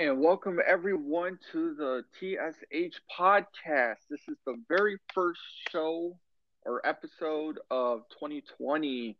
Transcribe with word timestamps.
and 0.00 0.20
welcome 0.20 0.60
everyone 0.64 1.38
to 1.50 1.74
the 1.74 2.04
TSH 2.20 3.00
podcast. 3.18 3.96
This 4.08 4.20
is 4.28 4.36
the 4.46 4.54
very 4.68 4.96
first 5.12 5.40
show 5.70 6.16
or 6.64 6.86
episode 6.86 7.58
of 7.68 8.02
2020, 8.10 9.16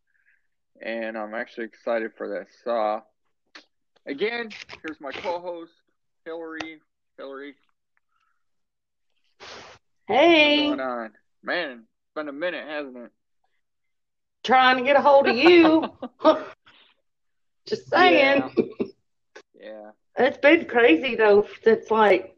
and 0.81 1.19
I'm 1.19 1.35
actually 1.35 1.65
excited 1.65 2.13
for 2.17 2.29
this. 2.29 2.49
Uh, 2.65 3.01
again, 4.07 4.51
here's 4.83 5.01
my 5.01 5.11
co-host 5.11 5.73
Hillary. 6.25 6.81
Hillary, 7.17 7.55
Hey, 10.07 10.69
what's 10.69 10.79
going 10.79 10.89
on? 10.89 11.11
Man, 11.43 11.71
it's 11.71 12.15
been 12.15 12.29
a 12.29 12.33
minute, 12.33 12.65
hasn't 12.69 12.97
it? 12.97 13.11
trying 14.45 14.79
to 14.79 14.85
get 14.85 14.95
a 14.97 15.03
hold 15.03 15.27
of 15.29 15.37
you. 15.37 15.91
Just 17.67 17.91
saying. 17.91 18.51
Yeah. 19.61 19.91
It's 20.19 20.39
been 20.39 20.65
crazy 20.67 21.15
though 21.15 21.47
It's 21.63 21.91
like 21.91 22.37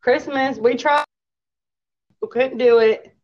Christmas. 0.00 0.58
We 0.58 0.76
tried, 0.76 1.04
we 2.22 2.28
couldn't 2.28 2.58
do 2.58 2.78
it. 2.78 3.16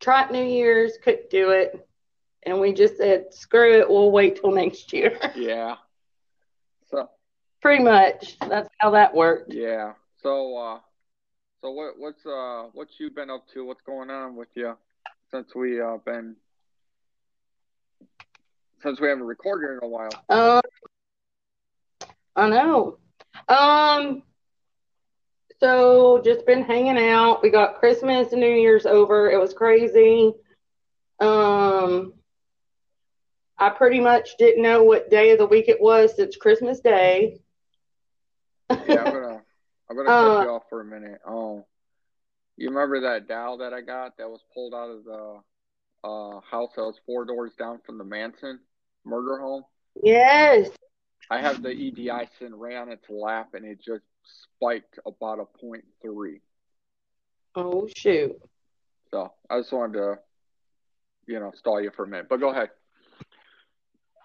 Tried 0.00 0.30
New 0.30 0.44
Year's, 0.44 0.92
couldn't 1.02 1.30
do 1.30 1.50
it. 1.50 1.88
And 2.44 2.60
we 2.60 2.72
just 2.72 2.98
said, 2.98 3.34
screw 3.34 3.80
it, 3.80 3.88
we'll 3.90 4.12
wait 4.12 4.36
till 4.40 4.52
next 4.52 4.92
year. 4.92 5.18
Yeah. 5.34 5.76
So 6.90 7.08
Pretty 7.60 7.82
much. 7.82 8.38
That's 8.38 8.68
how 8.78 8.90
that 8.90 9.14
worked. 9.14 9.52
yeah. 9.52 9.94
So 10.22 10.56
uh, 10.56 10.78
so 11.62 11.70
what 11.72 11.98
what's 11.98 12.24
uh 12.26 12.68
what 12.74 12.88
you 13.00 13.10
been 13.10 13.30
up 13.30 13.48
to? 13.54 13.64
What's 13.64 13.80
going 13.82 14.10
on 14.10 14.36
with 14.36 14.48
you 14.54 14.76
since 15.30 15.54
we 15.54 15.80
uh 15.80 15.96
been 16.04 16.36
since 18.82 19.00
we 19.00 19.08
haven't 19.08 19.24
recorded 19.24 19.72
in 19.72 19.78
a 19.82 19.88
while? 19.88 20.10
Um, 20.28 20.60
I 22.36 22.48
know. 22.48 22.98
Um, 23.48 24.22
so 25.60 26.20
just 26.24 26.46
been 26.46 26.62
hanging 26.62 26.98
out. 26.98 27.42
We 27.42 27.50
got 27.50 27.76
Christmas 27.78 28.32
and 28.32 28.40
New 28.40 28.50
Year's 28.54 28.86
over. 28.86 29.30
It 29.30 29.38
was 29.40 29.54
crazy. 29.54 30.34
Um, 31.20 32.14
I 33.58 33.70
pretty 33.70 34.00
much 34.00 34.36
didn't 34.38 34.62
know 34.62 34.82
what 34.84 35.10
day 35.10 35.30
of 35.32 35.38
the 35.38 35.46
week 35.46 35.68
it 35.68 35.80
was 35.80 36.14
since 36.16 36.36
Christmas 36.36 36.80
Day. 36.80 37.40
Yeah, 38.84 39.04
I'm 39.04 39.10
gonna 39.12 39.42
I'm 39.90 39.96
gonna 39.96 40.12
Uh, 40.12 40.12
cut 40.12 40.40
you 40.40 40.48
off 40.50 40.64
for 40.68 40.80
a 40.80 40.84
minute. 40.84 41.20
Um, 41.26 41.64
you 42.56 42.68
remember 42.68 43.00
that 43.02 43.28
dowel 43.28 43.58
that 43.58 43.72
I 43.72 43.80
got 43.82 44.16
that 44.18 44.28
was 44.30 44.40
pulled 44.54 44.74
out 44.74 44.90
of 44.90 45.04
the 45.04 45.40
uh 46.04 46.40
house 46.40 46.70
that 46.76 46.82
was 46.82 46.98
four 47.06 47.24
doors 47.24 47.52
down 47.58 47.80
from 47.84 47.98
the 47.98 48.04
Manson 48.04 48.60
murder 49.04 49.38
home? 49.40 49.64
Yes. 50.02 50.70
I 51.30 51.40
have 51.40 51.62
the 51.62 51.70
EDI 51.70 52.10
right 52.10 52.76
on 52.76 52.90
its 52.90 53.08
lap, 53.08 53.50
and 53.54 53.64
it 53.64 53.80
just 53.80 54.04
spiked 54.56 54.98
about 55.06 55.40
a 55.40 55.58
point 55.58 55.84
three. 56.02 56.40
Oh 57.54 57.88
shoot. 57.96 58.36
So 59.10 59.32
I 59.48 59.58
just 59.58 59.72
wanted 59.72 59.94
to, 59.94 60.18
you 61.26 61.40
know, 61.40 61.52
stall 61.56 61.80
you 61.80 61.90
for 61.90 62.04
a 62.04 62.08
minute. 62.08 62.28
But 62.28 62.40
go 62.40 62.50
ahead. 62.50 62.70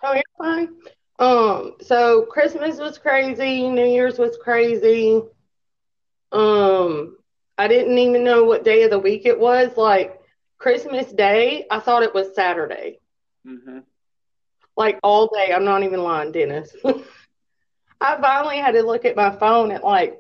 Oh, 0.03 0.13
you're 0.13 0.23
fine. 0.37 0.75
Um, 1.19 1.75
so 1.81 2.23
Christmas 2.23 2.79
was 2.79 2.97
crazy, 2.97 3.69
New 3.69 3.85
Year's 3.85 4.17
was 4.17 4.37
crazy. 4.41 5.21
Um, 6.31 7.17
I 7.57 7.67
didn't 7.67 7.97
even 7.97 8.23
know 8.23 8.43
what 8.43 8.63
day 8.63 8.83
of 8.83 8.89
the 8.89 8.99
week 8.99 9.25
it 9.25 9.39
was. 9.39 9.77
Like 9.77 10.19
Christmas 10.57 11.11
Day, 11.11 11.65
I 11.69 11.79
thought 11.79 12.03
it 12.03 12.13
was 12.13 12.33
Saturday. 12.33 12.99
Mm-hmm. 13.47 13.79
Like 14.81 14.99
all 15.03 15.27
day. 15.27 15.53
I'm 15.53 15.63
not 15.63 15.83
even 15.83 16.01
lying, 16.01 16.31
Dennis. 16.31 16.75
I 18.01 18.19
finally 18.19 18.57
had 18.57 18.71
to 18.71 18.81
look 18.81 19.05
at 19.05 19.15
my 19.15 19.29
phone 19.29 19.71
at 19.71 19.83
like 19.83 20.19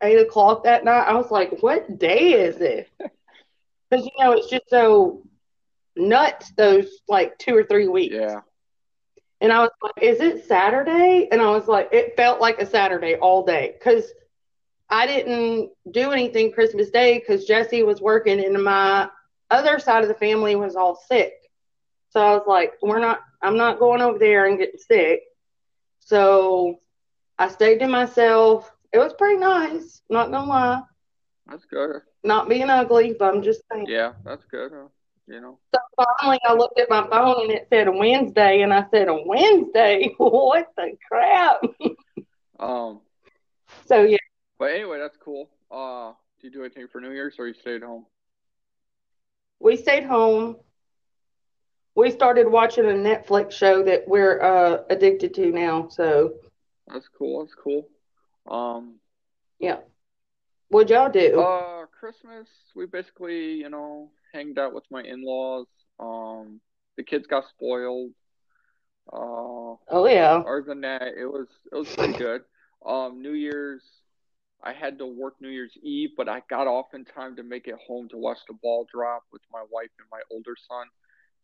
eight 0.00 0.20
o'clock 0.20 0.62
that 0.62 0.84
night. 0.84 1.08
I 1.08 1.14
was 1.14 1.32
like, 1.32 1.60
what 1.60 1.98
day 1.98 2.34
is 2.34 2.56
it? 2.60 2.88
Because 3.88 4.04
you 4.04 4.12
know, 4.18 4.32
it's 4.32 4.48
just 4.48 4.68
so 4.68 5.22
nuts 5.96 6.52
those 6.56 6.88
like 7.08 7.38
two 7.38 7.56
or 7.56 7.62
three 7.62 7.86
weeks. 7.86 8.16
Yeah. 8.16 8.40
And 9.40 9.52
I 9.52 9.60
was 9.60 9.70
like, 9.80 10.02
is 10.02 10.20
it 10.20 10.44
Saturday? 10.46 11.28
And 11.30 11.40
I 11.40 11.50
was 11.50 11.68
like, 11.68 11.88
it 11.92 12.16
felt 12.16 12.40
like 12.40 12.60
a 12.60 12.66
Saturday 12.66 13.14
all 13.14 13.44
day 13.44 13.74
because 13.78 14.04
I 14.88 15.06
didn't 15.06 15.70
do 15.90 16.10
anything 16.10 16.50
Christmas 16.52 16.90
Day 16.90 17.18
because 17.18 17.44
Jesse 17.44 17.84
was 17.84 18.00
working 18.00 18.44
and 18.44 18.62
my 18.62 19.08
other 19.50 19.78
side 19.78 20.02
of 20.02 20.08
the 20.08 20.14
family 20.14 20.56
was 20.56 20.74
all 20.74 20.96
sick. 20.96 21.45
So 22.10 22.20
I 22.20 22.32
was 22.32 22.44
like, 22.46 22.74
we're 22.82 22.98
not, 22.98 23.20
I'm 23.42 23.56
not 23.56 23.78
going 23.78 24.00
over 24.00 24.18
there 24.18 24.46
and 24.46 24.58
getting 24.58 24.78
sick. 24.78 25.22
So 26.00 26.80
I 27.38 27.48
stayed 27.48 27.78
to 27.80 27.88
myself. 27.88 28.70
It 28.92 28.98
was 28.98 29.12
pretty 29.18 29.38
nice, 29.38 30.02
not 30.08 30.30
gonna 30.30 30.48
lie. 30.48 30.82
That's 31.48 31.64
good. 31.64 32.02
Not 32.24 32.48
being 32.48 32.70
ugly, 32.70 33.14
but 33.18 33.34
I'm 33.34 33.42
just 33.42 33.62
saying. 33.70 33.86
Yeah, 33.88 34.12
that's 34.24 34.44
good. 34.44 34.72
You 35.28 35.40
know. 35.40 35.58
So 35.74 35.80
finally, 36.20 36.38
I 36.44 36.54
looked 36.54 36.78
at 36.78 36.88
my 36.88 37.06
phone 37.08 37.42
and 37.42 37.52
it 37.52 37.66
said 37.70 37.88
a 37.88 37.92
Wednesday, 37.92 38.62
and 38.62 38.72
I 38.72 38.86
said, 38.90 39.08
a 39.08 39.22
Wednesday? 39.26 40.14
what 40.18 40.68
the 40.76 40.96
crap? 41.08 41.60
Um. 42.58 43.00
So 43.86 44.02
yeah. 44.02 44.16
But 44.58 44.72
anyway, 44.72 44.98
that's 44.98 45.16
cool. 45.18 45.50
Uh, 45.70 46.12
did 46.40 46.46
you 46.46 46.60
do 46.60 46.64
anything 46.64 46.88
for 46.88 47.00
New 47.00 47.10
Year's, 47.10 47.34
or 47.38 47.46
you 47.46 47.54
stayed 47.54 47.82
home? 47.82 48.06
we 49.58 49.76
stayed 49.76 50.04
home. 50.04 50.56
We 51.96 52.10
started 52.10 52.46
watching 52.46 52.84
a 52.84 52.88
Netflix 52.88 53.52
show 53.52 53.82
that 53.82 54.06
we're 54.06 54.40
uh, 54.42 54.82
addicted 54.90 55.32
to 55.34 55.50
now. 55.50 55.88
So, 55.88 56.34
That's 56.86 57.08
cool. 57.08 57.40
That's 57.40 57.54
cool. 57.54 57.88
Um. 58.48 58.96
yeah. 59.58 59.78
What'd 60.68 60.90
y'all 60.90 61.10
do? 61.10 61.40
Uh, 61.40 61.86
Christmas, 61.98 62.48
we 62.74 62.86
basically, 62.86 63.54
you 63.54 63.70
know, 63.70 64.10
hanged 64.32 64.58
out 64.58 64.74
with 64.74 64.84
my 64.90 65.02
in-laws. 65.02 65.66
Um, 65.98 66.60
the 66.96 67.02
kids 67.02 67.26
got 67.26 67.44
spoiled. 67.48 68.10
Uh, 69.12 69.78
oh, 69.88 70.06
yeah. 70.06 70.42
other 70.46 70.64
than 70.66 70.80
that, 70.82 71.02
it 71.16 71.26
was 71.26 71.46
it 71.72 71.76
was 71.76 71.88
pretty 71.94 72.18
good. 72.18 72.42
Um, 72.84 73.22
New 73.22 73.32
Year's, 73.32 73.82
I 74.62 74.72
had 74.72 74.98
to 74.98 75.06
work 75.06 75.34
New 75.40 75.48
Year's 75.48 75.76
Eve, 75.82 76.10
but 76.16 76.28
I 76.28 76.42
got 76.50 76.66
off 76.66 76.86
in 76.94 77.04
time 77.04 77.36
to 77.36 77.42
make 77.42 77.68
it 77.68 77.76
home 77.86 78.08
to 78.10 78.16
watch 78.16 78.38
the 78.48 78.54
ball 78.54 78.86
drop 78.92 79.22
with 79.32 79.42
my 79.52 79.64
wife 79.70 79.90
and 79.98 80.08
my 80.10 80.20
older 80.30 80.56
son. 80.68 80.86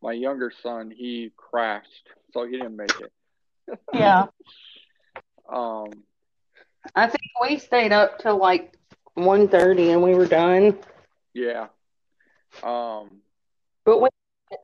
My 0.03 0.13
younger 0.13 0.53
son, 0.63 0.91
he 0.91 1.31
crashed, 1.37 2.09
so 2.33 2.45
he 2.45 2.53
didn't 2.53 2.77
make 2.77 2.95
it. 3.01 3.13
Yeah. 3.95 4.27
Um, 5.53 6.05
I 6.95 7.09
think 7.09 7.23
we 7.43 7.59
stayed 7.59 7.93
up 7.93 8.19
till 8.19 8.39
like 8.39 8.79
1.30 9.19 9.93
and 9.93 10.03
we 10.03 10.15
were 10.15 10.27
done. 10.27 10.79
yeah. 11.35 11.67
Um, 12.63 13.21
But 13.85 14.01
we 14.01 14.09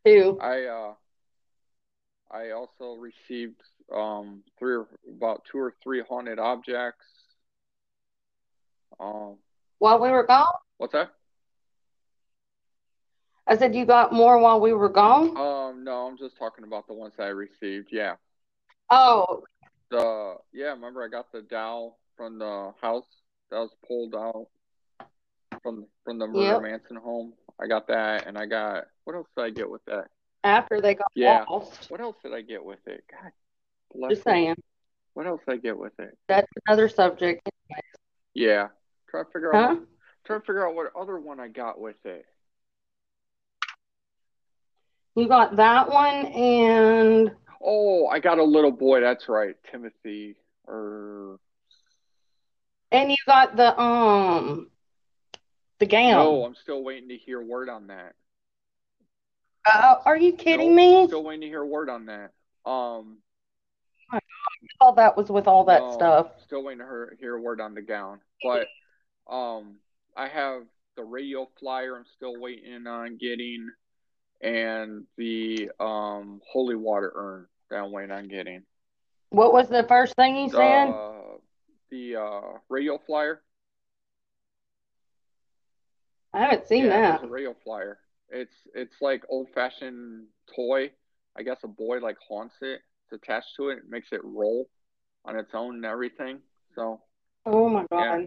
too. 0.07 0.39
I 0.41 0.65
uh 0.65 0.95
I 2.31 2.51
also 2.51 2.97
received 2.99 3.61
um 3.95 4.43
three 4.59 4.75
or 4.77 4.87
about 5.11 5.43
two 5.51 5.59
or 5.59 5.75
three 5.83 6.03
haunted 6.09 6.39
objects. 6.39 7.05
Um 9.01 9.37
While 9.79 10.01
we 10.01 10.11
were 10.11 10.27
gone? 10.27 10.47
what's 10.79 10.93
that? 10.93 11.11
I 13.49 13.57
said, 13.57 13.75
you 13.75 13.85
got 13.87 14.13
more 14.13 14.39
while 14.39 14.61
we 14.61 14.73
were 14.73 14.89
gone? 14.89 15.37
Um 15.37 15.85
no, 15.85 16.07
I'm 16.07 16.19
just 16.19 16.37
talking 16.39 16.65
about 16.65 16.87
the 16.87 16.95
ones 16.95 17.15
that 17.17 17.25
I 17.25 17.29
received. 17.29 17.89
Yeah. 17.91 18.15
Oh, 18.91 19.45
The 19.91 20.37
yeah, 20.53 20.67
remember 20.71 21.03
I 21.03 21.09
got 21.09 21.33
the 21.33 21.43
dowel 21.43 21.99
from 22.17 22.39
the 22.39 22.73
house 22.81 23.07
that 23.51 23.59
was 23.59 23.71
pulled 23.87 24.15
out 24.15 24.47
from 25.63 25.87
from 26.05 26.19
the 26.19 26.27
murder 26.27 26.43
Yep. 26.55 26.63
Manson 26.63 26.97
home. 26.97 27.33
I 27.61 27.67
got 27.67 27.87
that 27.89 28.27
and 28.27 28.37
I 28.39 28.47
got 28.47 28.85
what 29.05 29.17
else 29.17 29.29
did 29.37 29.45
I 29.45 29.51
get 29.51 29.69
with 29.71 29.85
that? 29.87 30.09
after 30.45 30.81
they 30.81 30.95
got 30.95 31.09
Yeah. 31.15 31.45
lost. 31.49 31.91
What 31.91 32.01
else 32.01 32.17
did 32.23 32.33
I 32.33 32.43
get 32.43 32.65
with 32.65 32.79
it? 32.87 33.05
God 33.11 33.33
bless 33.95 34.11
Just 34.11 34.21
it. 34.27 34.31
saying. 34.31 34.55
What 35.15 35.27
else 35.27 35.41
did 35.47 35.55
I 35.55 35.57
get 35.57 35.77
with 35.77 35.99
it? 35.99 36.17
That's 36.29 36.47
another 36.67 36.89
subject. 36.89 37.49
Yeah. 38.35 38.69
Try 39.11 39.25
to 39.25 39.31
figure 39.33 39.55
out 39.55 39.61
Huh? 39.71 39.75
what, 39.75 39.89
try 40.27 40.37
to 40.37 40.41
figure 40.43 40.67
out 40.69 40.75
what 40.75 40.93
other 40.97 41.19
one 41.19 41.41
I 41.41 41.49
got 41.49 41.81
with 41.81 41.97
it. 42.05 42.25
You 45.19 45.27
got 45.27 45.57
that 45.57 45.91
one 45.91 46.27
and 46.27 47.33
Oh, 47.61 48.07
I 48.07 48.21
got 48.21 48.39
a 48.39 48.45
little 48.45 48.71
boy. 48.71 49.01
That's 49.01 49.29
right, 49.29 49.57
Timothy. 49.69 50.37
Or 50.69 51.41
and 52.93 53.11
you 53.11 53.17
got 53.27 53.57
the 53.57 53.79
um 53.81 54.71
the 55.81 55.87
gown. 55.87 56.13
no, 56.13 56.45
I'm 56.45 56.55
still 56.55 56.85
waiting 56.85 57.09
to 57.09 57.17
hear 57.17 57.43
word 57.43 57.69
on 57.69 57.89
that. 57.89 58.15
Uh, 59.67 59.97
are 60.05 60.17
you 60.17 60.35
kidding 60.35 60.73
me? 60.73 61.09
Still 61.09 61.25
waiting 61.25 61.41
to 61.41 61.47
hear 61.49 61.65
word 61.65 61.91
on 61.91 62.07
that. 62.07 62.31
Um, 62.65 63.19
All 64.81 64.93
that 64.93 65.17
was 65.17 65.31
with 65.31 65.49
all 65.49 65.65
that 65.65 65.81
no, 65.81 65.93
stuff. 65.95 66.27
Still 66.45 66.63
waiting 66.63 66.79
to 66.79 66.85
hear, 66.85 67.17
hear 67.19 67.41
word 67.41 67.61
on 67.61 67.75
the 67.75 67.83
gown. 67.83 68.21
But 68.43 68.69
um, 69.29 69.79
I 70.17 70.29
have 70.29 70.63
the 70.97 71.03
radio 71.03 71.49
flyer. 71.59 71.97
I'm 71.97 72.07
still 72.17 72.41
waiting 72.41 72.87
on 72.87 73.19
getting, 73.19 73.69
and 74.41 75.05
the 75.17 75.71
um 75.81 76.41
holy 76.51 76.77
water 76.77 77.13
urn 77.15 77.47
that 77.71 77.77
I'm 77.77 77.93
waiting 77.93 78.13
on 78.13 78.29
getting. 78.29 78.63
What 79.31 79.53
was 79.53 79.69
the 79.69 79.85
first 79.85 80.15
thing 80.15 80.37
he 80.37 80.49
said? 80.49 80.89
Uh, 80.89 81.13
the 81.91 82.17
uh, 82.17 82.59
radio 82.69 82.99
flyer? 83.07 83.43
I 86.33 86.41
haven't 86.41 86.67
seen 86.67 86.87
yeah, 86.87 87.13
that. 87.19 87.25
a 87.25 87.27
radio 87.27 87.55
flyer. 87.65 87.99
It's 88.31 88.55
it's 88.75 88.97
like 89.01 89.25
old 89.29 89.49
fashioned 89.55 90.27
toy. 90.55 90.91
I 91.37 91.43
guess 91.43 91.59
a 91.63 91.69
boy 91.69 91.99
like 91.99 92.17
haunts 92.27 92.57
it. 92.63 92.81
It's 93.05 93.23
attached 93.23 93.57
to 93.57 93.69
it. 93.71 93.79
It 93.79 93.89
makes 93.89 94.13
it 94.13 94.21
roll 94.25 94.69
on 95.25 95.39
its 95.39 95.55
own 95.55 95.77
and 95.77 95.85
everything. 95.85 96.41
So 96.75 97.01
Oh 97.47 97.69
my 97.69 97.85
god. 97.91 98.03
Yeah. 98.03 98.27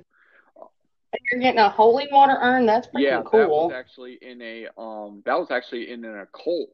You're 1.31 1.41
getting 1.41 1.59
a 1.59 1.69
holy 1.69 2.07
water 2.11 2.37
urn. 2.41 2.65
That's 2.65 2.87
freaking 2.87 3.01
yeah, 3.01 3.17
that 3.17 3.25
cool. 3.25 3.67
was 3.67 3.71
actually 3.73 4.17
in 4.21 4.41
a 4.41 4.67
um 4.77 5.21
that 5.25 5.37
was 5.37 5.47
actually 5.51 5.91
in 5.91 6.03
an 6.05 6.19
occult. 6.19 6.69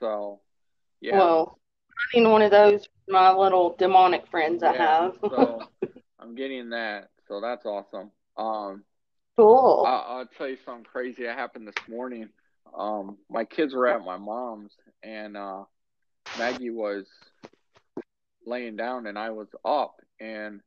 So 0.00 0.40
yeah. 1.00 1.18
Well, 1.18 1.58
I 2.14 2.18
need 2.18 2.28
one 2.28 2.42
of 2.42 2.50
those 2.50 2.84
for 2.84 3.12
my 3.12 3.32
little 3.32 3.74
demonic 3.78 4.26
friends 4.30 4.62
I 4.62 4.72
Yeah, 4.74 4.78
have. 4.86 5.18
so 5.30 5.60
I'm 6.20 6.34
getting 6.34 6.70
that. 6.70 7.08
So 7.28 7.40
that's 7.40 7.64
awesome. 7.64 8.10
Um 8.36 8.84
cool. 9.36 9.84
I, 9.86 10.04
I'll 10.08 10.26
tell 10.36 10.48
you 10.48 10.56
something 10.64 10.84
crazy 10.84 11.24
that 11.24 11.36
happened 11.38 11.66
this 11.66 11.88
morning. 11.88 12.28
Um, 12.76 13.18
my 13.28 13.44
kids 13.44 13.74
were 13.74 13.86
at 13.88 14.04
my 14.04 14.16
mom's, 14.16 14.72
and 15.02 15.36
uh, 15.36 15.64
Maggie 16.36 16.70
was 16.70 17.06
laying 18.46 18.76
down, 18.76 19.06
and 19.06 19.18
I 19.18 19.30
was 19.30 19.48
up, 19.64 19.96
and 20.20 20.60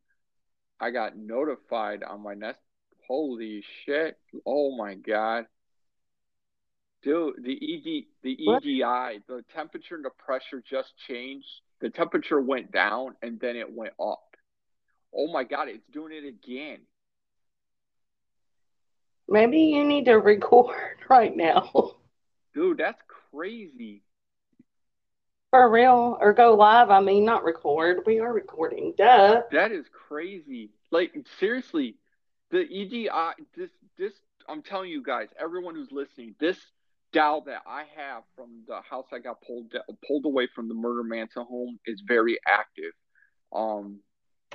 I 0.79 0.91
got 0.91 1.17
notified 1.17 2.03
on 2.03 2.21
my 2.21 2.33
Nest. 2.33 2.59
Holy 3.07 3.63
shit! 3.85 4.17
Oh 4.45 4.75
my 4.75 4.95
god, 4.95 5.45
dude! 7.03 7.35
The 7.43 7.53
ED, 7.53 8.05
the 8.23 8.37
What? 8.45 8.63
EDI, 8.63 9.21
the 9.27 9.43
temperature 9.53 9.95
and 9.95 10.03
the 10.05 10.09
pressure 10.09 10.63
just 10.67 10.89
changed. 11.07 11.47
The 11.81 11.89
temperature 11.89 12.41
went 12.41 12.71
down, 12.71 13.15
and 13.21 13.39
then 13.39 13.55
it 13.55 13.71
went 13.71 13.93
up. 13.99 14.35
Oh 15.13 15.27
my 15.31 15.43
god! 15.43 15.67
It's 15.67 15.85
doing 15.93 16.13
it 16.13 16.25
again. 16.27 16.79
Maybe 19.27 19.59
you 19.59 19.83
need 19.83 20.05
to 20.05 20.15
record 20.15 20.97
right 21.09 21.35
now. 21.35 21.95
Dude, 22.53 22.77
that's 22.77 23.01
crazy. 23.31 24.01
For 25.55 25.69
real. 25.69 26.17
Or 26.19 26.33
go 26.33 26.53
live. 26.53 26.89
I 26.89 26.99
mean, 26.99 27.23
not 27.23 27.45
record. 27.45 27.99
We 28.05 28.19
are 28.19 28.33
recording. 28.33 28.93
Duh. 28.97 29.43
That 29.53 29.71
is 29.71 29.85
crazy. 30.09 30.69
Like 30.91 31.15
seriously, 31.39 31.95
the 32.51 32.63
EDI 32.63 33.07
this 33.55 33.69
this 33.97 34.11
I'm 34.49 34.61
telling 34.61 34.89
you 34.89 35.01
guys, 35.01 35.29
everyone 35.39 35.75
who's 35.75 35.93
listening, 35.93 36.35
this 36.41 36.57
dial 37.13 37.39
that 37.45 37.61
I 37.65 37.85
have 37.95 38.23
from 38.35 38.63
the 38.67 38.81
house 38.81 39.05
I 39.13 39.19
got 39.19 39.41
pulled 39.47 39.73
pulled 40.05 40.25
away 40.25 40.49
from 40.53 40.67
the 40.67 40.73
murder 40.73 41.03
Manson 41.03 41.45
home 41.45 41.79
is 41.85 42.03
very 42.05 42.37
active. 42.45 42.91
Um 43.53 44.01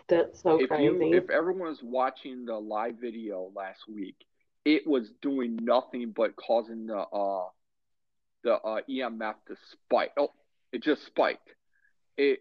That's 0.06 0.43
so 0.43 0.61
if 0.61 0.69
crazy. 0.69 0.85
you 0.85 1.14
if 1.14 1.31
everyone 1.31 1.69
was 1.69 1.82
watching 1.82 2.44
the 2.44 2.58
live 2.58 2.97
video 3.00 3.50
last 3.56 3.88
week, 3.88 4.17
it 4.67 4.87
was 4.87 5.12
doing 5.23 5.56
nothing 5.62 6.12
but 6.14 6.37
causing 6.37 6.88
the 6.88 6.99
uh 6.99 7.49
the 8.44 8.52
uh 8.52 8.81
EMF 8.87 9.37
to 9.49 9.56
spike. 9.73 10.12
Oh, 10.19 10.32
it 10.72 10.82
just 10.82 11.06
spiked. 11.06 11.49
It 12.17 12.40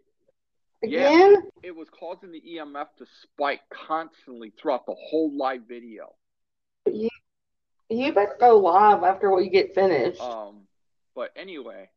yeah. 0.82 1.36
It 1.62 1.76
was 1.76 1.88
causing 1.90 2.32
the 2.32 2.42
EMF 2.42 2.88
to 3.00 3.06
spike 3.24 3.62
constantly 3.88 4.54
throughout 4.60 4.86
the 4.86 4.96
whole 4.98 5.36
live 5.36 5.62
video. 5.68 6.16
You 6.86 7.10
you 7.90 8.14
better 8.14 8.38
go 8.40 8.58
live 8.58 9.04
after 9.04 9.34
we 9.34 9.50
get 9.50 9.76
finished. 9.76 10.22
Um, 10.22 10.62
but 11.16 11.32
anyway, 11.36 11.90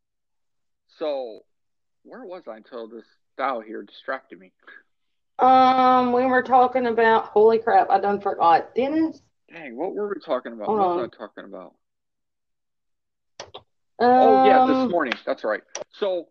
so 0.99 1.41
where 2.03 2.25
was 2.25 2.43
I 2.49 2.57
until 2.57 2.89
this 2.89 3.05
dial 3.37 3.61
here 3.61 3.83
distracted 3.83 4.39
me? 4.39 4.53
Um, 5.39 6.13
we 6.13 6.25
were 6.27 6.43
talking 6.43 6.87
about 6.87 7.27
holy 7.27 7.59
crap, 7.59 7.91
I 7.91 8.01
done 8.01 8.21
forgot. 8.21 8.75
Dennis? 8.75 9.21
Dang, 9.53 9.77
what 9.77 9.95
were 9.95 10.09
we 10.09 10.21
talking 10.25 10.53
about? 10.53 10.67
Hold 10.67 10.79
what 10.79 10.89
on. 10.89 10.97
was 10.97 11.11
I 11.13 11.17
talking 11.17 11.45
about? 11.45 11.75
Um, 14.03 14.19
oh 14.21 14.41
yeah, 14.45 14.65
this 14.67 14.89
morning. 14.89 15.15
That's 15.25 15.45
right. 15.45 15.63
So 15.93 16.29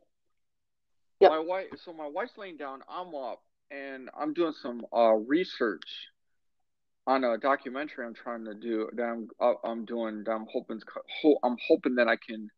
Yep. 1.22 1.30
my 1.30 1.40
wife, 1.40 1.68
so 1.86 1.94
my 1.94 2.08
wife's 2.08 2.38
laying 2.38 2.58
down. 2.58 2.82
I'm 2.90 3.14
up, 3.14 3.44
and 3.70 4.10
I'm 4.20 4.34
doing 4.34 4.54
some 4.62 4.86
uh, 4.92 5.14
research 5.14 5.86
on 7.06 7.24
a 7.24 7.38
documentary 7.38 8.06
I'm 8.06 8.16
trying 8.16 8.44
to 8.46 8.56
do. 8.56 8.90
That 8.94 9.04
I'm 9.04 9.28
uh, 9.40 9.54
I'm 9.64 9.86
doing. 9.86 10.24
That 10.26 10.32
I'm 10.32 10.48
hoping 10.52 10.82
ho- 11.22 11.38
I'm 11.44 11.58
hoping 11.68 11.96
that 11.96 12.08
I 12.08 12.16
can 12.18 12.50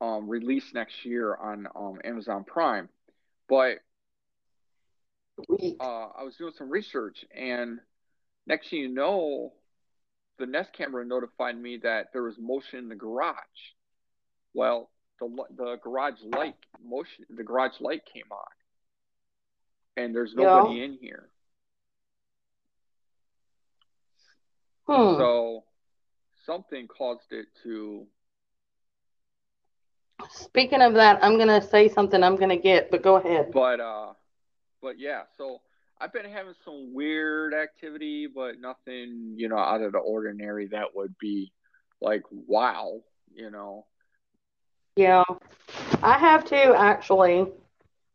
um, 0.00 0.28
release 0.28 0.72
next 0.72 1.04
year 1.04 1.34
on 1.34 1.66
um, 1.74 1.98
Amazon 2.04 2.44
Prime. 2.44 2.88
But 3.48 3.78
uh, 5.80 6.08
I 6.16 6.22
was 6.22 6.36
doing 6.38 6.52
some 6.56 6.70
research, 6.70 7.24
and 7.36 7.80
next 8.46 8.70
thing 8.70 8.78
you 8.78 8.88
know, 8.88 9.52
the 10.38 10.46
Nest 10.46 10.72
camera 10.72 11.04
notified 11.04 11.60
me 11.60 11.78
that 11.82 12.06
there 12.12 12.22
was 12.22 12.36
motion 12.38 12.78
in 12.78 12.88
the 12.88 12.94
garage. 12.94 13.36
Well, 14.54 14.90
the 15.20 15.28
the 15.56 15.76
garage 15.82 16.20
light 16.22 16.56
motion, 16.82 17.26
the 17.28 17.42
garage 17.42 17.80
light 17.80 18.02
came 18.12 18.30
on, 18.30 18.38
and 19.96 20.14
there's 20.14 20.34
nobody 20.34 20.82
in 20.84 20.98
here. 21.00 21.28
Hmm. 24.86 25.16
So 25.16 25.64
something 26.46 26.86
caused 26.86 27.32
it 27.32 27.46
to. 27.62 28.06
Speaking 30.30 30.80
of 30.80 30.94
that, 30.94 31.18
I'm 31.22 31.38
gonna 31.38 31.60
say 31.60 31.88
something 31.88 32.22
I'm 32.22 32.36
gonna 32.36 32.56
get, 32.56 32.90
but 32.90 33.02
go 33.02 33.16
ahead. 33.16 33.50
But 33.52 33.80
uh, 33.80 34.12
but 34.80 34.98
yeah. 34.98 35.22
So 35.36 35.60
I've 36.00 36.12
been 36.12 36.30
having 36.30 36.54
some 36.64 36.94
weird 36.94 37.54
activity, 37.54 38.26
but 38.26 38.60
nothing 38.60 39.34
you 39.36 39.48
know 39.48 39.58
out 39.58 39.82
of 39.82 39.92
the 39.92 39.98
ordinary 39.98 40.68
that 40.68 40.94
would 40.94 41.16
be 41.18 41.52
like 42.00 42.22
wow, 42.30 43.00
you 43.34 43.50
know. 43.50 43.86
Yeah, 44.96 45.24
I 46.02 46.18
have 46.18 46.44
too 46.44 46.74
actually. 46.76 47.46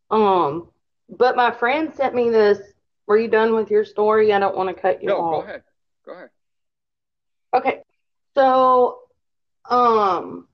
Um, 0.10 0.70
but 1.10 1.36
my 1.36 1.52
friend 1.52 1.94
sent 1.94 2.16
me 2.16 2.30
this. 2.30 2.60
Were 3.08 3.18
you 3.18 3.28
done 3.28 3.54
with 3.56 3.70
your 3.72 3.84
story? 3.86 4.32
I 4.34 4.40
don't 4.40 4.56
want 4.56 4.70
to 4.76 4.80
cut 4.80 5.04
you 5.04 5.10
off. 5.10 5.32
No, 5.34 5.42
go 5.42 5.48
ahead. 5.48 5.64
Go 6.06 6.12
ahead. 6.14 6.30
Okay, 7.56 7.82
so 8.36 9.00
um, 9.70 10.48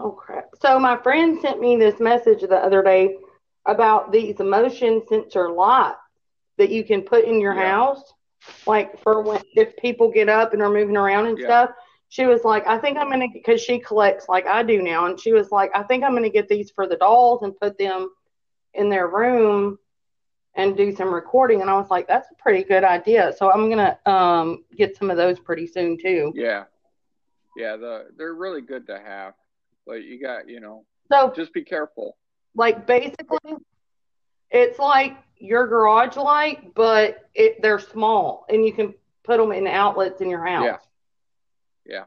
oh 0.00 0.12
crap. 0.12 0.50
So 0.60 0.78
my 0.78 0.96
friend 1.02 1.38
sent 1.40 1.60
me 1.60 1.76
this 1.76 2.00
message 2.00 2.40
the 2.42 2.56
other 2.56 2.82
day 2.82 3.16
about 3.66 4.12
these 4.12 4.38
motion 4.38 5.02
sensor 5.08 5.50
lights 5.50 5.98
that 6.56 6.70
you 6.70 6.84
can 6.84 7.02
put 7.02 7.24
in 7.24 7.40
your 7.40 7.54
Yeah. 7.54 7.70
house, 7.76 8.14
like 8.66 9.02
for 9.02 9.22
when 9.22 9.40
if 9.54 9.76
people 9.76 10.10
get 10.10 10.28
up 10.28 10.52
and 10.52 10.62
are 10.62 10.70
moving 10.70 10.96
around 10.96 11.26
and 11.26 11.38
Yeah. 11.38 11.46
stuff. 11.46 11.70
She 12.14 12.26
was 12.26 12.44
like, 12.44 12.64
I 12.68 12.78
think 12.78 12.96
I'm 12.96 13.10
gonna 13.10 13.26
because 13.32 13.60
she 13.60 13.80
collects 13.80 14.28
like 14.28 14.46
I 14.46 14.62
do 14.62 14.80
now, 14.80 15.06
and 15.06 15.18
she 15.18 15.32
was 15.32 15.50
like, 15.50 15.72
I 15.74 15.82
think 15.82 16.04
I'm 16.04 16.14
gonna 16.14 16.30
get 16.30 16.46
these 16.46 16.70
for 16.70 16.86
the 16.86 16.94
dolls 16.94 17.42
and 17.42 17.58
put 17.58 17.76
them 17.76 18.08
in 18.74 18.88
their 18.88 19.08
room 19.08 19.80
and 20.54 20.76
do 20.76 20.94
some 20.94 21.12
recording. 21.12 21.60
And 21.60 21.68
I 21.68 21.74
was 21.76 21.90
like, 21.90 22.06
that's 22.06 22.28
a 22.30 22.40
pretty 22.40 22.62
good 22.62 22.84
idea. 22.84 23.32
So 23.36 23.50
I'm 23.50 23.68
gonna 23.68 23.98
um 24.06 24.62
get 24.76 24.96
some 24.96 25.10
of 25.10 25.16
those 25.16 25.40
pretty 25.40 25.66
soon 25.66 25.98
too. 25.98 26.32
Yeah. 26.36 26.66
Yeah, 27.56 27.74
the 27.76 28.06
they're 28.16 28.34
really 28.34 28.60
good 28.62 28.86
to 28.86 28.96
have. 29.00 29.34
But 29.84 30.04
you 30.04 30.22
got, 30.22 30.48
you 30.48 30.60
know, 30.60 30.84
So 31.10 31.32
just 31.34 31.52
be 31.52 31.64
careful. 31.64 32.16
like 32.54 32.86
basically 32.86 33.56
it's 34.52 34.78
like 34.78 35.16
your 35.36 35.66
garage 35.66 36.16
light, 36.16 36.74
but 36.76 37.28
it 37.34 37.60
they're 37.60 37.80
small 37.80 38.46
and 38.48 38.64
you 38.64 38.72
can 38.72 38.94
put 39.24 39.38
them 39.38 39.50
in 39.50 39.66
outlets 39.66 40.20
in 40.20 40.30
your 40.30 40.46
house. 40.46 40.64
Yeah. 40.64 40.76
Yeah. 41.86 42.04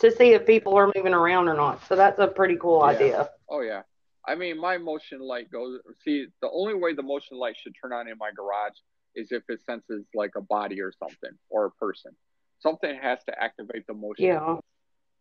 To 0.00 0.10
see 0.10 0.32
if 0.32 0.46
people 0.46 0.74
are 0.76 0.90
moving 0.94 1.14
around 1.14 1.48
or 1.48 1.54
not. 1.54 1.84
So 1.86 1.96
that's 1.96 2.18
a 2.18 2.26
pretty 2.26 2.56
cool 2.56 2.80
Yeah. 2.80 2.86
idea. 2.96 3.30
Oh 3.48 3.60
yeah. 3.60 3.82
I 4.26 4.34
mean, 4.34 4.58
my 4.58 4.78
motion 4.78 5.20
light 5.20 5.50
goes. 5.50 5.80
See, 6.02 6.26
the 6.40 6.50
only 6.50 6.74
way 6.74 6.94
the 6.94 7.02
motion 7.02 7.36
light 7.38 7.56
should 7.56 7.74
turn 7.80 7.92
on 7.92 8.08
in 8.08 8.16
my 8.18 8.30
garage 8.34 8.72
is 9.14 9.30
if 9.30 9.42
it 9.48 9.60
senses 9.64 10.04
like 10.14 10.32
a 10.36 10.40
body 10.40 10.80
or 10.80 10.92
something 10.98 11.30
or 11.50 11.66
a 11.66 11.70
person. 11.72 12.12
Something 12.60 12.96
has 13.00 13.22
to 13.24 13.38
activate 13.42 13.86
the 13.86 13.94
motion. 13.94 14.24
Yeah. 14.24 14.56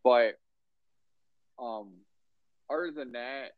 But 0.03 0.39
um, 1.59 1.91
other 2.71 2.91
than 2.95 3.11
that, 3.11 3.51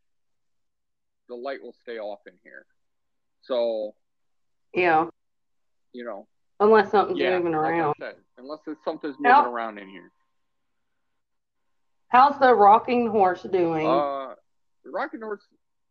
the 1.29 1.35
light 1.35 1.61
will 1.61 1.75
stay 1.81 1.99
off 1.99 2.19
in 2.27 2.33
here. 2.43 2.65
So 3.43 3.95
Yeah. 4.73 5.09
you 5.93 6.03
know, 6.03 6.27
Unless 6.59 6.91
something's 6.91 7.19
yeah, 7.19 7.37
moving 7.37 7.51
like 7.53 7.71
around. 7.71 7.95
said, 7.99 8.15
unless 8.37 8.59
something's 8.83 9.15
moving 9.19 9.31
How- 9.31 9.51
around 9.51 9.77
in 9.77 9.89
here. 9.89 10.11
How's 12.09 12.39
the 12.39 12.53
rocking 12.53 13.07
horse 13.09 13.43
doing? 13.43 13.85
Uh, 13.85 14.35
the 14.85 14.91
rocking 14.91 15.21
horse 15.21 15.41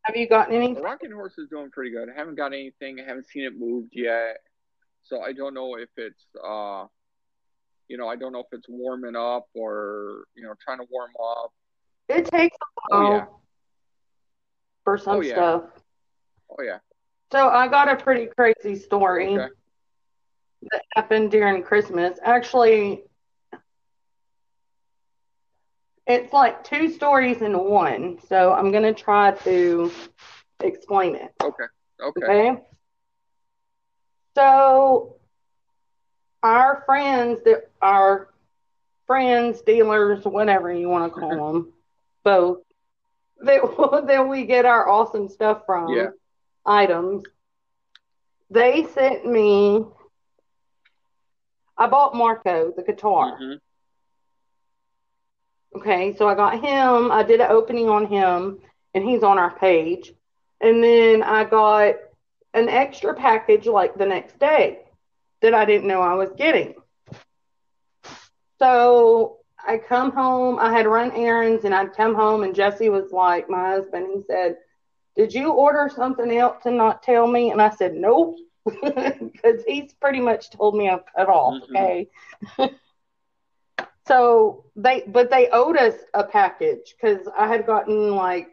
Have 0.05 0.17
you 0.17 0.27
gotten 0.27 0.55
anything? 0.55 0.75
The 0.77 0.81
rocking 0.83 1.13
horse 1.13 1.37
is 1.37 1.49
doing 1.51 1.71
pretty 1.71 1.91
good. 1.91 2.09
I 2.09 2.15
haven't 2.19 2.37
got 2.37 2.53
anything. 2.53 2.99
I 3.01 3.05
haven't 3.05 3.27
seen 3.27 3.45
it 3.45 3.59
moved 3.59 3.91
yet, 3.93 4.39
so 5.03 5.21
I 5.21 5.33
don't 5.33 5.53
know 5.53 5.77
if 5.77 5.91
it's 5.99 6.25
uh, 6.43 6.87
you 7.89 7.99
know, 7.99 8.09
I 8.09 8.17
don't 8.17 8.33
know 8.33 8.39
if 8.41 8.47
it's 8.53 8.67
warming 8.69 9.17
up 9.17 9.47
or 9.55 10.25
you 10.35 10.43
know, 10.45 10.55
trying 10.65 10.79
to 10.79 10.87
warm 10.91 11.11
up. 11.21 11.53
it 12.09 12.25
takes 12.27 12.57
a 12.57 12.95
Oh 12.95 13.11
yeah, 13.11 13.25
for 14.85 14.97
some 14.97 15.17
Oh, 15.19 15.21
yeah. 15.21 15.33
stuff. 15.35 15.63
Oh 16.49 16.63
yeah. 16.63 16.79
So 17.33 17.49
I 17.49 17.69
got 17.69 17.89
a 17.91 17.97
pretty 18.03 18.29
crazy 18.39 18.77
story 18.77 19.37
Okay. 19.37 19.53
That 20.73 20.83
happened 20.95 21.31
during 21.31 21.63
Christmas. 21.63 22.19
Actually, 22.25 23.03
it's 26.07 26.33
like 26.33 26.65
two 26.65 26.89
stories 26.89 27.43
in 27.43 27.53
one. 27.59 28.19
So 28.29 28.53
I'm 28.53 28.71
going 28.71 28.83
to 28.83 28.93
try 28.95 29.33
to 29.33 29.91
explain 30.61 31.15
it. 31.17 31.33
Okay. 31.43 31.65
Okay. 32.01 32.27
Okay. 32.27 32.61
So 34.35 35.17
our 36.43 36.83
friends 36.87 37.43
that 37.45 37.71
our 37.83 38.29
friends, 39.07 39.61
dealers, 39.63 40.25
whatever 40.25 40.73
you 40.73 40.89
want 40.89 41.13
to 41.13 41.19
call 41.21 41.53
them, 41.53 41.73
both 42.25 42.59
that 43.41 44.05
that 44.07 44.29
we 44.29 44.45
get 44.45 44.65
our 44.67 44.89
awesome 44.89 45.29
stuff 45.29 45.63
from 45.67 45.95
Yeah. 45.95 46.09
items. 46.67 47.25
They 48.51 48.85
sent 48.85 49.27
me. 49.27 49.85
I 51.77 51.87
bought 51.89 52.15
Marco 52.15 52.73
the 52.77 52.83
guitar. 52.83 53.39
Mhm. 53.39 53.61
Okay, 55.77 56.15
so 56.15 56.29
I 56.29 56.35
got 56.35 56.61
him. 56.61 57.11
I 57.11 57.23
did 57.25 57.41
an 57.41 57.51
opening 57.51 57.89
on 57.89 58.07
him, 58.07 58.61
and 58.95 59.05
he's 59.05 59.25
on 59.25 59.39
our 59.39 59.51
page. 59.59 60.15
And 60.61 60.83
then 60.83 61.23
I 61.23 61.45
got 61.45 61.97
an 62.55 62.69
extra 62.69 63.15
package 63.15 63.67
like 63.67 63.97
the 63.97 64.07
next 64.07 64.39
day 64.39 64.85
that 65.43 65.53
I 65.53 65.65
didn't 65.65 65.89
know 65.89 66.01
I 66.01 66.15
was 66.15 66.31
getting. 66.37 66.75
So 68.61 69.41
I 69.67 69.79
come 69.79 70.13
home. 70.13 70.59
I 70.61 70.73
had 70.73 70.87
run 70.87 71.11
errands, 71.13 71.65
and 71.65 71.75
I'd 71.75 71.95
come 71.95 72.15
home, 72.15 72.45
and 72.45 72.55
Jesse 72.55 72.89
was 72.89 73.11
like, 73.11 73.51
my 73.51 73.71
husband, 73.71 74.09
he 74.15 74.23
said, 74.23 74.59
Did 75.17 75.35
you 75.35 75.53
order 75.53 75.91
something 75.95 76.31
else 76.37 76.65
and 76.67 76.77
not 76.77 77.03
tell 77.03 77.27
me? 77.27 77.51
And 77.51 77.61
I 77.61 77.71
said, 77.71 77.95
Nope. 77.95 78.37
Because 79.33 79.63
he's 79.67 79.93
pretty 79.95 80.21
much 80.21 80.51
told 80.51 80.75
me 80.75 80.89
I've 80.89 81.05
cut 81.15 81.29
off. 81.29 81.63
Mhm. 81.69 81.71
Okay. 81.71 82.09
So 84.07 84.67
they, 84.77 85.05
but 85.07 85.31
they 85.31 85.49
owed 85.51 85.79
us 85.79 85.95
a 86.13 86.25
package 86.25 86.95
because 86.95 87.27
I 87.37 87.49
had 87.49 87.65
gotten 87.67 88.15
like 88.15 88.49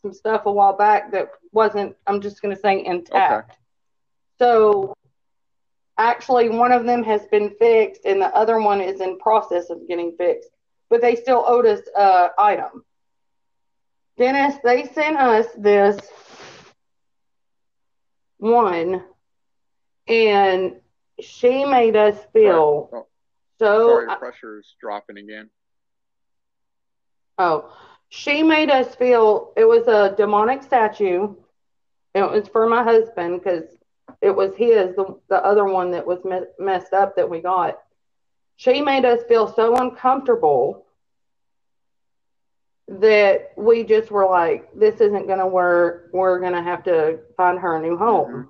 some 0.00 0.14
stuff 0.14 0.46
a 0.46 0.52
while 0.52 0.76
back 0.76 1.12
that 1.12 1.28
wasn't, 1.52 1.94
I'm 2.06 2.20
just 2.22 2.40
going 2.40 2.54
to 2.54 2.60
say 2.60 2.84
intact. 2.84 3.50
Okay. 3.50 3.58
So 4.38 4.94
actually, 5.98 6.48
one 6.48 6.72
of 6.72 6.86
them 6.86 7.02
has 7.04 7.26
been 7.26 7.50
fixed 7.58 8.06
and 8.06 8.20
the 8.20 8.34
other 8.34 8.58
one 8.60 8.80
is 8.80 9.00
in 9.00 9.18
process 9.18 9.68
of 9.70 9.86
getting 9.86 10.16
fixed, 10.16 10.50
but 10.88 11.02
they 11.02 11.16
still 11.16 11.44
owed 11.46 11.66
us 11.66 11.80
a 11.96 12.30
item. 12.38 12.84
Dennis, 14.16 14.54
they 14.64 14.86
sent 14.86 15.18
us 15.18 15.46
this 15.58 15.98
one 18.38 19.04
and 20.08 20.80
she 21.20 21.64
made 21.64 21.96
us 21.96 22.16
feel 22.32 22.90
Oh, 22.92 23.06
so 23.58 23.90
sorry, 23.90 24.06
pressure 24.18 24.58
is 24.58 24.74
dropping 24.80 25.18
again. 25.18 25.50
Oh, 27.38 27.72
she 28.08 28.42
made 28.42 28.70
us 28.70 28.94
feel 28.94 29.52
it 29.56 29.64
was 29.64 29.86
a 29.88 30.14
demonic 30.16 30.62
statue. 30.62 31.34
It 32.14 32.22
was 32.30 32.48
for 32.48 32.66
my 32.68 32.82
husband 32.82 33.40
because 33.42 33.64
it 34.20 34.30
was 34.30 34.54
his, 34.56 34.94
the, 34.96 35.18
the 35.28 35.44
other 35.44 35.64
one 35.64 35.90
that 35.92 36.06
was 36.06 36.24
me- 36.24 36.46
messed 36.58 36.92
up 36.92 37.16
that 37.16 37.28
we 37.28 37.40
got. 37.40 37.80
She 38.56 38.80
made 38.80 39.04
us 39.04 39.22
feel 39.24 39.46
so 39.48 39.76
uncomfortable 39.76 40.86
that 42.88 43.52
we 43.56 43.82
just 43.84 44.10
were 44.10 44.26
like, 44.26 44.68
this 44.74 45.00
isn't 45.00 45.26
going 45.26 45.38
to 45.38 45.46
work. 45.46 46.10
We're 46.12 46.38
going 46.40 46.52
to 46.52 46.62
have 46.62 46.84
to 46.84 47.18
find 47.36 47.58
her 47.58 47.76
a 47.76 47.80
new 47.80 47.96
home. 47.96 48.30
Mhm. 48.32 48.48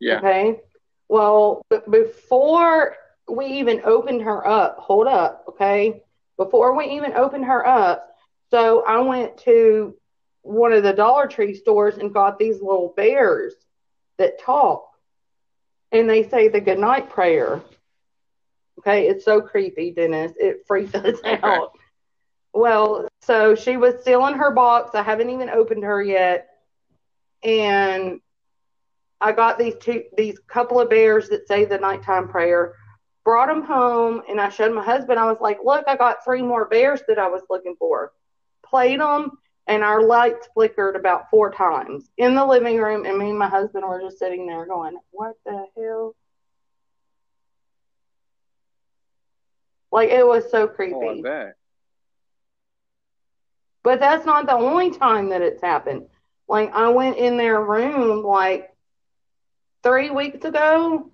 Yeah. 0.00 0.18
Okay. 0.18 0.60
Well, 1.08 1.62
b- 1.70 1.78
before 1.88 2.96
we 3.28 3.46
even 3.46 3.82
opened 3.84 4.22
her 4.22 4.46
up, 4.46 4.78
hold 4.78 5.06
up, 5.06 5.44
okay? 5.48 6.02
Before 6.36 6.76
we 6.76 6.86
even 6.96 7.12
opened 7.14 7.44
her 7.46 7.66
up, 7.66 8.08
so 8.50 8.84
I 8.84 9.00
went 9.00 9.38
to 9.38 9.96
one 10.42 10.72
of 10.72 10.82
the 10.82 10.92
Dollar 10.92 11.26
Tree 11.26 11.54
stores 11.54 11.98
and 11.98 12.12
got 12.14 12.38
these 12.38 12.60
little 12.60 12.92
bears 12.96 13.54
that 14.18 14.40
talk. 14.40 14.88
And 15.92 16.08
they 16.08 16.28
say 16.28 16.48
the 16.48 16.60
goodnight 16.60 17.10
prayer. 17.10 17.62
Okay, 18.78 19.08
it's 19.08 19.24
so 19.24 19.40
creepy, 19.40 19.92
Dennis. 19.92 20.32
It 20.38 20.64
freaks 20.66 20.94
us 20.94 21.18
out. 21.24 21.72
Well, 22.52 23.08
so 23.22 23.54
she 23.54 23.76
was 23.76 24.00
still 24.00 24.26
in 24.26 24.34
her 24.34 24.50
box. 24.50 24.94
I 24.94 25.02
haven't 25.02 25.30
even 25.30 25.50
opened 25.50 25.84
her 25.84 26.02
yet. 26.02 26.48
And 27.42 28.20
I 29.20 29.32
got 29.32 29.58
these 29.58 29.76
two, 29.76 30.04
these 30.16 30.38
couple 30.40 30.80
of 30.80 30.90
bears 30.90 31.28
that 31.30 31.48
say 31.48 31.64
the 31.64 31.78
nighttime 31.78 32.28
prayer. 32.28 32.74
Brought 33.24 33.48
them 33.48 33.62
home, 33.62 34.22
and 34.28 34.40
I 34.40 34.50
showed 34.50 34.74
my 34.74 34.84
husband. 34.84 35.18
I 35.18 35.24
was 35.24 35.40
like, 35.40 35.58
"Look, 35.64 35.84
I 35.88 35.96
got 35.96 36.24
three 36.24 36.42
more 36.42 36.66
bears 36.66 37.02
that 37.08 37.18
I 37.18 37.28
was 37.28 37.42
looking 37.50 37.74
for." 37.76 38.12
Played 38.64 39.00
them, 39.00 39.32
and 39.66 39.82
our 39.82 40.02
lights 40.02 40.48
flickered 40.54 40.94
about 40.96 41.28
four 41.30 41.50
times 41.50 42.10
in 42.18 42.34
the 42.34 42.46
living 42.46 42.78
room. 42.78 43.04
And 43.04 43.18
me 43.18 43.30
and 43.30 43.38
my 43.38 43.48
husband 43.48 43.84
were 43.86 44.00
just 44.00 44.18
sitting 44.18 44.46
there 44.46 44.66
going, 44.66 44.96
"What 45.10 45.34
the 45.44 45.66
hell?" 45.76 46.14
Like 49.90 50.10
it 50.10 50.26
was 50.26 50.48
so 50.50 50.68
creepy. 50.68 50.94
Oh, 50.94 51.52
But 53.82 53.98
that's 53.98 54.26
not 54.26 54.46
the 54.46 54.54
only 54.54 54.90
time 54.90 55.30
that 55.30 55.42
it's 55.42 55.62
happened. 55.62 56.08
Like 56.48 56.72
I 56.74 56.88
went 56.90 57.16
in 57.16 57.36
their 57.36 57.60
room 57.60 58.22
like 58.22 58.75
three 59.86 60.10
weeks 60.10 60.44
ago 60.44 61.08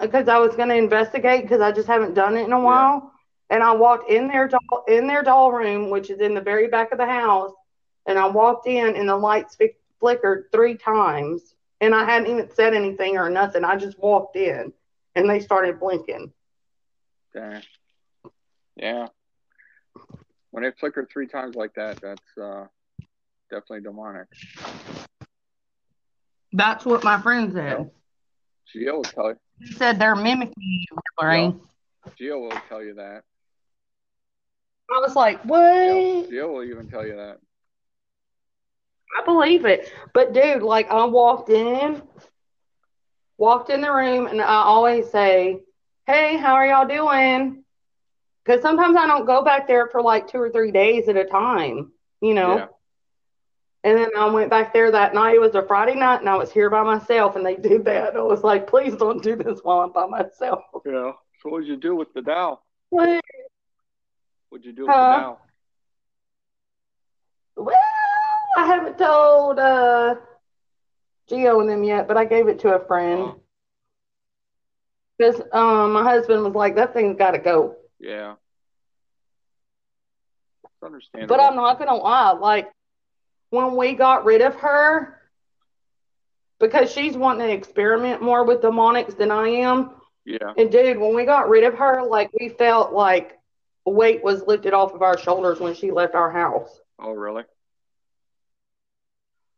because 0.00 0.28
I 0.28 0.38
was 0.38 0.56
going 0.56 0.70
to 0.70 0.76
investigate 0.76 1.42
because 1.42 1.60
I 1.60 1.72
just 1.72 1.86
haven't 1.86 2.14
done 2.14 2.38
it 2.38 2.44
in 2.44 2.52
a 2.52 2.60
while. 2.60 3.12
And 3.50 3.62
I 3.62 3.72
walked 3.72 4.10
in 4.10 4.28
their 4.28 4.48
doll 4.48 4.84
in 4.88 5.06
their 5.06 5.22
doll 5.22 5.52
room, 5.52 5.90
which 5.90 6.08
is 6.08 6.18
in 6.20 6.34
the 6.34 6.40
very 6.40 6.68
back 6.68 6.90
of 6.92 6.98
the 6.98 7.06
house, 7.06 7.52
and 8.06 8.18
I 8.18 8.26
walked 8.26 8.66
in 8.66 8.96
and 8.96 9.08
the 9.08 9.16
lights 9.16 9.56
flickered 10.00 10.46
three 10.52 10.76
times, 10.76 11.54
and 11.80 11.94
I 11.94 12.04
hadn't 12.04 12.30
even 12.30 12.50
said 12.54 12.74
anything 12.74 13.18
or 13.18 13.28
nothing. 13.28 13.64
I 13.64 13.76
just 13.76 13.98
walked 13.98 14.36
in, 14.36 14.72
and 15.14 15.28
they 15.28 15.40
started 15.40 15.80
blinking. 15.80 16.32
Dang. 17.34 17.62
Yeah. 18.76 19.08
When 20.50 20.64
it 20.64 20.74
flickered 20.78 21.08
three 21.10 21.26
times 21.26 21.56
like 21.56 21.74
that, 21.74 22.00
that's 22.00 22.38
uh, 22.40 22.66
definitely 23.50 23.80
demonic. 23.80 24.28
That's 26.52 26.84
what 26.84 27.04
my 27.04 27.20
friend 27.20 27.52
said. 27.52 27.90
Gio 28.74 28.96
will 28.96 29.02
tell 29.02 29.28
you. 29.30 29.36
He 29.60 29.72
said 29.72 29.98
they're 29.98 30.16
mimicking 30.16 30.54
you, 30.56 30.98
Hillary. 31.18 31.54
Gio 32.20 32.40
will 32.40 32.60
tell 32.68 32.82
you 32.82 32.94
that. 32.94 33.22
I 34.90 35.00
was 35.00 35.14
like, 35.14 35.42
what? 35.44 35.60
Yeah, 35.60 36.38
Gio 36.42 36.52
will 36.52 36.64
even 36.64 36.88
tell 36.88 37.06
you 37.06 37.16
that. 37.16 37.38
I 39.18 39.24
believe 39.24 39.64
it. 39.64 39.92
But 40.14 40.32
dude, 40.32 40.62
like 40.62 40.90
I 40.90 41.04
walked 41.04 41.50
in, 41.50 42.02
walked 43.36 43.70
in 43.70 43.80
the 43.80 43.92
room, 43.92 44.26
and 44.26 44.40
I 44.40 44.62
always 44.62 45.10
say, 45.10 45.60
"Hey, 46.06 46.36
how 46.36 46.54
are 46.54 46.66
y'all 46.66 46.86
doing?" 46.86 47.64
Because 48.44 48.62
sometimes 48.62 48.96
I 48.96 49.06
don't 49.06 49.26
go 49.26 49.42
back 49.44 49.66
there 49.66 49.88
for 49.88 50.00
like 50.02 50.28
two 50.28 50.38
or 50.40 50.50
three 50.50 50.70
days 50.70 51.08
at 51.08 51.16
a 51.16 51.24
time, 51.24 51.92
you 52.20 52.34
know. 52.34 52.68
And 53.84 53.96
then 53.96 54.10
I 54.16 54.26
went 54.26 54.50
back 54.50 54.72
there 54.72 54.90
that 54.90 55.14
night. 55.14 55.36
It 55.36 55.40
was 55.40 55.54
a 55.54 55.62
Friday 55.66 55.94
night, 55.94 56.20
and 56.20 56.28
I 56.28 56.36
was 56.36 56.50
here 56.52 56.68
by 56.68 56.82
myself, 56.82 57.36
and 57.36 57.46
they 57.46 57.54
did 57.68 57.84
that. 57.84 58.16
I 58.16 58.20
was 58.22 58.42
like, 58.42 58.66
"Please 58.66 58.96
don't 58.96 59.22
do 59.22 59.36
this 59.36 59.60
while 59.62 59.80
I'm 59.80 59.92
by 59.92 60.06
myself." 60.06 60.64
Yeah. 60.84 61.12
So 61.42 61.50
what 61.50 61.60
did 61.60 61.68
you 61.68 61.76
do 61.76 61.94
with 61.94 62.12
the 62.14 62.22
Dow? 62.22 62.60
What? 62.90 63.20
What'd 64.48 64.64
you 64.66 64.72
do 64.72 64.82
with 64.82 64.90
the 64.90 64.92
Dow? 64.94 65.38
Well, 67.56 67.76
I 68.56 68.66
haven't 68.66 68.98
told 68.98 69.58
uh, 69.58 70.16
Gio 71.30 71.60
and 71.60 71.68
them 71.68 71.84
yet, 71.84 72.08
but 72.08 72.16
I 72.16 72.24
gave 72.24 72.48
it 72.48 72.58
to 72.60 72.74
a 72.74 72.84
friend. 72.86 73.20
Oh, 73.20 73.40
Because 75.18 75.40
um, 75.52 75.92
my 75.92 76.02
husband 76.02 76.42
was 76.44 76.54
like, 76.54 76.74
that 76.76 76.92
thing's 76.94 77.16
got 77.18 77.32
to 77.32 77.38
go. 77.38 77.76
yeah. 78.00 78.34
But 80.80 81.40
I'm 81.40 81.56
not 81.56 81.78
going 81.78 81.88
to 81.88 81.96
lie. 81.96 82.32
Like, 82.32 82.68
when 83.50 83.76
we 83.76 83.94
got 83.94 84.24
rid 84.24 84.40
of 84.40 84.54
her, 84.56 85.20
because 86.60 86.90
she's 86.90 87.16
wanting 87.16 87.46
to 87.46 87.52
experiment 87.52 88.22
more 88.22 88.44
with 88.44 88.60
demonics 88.60 89.16
than 89.16 89.30
I 89.30 89.48
am. 89.48 89.92
Yeah. 90.24 90.52
And 90.56 90.70
dude, 90.70 90.98
when 90.98 91.14
we 91.14 91.24
got 91.24 91.48
rid 91.48 91.64
of 91.64 91.74
her, 91.74 92.04
like, 92.04 92.30
we 92.38 92.48
felt 92.50 92.92
like 92.92 93.38
a 93.86 93.90
weight 93.90 94.22
was 94.22 94.42
lifted 94.46 94.74
off 94.74 94.92
of 94.92 95.02
our 95.02 95.16
shoulders 95.16 95.60
when 95.60 95.74
she 95.74 95.90
left 95.90 96.14
our 96.14 96.30
house. 96.30 96.80
Oh, 96.98 97.12
really? 97.12 97.44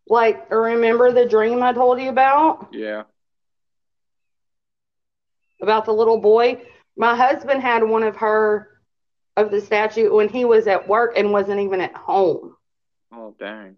Like, 0.06 0.50
remember 0.50 1.12
the 1.12 1.26
dream 1.26 1.62
I 1.62 1.73
told 1.73 2.00
you 2.00 2.09
about? 2.09 2.68
Yeah. 2.73 3.04
about 5.62 5.85
the 5.85 5.92
little 5.92 6.20
boy. 6.20 6.62
My 6.97 7.14
husband 7.14 7.62
had 7.62 7.82
one 7.85 8.02
of 8.02 8.16
her 8.16 8.68
of 9.37 9.50
the 9.50 9.61
statue 9.61 10.12
when 10.14 10.28
he 10.28 10.44
was 10.44 10.66
at 10.66 10.88
work 10.88 11.14
and 11.16 11.32
wasn't 11.32 11.61
even 11.61 11.80
at 11.80 11.94
home. 11.94 12.56
Oh, 13.12 13.35
dang. 13.38 13.76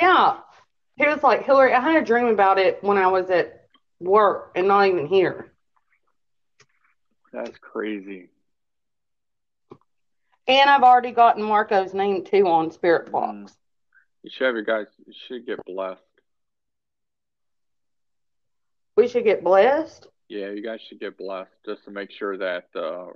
Yeah, 0.00 0.38
He 0.96 1.06
was 1.06 1.22
like, 1.22 1.44
Hillary, 1.44 1.74
I 1.74 1.80
had 1.80 2.02
a 2.02 2.04
dream 2.04 2.26
about 2.26 2.58
it 2.58 2.82
when 2.82 2.96
I 2.96 3.06
was 3.08 3.30
at 3.30 3.68
work 3.98 4.52
and 4.54 4.68
not 4.68 4.86
even 4.86 5.06
here. 5.06 5.52
That's 7.32 7.56
crazy. 7.58 8.30
And 10.48 10.68
I've 10.68 10.82
already 10.82 11.12
gotten 11.12 11.44
Marco's 11.44 11.94
name 11.94 12.24
too 12.24 12.46
on 12.48 12.70
Spirit 12.70 13.12
Box. 13.12 13.52
Mm. 13.52 13.56
You 14.22 14.30
should 14.30 14.46
have 14.46 14.54
your 14.54 14.64
guys. 14.64 14.86
You 15.06 15.12
should 15.28 15.46
get 15.46 15.64
blessed. 15.64 16.00
We 18.96 19.08
should 19.08 19.24
get 19.24 19.44
blessed. 19.44 20.08
Yeah, 20.28 20.50
you 20.50 20.62
guys 20.62 20.80
should 20.88 21.00
get 21.00 21.16
blessed 21.16 21.50
just 21.64 21.84
to 21.84 21.90
make 21.90 22.10
sure 22.10 22.36
that 22.36 22.66
uh, 22.74 23.06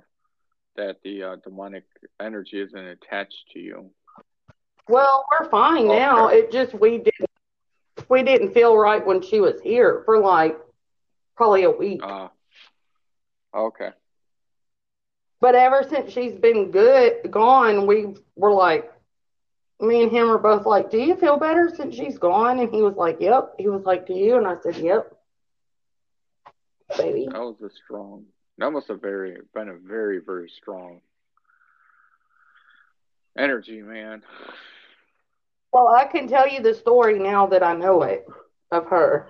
that 0.75 0.97
the 1.03 1.23
uh, 1.23 1.35
demonic 1.43 1.83
energy 2.19 2.59
isn't 2.59 2.77
attached 2.77 3.51
to 3.53 3.59
you. 3.59 3.91
Well, 4.87 5.25
we're 5.31 5.49
fine 5.49 5.87
Okay. 5.87 5.97
now. 5.97 6.27
It 6.27 6.51
just 6.51 6.73
we 6.73 6.97
didn't 6.99 7.29
we 8.09 8.23
didn't 8.23 8.53
feel 8.53 8.77
right 8.77 9.05
when 9.05 9.21
she 9.21 9.39
was 9.39 9.59
here 9.61 10.03
for 10.05 10.19
like 10.19 10.57
probably 11.35 11.63
a 11.63 11.71
week. 11.71 12.01
Uh, 12.03 12.27
okay. 13.53 13.89
But 15.41 15.55
ever 15.55 15.83
since 15.87 16.11
she's 16.11 16.33
been 16.33 16.71
good 16.71 17.31
gone, 17.31 17.87
we 17.87 18.15
were 18.35 18.53
like 18.53 18.91
me 19.79 20.03
and 20.03 20.11
him 20.11 20.29
are 20.29 20.37
both 20.37 20.65
like, 20.65 20.89
Do 20.89 20.97
you 20.97 21.15
feel 21.15 21.37
better 21.37 21.69
since 21.75 21.95
she's 21.95 22.17
gone? 22.17 22.59
And 22.59 22.73
he 22.73 22.81
was 22.81 22.95
like, 22.95 23.17
Yep. 23.19 23.55
He 23.57 23.67
was 23.67 23.83
like, 23.83 24.07
Do 24.07 24.13
you? 24.13 24.37
And 24.37 24.47
I 24.47 24.55
said, 24.61 24.77
Yep. 24.77 25.11
Baby. 26.97 27.27
That 27.31 27.39
was 27.39 27.61
a 27.61 27.69
strong. 27.69 28.25
That 28.57 28.71
must 28.71 28.87
have 28.87 29.01
very 29.01 29.37
been 29.53 29.67
a 29.69 29.75
very 29.75 30.19
very 30.19 30.49
strong 30.49 31.01
energy, 33.37 33.81
man. 33.81 34.21
Well, 35.75 35.89
I 35.89 36.05
can 36.05 36.29
tell 36.29 36.47
you 36.47 36.61
the 36.61 36.73
story 36.73 37.19
now 37.19 37.47
that 37.47 37.61
I 37.61 37.75
know 37.75 38.03
it 38.03 38.25
of 38.71 38.85
her. 38.85 39.27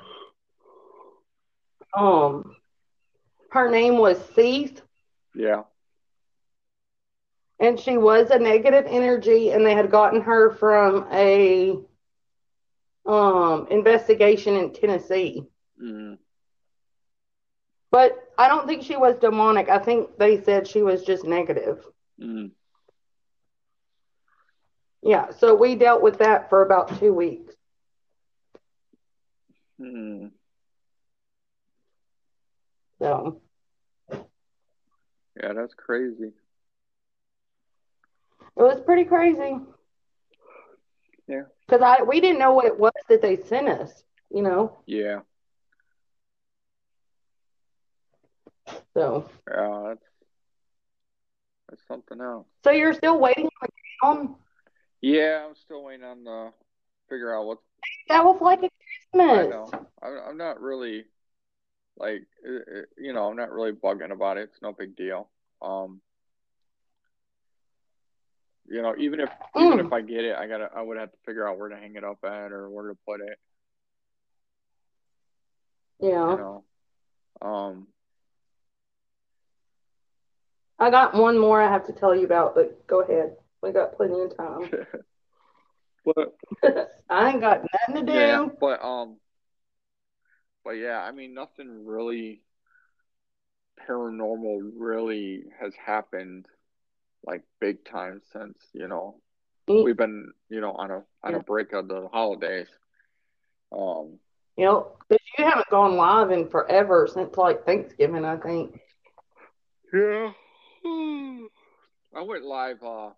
Um 1.98 2.56
her 3.50 3.72
name 3.72 3.98
was 3.98 4.24
Cease 4.36 4.80
Yeah. 5.34 5.64
and 7.60 7.80
she 7.80 7.98
was 7.98 8.30
a 8.30 8.38
negative 8.38 8.86
energy 8.88 9.50
and 9.50 9.66
they 9.66 9.74
had 9.74 9.90
gotten 9.90 10.22
her 10.22 10.52
from 10.52 11.08
a 11.12 11.80
um 13.08 13.66
investigation 13.72 14.56
in 14.56 14.72
Tennessee. 14.72 15.48
Mm. 15.84 16.20
But 17.90 18.12
I 18.38 18.50
don't 18.50 18.68
think 18.68 18.84
she 18.84 18.98
was 18.98 19.18
demonic. 19.18 19.68
I 19.70 19.80
think 19.80 20.20
they 20.20 20.44
said 20.44 20.68
she 20.68 20.84
was 20.84 21.04
just 21.04 21.26
negative. 21.26 21.84
Mm. 22.22 22.52
Yeah, 25.06 25.32
so 25.32 25.56
we 25.56 25.76
dealt 25.76 26.02
with 26.02 26.18
that 26.20 26.50
for 26.50 26.64
about 26.66 27.00
2 27.00 27.14
weeks. 27.14 27.56
Mm. 29.80 30.32
So, 33.00 33.42
Yeah, 35.42 35.54
that's 35.54 35.74
crazy. 35.76 36.34
it 38.58 38.62
was 38.64 38.82
pretty 38.82 39.06
crazy. 39.06 39.60
Yeah. 41.28 41.44
Cuz 41.70 41.82
I 41.82 42.04
we 42.04 42.22
didn't 42.22 42.40
know 42.40 42.54
what 42.54 42.66
it 42.66 42.80
was 42.80 42.94
that 43.10 43.22
they 43.22 43.38
sent 43.38 43.68
us, 43.70 44.04
you 44.32 44.42
know. 44.42 44.80
Yeah. 44.88 45.22
So, 48.94 49.30
Yeah, 49.48 49.84
that's 49.88 50.06
that's 51.70 51.88
something 51.88 52.22
else. 52.22 52.48
so 52.64 52.72
you're 52.72 52.94
still 52.94 53.20
waiting 53.20 53.50
on 54.04 54.36
Yeah, 55.06 55.46
I'm 55.48 55.54
still 55.56 55.84
waiting 55.84 56.04
on 56.04 56.24
the 56.24 56.52
figure 57.10 57.32
out 57.36 57.46
what 57.46 57.60
that 58.10 58.26
was 58.26 58.42
like 58.42 58.58
a 58.64 58.70
Christmas. 59.12 59.50
know. 59.52 59.70
I'm, 60.02 60.30
I'm 60.30 60.38
not 60.38 60.60
really 60.60 61.06
like 61.96 62.24
uh, 62.44 62.80
uh, 62.80 62.82
you 62.98 63.14
know, 63.14 63.26
I'm 63.28 63.36
not 63.36 63.52
really 63.52 63.72
bugging 63.72 64.12
about 64.12 64.38
it. 64.38 64.50
It's 64.52 64.62
no 64.64 64.74
big 64.74 64.96
deal. 64.96 65.30
Um, 65.62 66.02
you 68.68 68.82
know, 68.82 68.96
even 68.98 69.20
if 69.20 69.30
even 69.58 69.78
Mm. 69.78 69.86
if 69.86 69.94
I 69.94 70.02
get 70.02 70.24
it, 70.26 70.36
I 70.36 70.48
gotta 70.48 70.72
I 70.76 70.82
would 70.82 70.98
have 70.98 71.12
to 71.12 71.18
figure 71.24 71.48
out 71.48 71.60
where 71.60 71.70
to 71.70 71.78
hang 71.78 71.96
it 71.96 72.04
up 72.04 72.18
at 72.24 72.52
or 72.52 72.68
where 72.72 72.88
to 72.88 72.98
put 73.08 73.22
it. 73.22 73.38
You 76.00 76.08
Yeah. 76.10 76.36
know, 76.36 76.64
um, 77.44 77.88
I 80.80 80.90
got 80.90 81.14
one 81.14 81.38
more 81.38 81.62
I 81.62 81.72
have 81.72 81.86
to 81.86 81.94
tell 81.94 82.16
you 82.16 82.26
about, 82.26 82.56
but 82.56 82.88
go 82.88 83.02
ahead. 83.02 83.36
We 83.66 83.72
got 83.72 83.98
plenty 83.98 84.22
of 84.22 84.38
time. 84.38 84.70
but 86.06 86.38
I 87.10 87.32
ain't 87.32 87.42
got 87.42 87.62
nothing 87.90 88.06
to 88.06 88.12
do. 88.12 88.18
yeah, 88.20 88.46
but 88.60 88.84
um, 88.84 89.16
but 90.64 90.72
yeah, 90.72 91.00
I 91.02 91.12
mean, 91.12 91.34
nothing 91.34 91.84
really 91.86 92.42
paranormal 93.88 94.72
really 94.78 95.44
has 95.60 95.74
happened 95.84 96.46
like 97.26 97.42
big 97.60 97.84
time 97.86 98.22
since 98.32 98.58
you 98.74 98.88
know 98.88 99.16
Mm. 99.68 99.84
we've 99.84 99.98
been 99.98 100.32
you 100.50 100.62
know 100.62 100.74
on 100.74 100.92
a 100.92 101.02
on 101.24 101.34
a 101.34 101.40
break 101.40 101.74
of 101.74 101.88
the 101.88 102.08
holidays. 102.14 102.68
Um, 103.72 104.20
You 104.58 104.66
know, 104.66 104.82
'cause 105.10 105.18
you 105.40 105.44
haven't 105.46 105.68
gone 105.70 105.96
live 105.96 106.30
in 106.30 106.48
forever 106.50 107.08
since 107.08 107.36
like 107.36 107.66
Thanksgiving, 107.66 108.24
I 108.26 108.38
think. 108.38 108.80
yeah, 109.92 110.32
I 110.86 112.22
went 112.22 112.46
live. 112.46 112.84
Uh, 112.84 113.10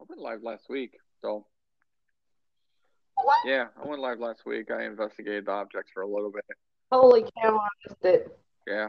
I 0.00 0.04
went 0.08 0.20
live 0.20 0.42
last 0.42 0.68
week, 0.68 0.92
so 1.20 1.46
What? 3.16 3.36
yeah, 3.44 3.66
I 3.82 3.86
went 3.86 4.00
live 4.00 4.20
last 4.20 4.44
week. 4.46 4.70
I 4.70 4.84
investigated 4.84 5.46
the 5.46 5.50
objects 5.52 5.90
for 5.92 6.02
a 6.02 6.06
little 6.08 6.30
bit. 6.30 6.44
Holy 6.92 7.22
cow, 7.22 7.58
I 7.58 7.68
missed 7.88 8.04
it. 8.04 8.38
Yeah. 8.66 8.88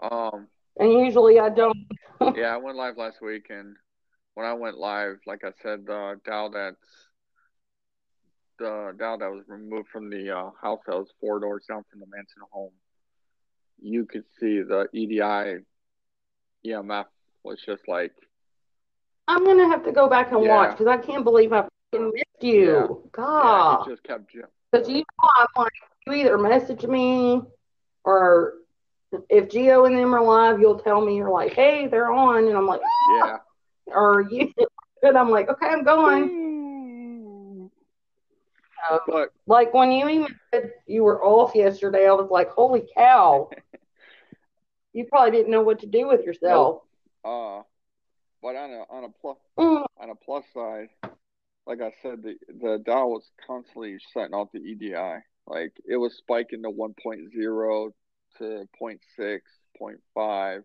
Um, 0.00 0.48
And 0.78 0.92
usually 0.92 1.38
I 1.40 1.48
don't. 1.50 1.76
yeah, 2.36 2.54
I 2.54 2.56
went 2.56 2.76
live 2.76 2.96
last 2.96 3.20
week, 3.20 3.46
and 3.50 3.76
when 4.34 4.46
I 4.46 4.52
went 4.54 4.78
live, 4.78 5.18
like 5.26 5.44
I 5.44 5.52
said, 5.62 5.86
the 5.86 6.20
Dow 6.24 6.48
that's 6.48 6.76
the 8.58 8.94
Dow 8.98 9.16
that 9.16 9.30
was 9.30 9.44
removed 9.48 9.88
from 9.88 10.10
the 10.10 10.30
uh, 10.36 10.50
house 10.60 10.80
that 10.86 10.94
was 10.94 11.08
four 11.20 11.40
doors 11.40 11.64
down 11.68 11.82
from 11.90 12.00
the 12.00 12.06
Manson 12.06 12.42
home, 12.50 12.72
you 13.80 14.04
could 14.04 14.24
see 14.38 14.60
the 14.62 14.86
EDI 14.92 15.64
EMF 16.66 17.06
was 17.42 17.60
just 17.64 17.88
like, 17.88 18.12
I'm 19.30 19.44
gonna 19.44 19.68
have 19.68 19.84
to 19.84 19.92
go 19.92 20.08
back 20.08 20.32
and 20.32 20.42
Yeah. 20.42 20.56
watch 20.56 20.70
because 20.72 20.88
I 20.88 20.96
can't 20.96 21.22
believe 21.24 21.52
I 21.52 21.68
fucking 21.92 22.10
missed 22.12 22.42
you. 22.42 22.64
Yeah. 22.66 22.72
yeah, 22.72 22.86
God. 23.12 23.86
it 23.86 23.90
just 23.90 24.02
kept 24.02 24.28
ju- 24.32 24.44
Because 24.72 24.88
you 24.88 24.98
know, 24.98 25.28
I'm 25.36 25.46
like, 25.56 25.72
you 26.06 26.12
either 26.14 26.36
message 26.36 26.84
me 26.84 27.42
or 28.04 28.54
if 29.28 29.48
Gio 29.48 29.86
and 29.86 29.96
them 29.96 30.14
are 30.14 30.22
live, 30.22 30.60
you'll 30.60 30.78
tell 30.80 31.00
me 31.00 31.16
you're 31.16 31.30
like, 31.30 31.52
hey, 31.52 31.86
they're 31.86 32.10
on, 32.10 32.46
and 32.48 32.56
I'm 32.56 32.66
like, 32.66 32.80
yeah. 33.08 33.38
or 33.86 34.22
you, 34.22 34.52
and 35.02 35.16
I'm 35.16 35.30
like, 35.30 35.48
okay, 35.48 35.66
I'm 35.68 35.84
going. 35.84 37.70
So, 39.06 39.26
like 39.46 39.72
when 39.74 39.92
you 39.92 40.08
even 40.08 40.34
said 40.52 40.72
you 40.86 41.04
were 41.04 41.22
off 41.24 41.54
yesterday, 41.54 42.08
I 42.08 42.12
was 42.12 42.30
like, 42.30 42.48
holy 42.50 42.88
cow. 42.96 43.48
you 44.92 45.04
probably 45.04 45.30
didn't 45.30 45.52
know 45.52 45.62
what 45.62 45.80
to 45.80 45.86
do 45.86 46.08
with 46.08 46.24
yourself. 46.24 46.82
uh, 47.24 47.62
but 48.42 48.56
on 48.56 48.70
a 48.70 48.84
on 48.90 49.04
a 49.04 49.08
plus 49.20 49.36
Mm, 49.58 49.84
on 50.00 50.10
a 50.10 50.14
plus 50.14 50.44
side, 50.54 50.88
like 51.66 51.80
I 51.80 51.92
said, 52.02 52.22
the 52.22 52.34
the 52.48 52.82
Dow 52.84 53.08
was 53.08 53.30
constantly 53.46 53.98
setting 54.12 54.34
off 54.34 54.52
the 54.52 54.60
EDI. 54.60 55.22
Like 55.46 55.72
it 55.86 55.96
was 55.96 56.16
spiking 56.16 56.62
to 56.62 56.70
1.0 56.70 57.90
to 58.38 58.68
0.6, 58.80 59.40
0.5. 59.80 60.62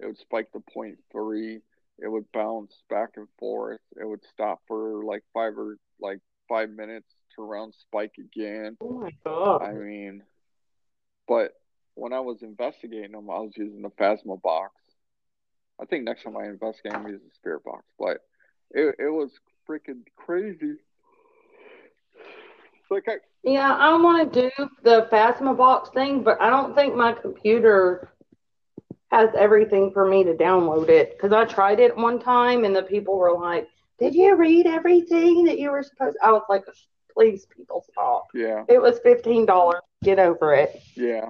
It 0.00 0.06
would 0.06 0.18
spike 0.18 0.50
to 0.52 0.62
0.3. 0.76 1.60
It 1.98 2.08
would 2.08 2.32
bounce 2.32 2.74
back 2.88 3.10
and 3.16 3.28
forth. 3.38 3.80
It 3.96 4.06
would 4.06 4.24
stop 4.32 4.60
for 4.66 5.04
like 5.04 5.22
five 5.34 5.56
or 5.58 5.76
like 6.00 6.20
five 6.48 6.70
minutes 6.70 7.08
to 7.36 7.42
round 7.42 7.74
spike 7.74 8.14
again. 8.18 8.76
oh 8.80 8.98
my 8.98 9.12
god. 9.24 9.62
I 9.62 9.72
mean, 9.72 10.22
but 11.28 11.52
when 11.94 12.12
I 12.12 12.20
was 12.20 12.42
investigating 12.42 13.12
them, 13.12 13.30
I 13.30 13.38
was 13.38 13.52
using 13.56 13.82
the 13.82 13.90
Phasma 13.90 14.40
box. 14.40 14.74
I 15.80 15.84
think 15.86 16.04
next 16.04 16.24
time 16.24 16.36
I 16.36 16.44
investigate, 16.44 16.94
I'm 16.94 17.06
using 17.06 17.26
the 17.28 17.34
Spirit 17.34 17.64
box. 17.64 17.84
But 17.98 18.18
it 18.72 18.94
it 18.98 19.08
was 19.10 19.30
freaking 19.68 20.02
crazy. 20.16 20.74
Like 22.90 23.04
I, 23.08 23.14
Yeah, 23.44 23.72
I 23.74 23.94
want 23.94 24.32
to 24.32 24.42
do 24.42 24.68
the 24.82 25.08
Phasma 25.12 25.56
box 25.56 25.90
thing, 25.90 26.22
but 26.22 26.40
I 26.40 26.50
don't 26.50 26.74
think 26.74 26.94
my 26.94 27.12
computer 27.12 28.08
has 29.10 29.30
everything 29.36 29.90
for 29.92 30.06
me 30.08 30.24
to 30.24 30.34
download 30.34 30.88
it. 30.88 31.16
Because 31.16 31.32
I 31.32 31.44
tried 31.44 31.80
it 31.80 31.96
one 31.96 32.18
time 32.20 32.64
and 32.64 32.74
the 32.74 32.82
people 32.82 33.16
were 33.16 33.32
like, 33.32 33.68
Did 33.98 34.14
you 34.14 34.34
read 34.36 34.66
everything 34.66 35.44
that 35.44 35.58
you 35.58 35.70
were 35.70 35.82
supposed 35.82 36.16
I 36.22 36.32
was 36.32 36.42
like, 36.48 36.64
Please, 37.12 37.46
people, 37.46 37.84
stop. 37.90 38.28
yeah, 38.34 38.64
It 38.68 38.80
was 38.80 38.98
$15. 39.00 39.74
Get 40.02 40.18
over 40.18 40.54
it. 40.54 40.80
yeah, 40.96 41.28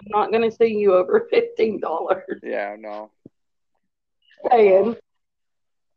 I'm 0.00 0.10
not 0.10 0.30
going 0.30 0.48
to 0.48 0.56
sue 0.56 0.66
you 0.66 0.94
over 0.94 1.28
$15. 1.32 2.22
yeah, 2.42 2.76
no. 2.78 3.10
Saying. 4.50 4.96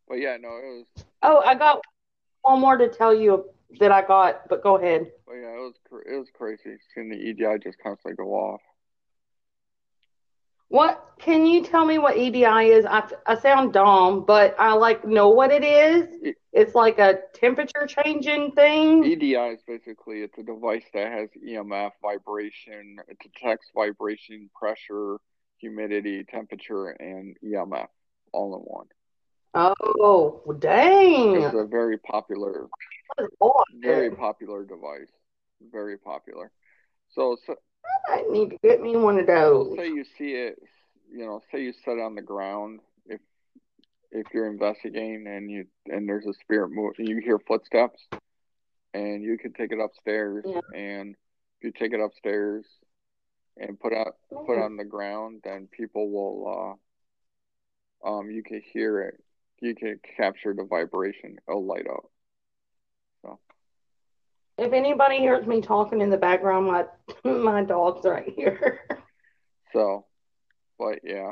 But 0.08 0.16
yeah, 0.16 0.38
no, 0.39 0.50
it 0.50 0.86
was 0.96 1.06
Oh, 1.22 1.39
I 1.39 1.56
got 1.56 1.82
one 2.42 2.60
more 2.60 2.76
to 2.76 2.89
tell 2.89 3.13
you 3.16 3.46
that 3.80 3.92
I 3.92 4.02
got. 4.02 4.50
But 4.50 4.62
go 4.62 4.78
ahead. 4.78 5.10
But 5.26 5.36
yeah, 5.36 5.54
it 5.54 5.60
was 5.60 5.74
it 6.06 6.18
was 6.18 6.28
crazy 6.34 6.78
seeing 6.94 7.10
the 7.10 7.16
EDI 7.16 7.60
just 7.63 7.78
constantly 7.82 8.16
go 8.16 8.34
off. 8.34 8.60
What 10.74 11.14
can 11.20 11.46
you 11.46 11.62
tell 11.62 11.86
me 11.86 12.00
what 12.00 12.18
EDI 12.18 12.72
is? 12.72 12.84
I, 12.84 13.08
I 13.28 13.36
sound 13.36 13.74
dumb, 13.74 14.26
but 14.26 14.56
I 14.58 14.74
like 14.74 15.06
know 15.06 15.30
what 15.30 15.52
it 15.52 15.64
is. 15.64 16.34
It's 16.52 16.74
like 16.74 16.98
a 16.98 17.20
temperature 17.36 17.86
changing 17.86 18.54
thing. 18.54 19.04
EDI 19.04 19.36
is 19.36 19.62
basically 19.68 20.22
it's 20.22 20.36
a 20.40 20.42
device 20.42 20.86
that 20.96 21.12
has 21.12 21.30
EMF, 21.48 21.92
vibration. 22.02 22.96
It 23.08 23.20
detects 23.22 23.68
vibration, 23.76 24.50
pressure, 24.60 25.18
humidity, 25.60 26.24
temperature, 26.24 26.88
and 26.90 27.38
EMF 27.46 27.86
all 28.32 28.56
in 28.56 28.62
one. 28.62 28.88
Oh, 29.54 30.42
dang. 30.58 31.36
It's 31.40 31.54
a 31.54 31.68
very 31.68 32.00
popular, 32.00 32.68
very 33.80 34.10
popular 34.10 34.66
device. 34.66 35.12
Very 35.72 36.00
popular. 36.00 36.52
So, 37.12 37.38
so 37.46 37.58
I 37.86 38.15
might 38.15 38.32
need 38.32 38.50
to 38.52 38.58
get 38.63 38.82
me 38.82 38.96
one 38.96 39.19
of 39.19 39.28
those. 39.28 39.76
say 39.78 39.88
you 39.88 40.06
see 40.17 40.32
it, 40.32 40.62
you 41.12 41.26
know, 41.26 41.41
say 41.52 41.62
you 41.63 41.74
set 41.86 41.98
it 41.98 42.02
on 42.02 42.15
the 42.15 42.22
ground. 42.22 42.80
If 43.06 43.22
if 44.12 44.28
you're 44.34 44.48
investigating 44.48 45.26
and 45.28 45.50
you 45.50 45.65
and 45.88 46.08
there's 46.08 46.26
a 46.26 46.34
spirit 46.34 46.69
move, 46.69 46.93
and 46.98 47.08
you 47.08 47.19
hear 47.19 47.39
footsteps, 47.39 48.02
and 48.93 49.24
you 49.24 49.38
can 49.38 49.54
take 49.54 49.72
it 49.72 49.80
upstairs. 49.80 50.46
Yeah. 50.48 50.62
And 50.74 51.15
if 51.60 51.63
you 51.63 51.72
take 51.72 51.93
it 51.93 52.00
upstairs 52.00 52.65
and 53.58 53.80
put 53.80 53.93
out 53.93 54.15
put 54.30 54.58
it 54.58 54.63
on 54.63 54.78
the 54.78 54.86
ground, 54.86 55.41
then 55.43 55.67
people 55.72 56.10
will, 56.10 56.80
uh, 58.04 58.10
um, 58.10 58.32
you 58.32 58.43
can 58.43 58.62
hear 58.74 59.02
it. 59.02 59.19
You 59.60 59.76
can 59.76 60.00
capture 60.17 60.54
the 60.54 60.65
vibration. 60.65 61.38
It'll 61.48 61.65
light 61.65 61.88
up. 61.88 62.06
If 64.58 64.72
anybody 64.72 65.18
hears 65.18 65.48
me 65.48 65.62
talking 65.62 66.02
in 66.02 66.10
the 66.10 66.18
background, 66.18 66.68
my 66.68 66.86
my 67.32 67.63
dog's 67.63 68.06
right 68.06 68.32
here. 68.36 68.82
So, 69.74 70.06
but 70.78 71.00
yeah, 71.04 71.32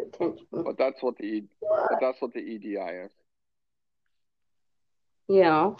Attention. 0.00 0.46
but 0.52 0.78
that's 0.78 1.02
what 1.02 1.16
the 1.18 1.24
E- 1.24 1.48
but 1.60 1.98
that's 2.00 2.20
what 2.22 2.32
the 2.32 2.40
EDI 2.40 2.76
is. 2.76 3.10
Yeah. 5.28 5.72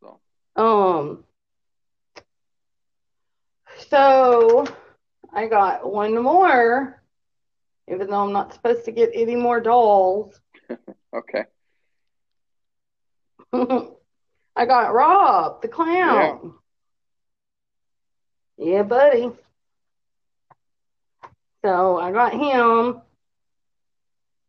So. 0.00 0.20
Um. 0.56 1.24
So 3.88 4.66
I 5.32 5.46
got 5.46 5.90
one 5.90 6.22
more, 6.22 7.02
even 7.88 8.08
though 8.08 8.24
I'm 8.24 8.32
not 8.32 8.54
supposed 8.54 8.84
to 8.86 8.92
get 8.92 9.10
any 9.14 9.36
more 9.36 9.60
dolls. 9.60 10.40
Okay. 11.12 11.42
I 14.60 14.66
got 14.66 14.92
Rob 14.92 15.62
the 15.62 15.68
clown. 15.68 16.52
Yeah, 18.58 18.82
buddy. 18.82 19.30
So 21.64 21.96
I 21.98 22.12
got 22.12 22.34
him, 22.34 23.00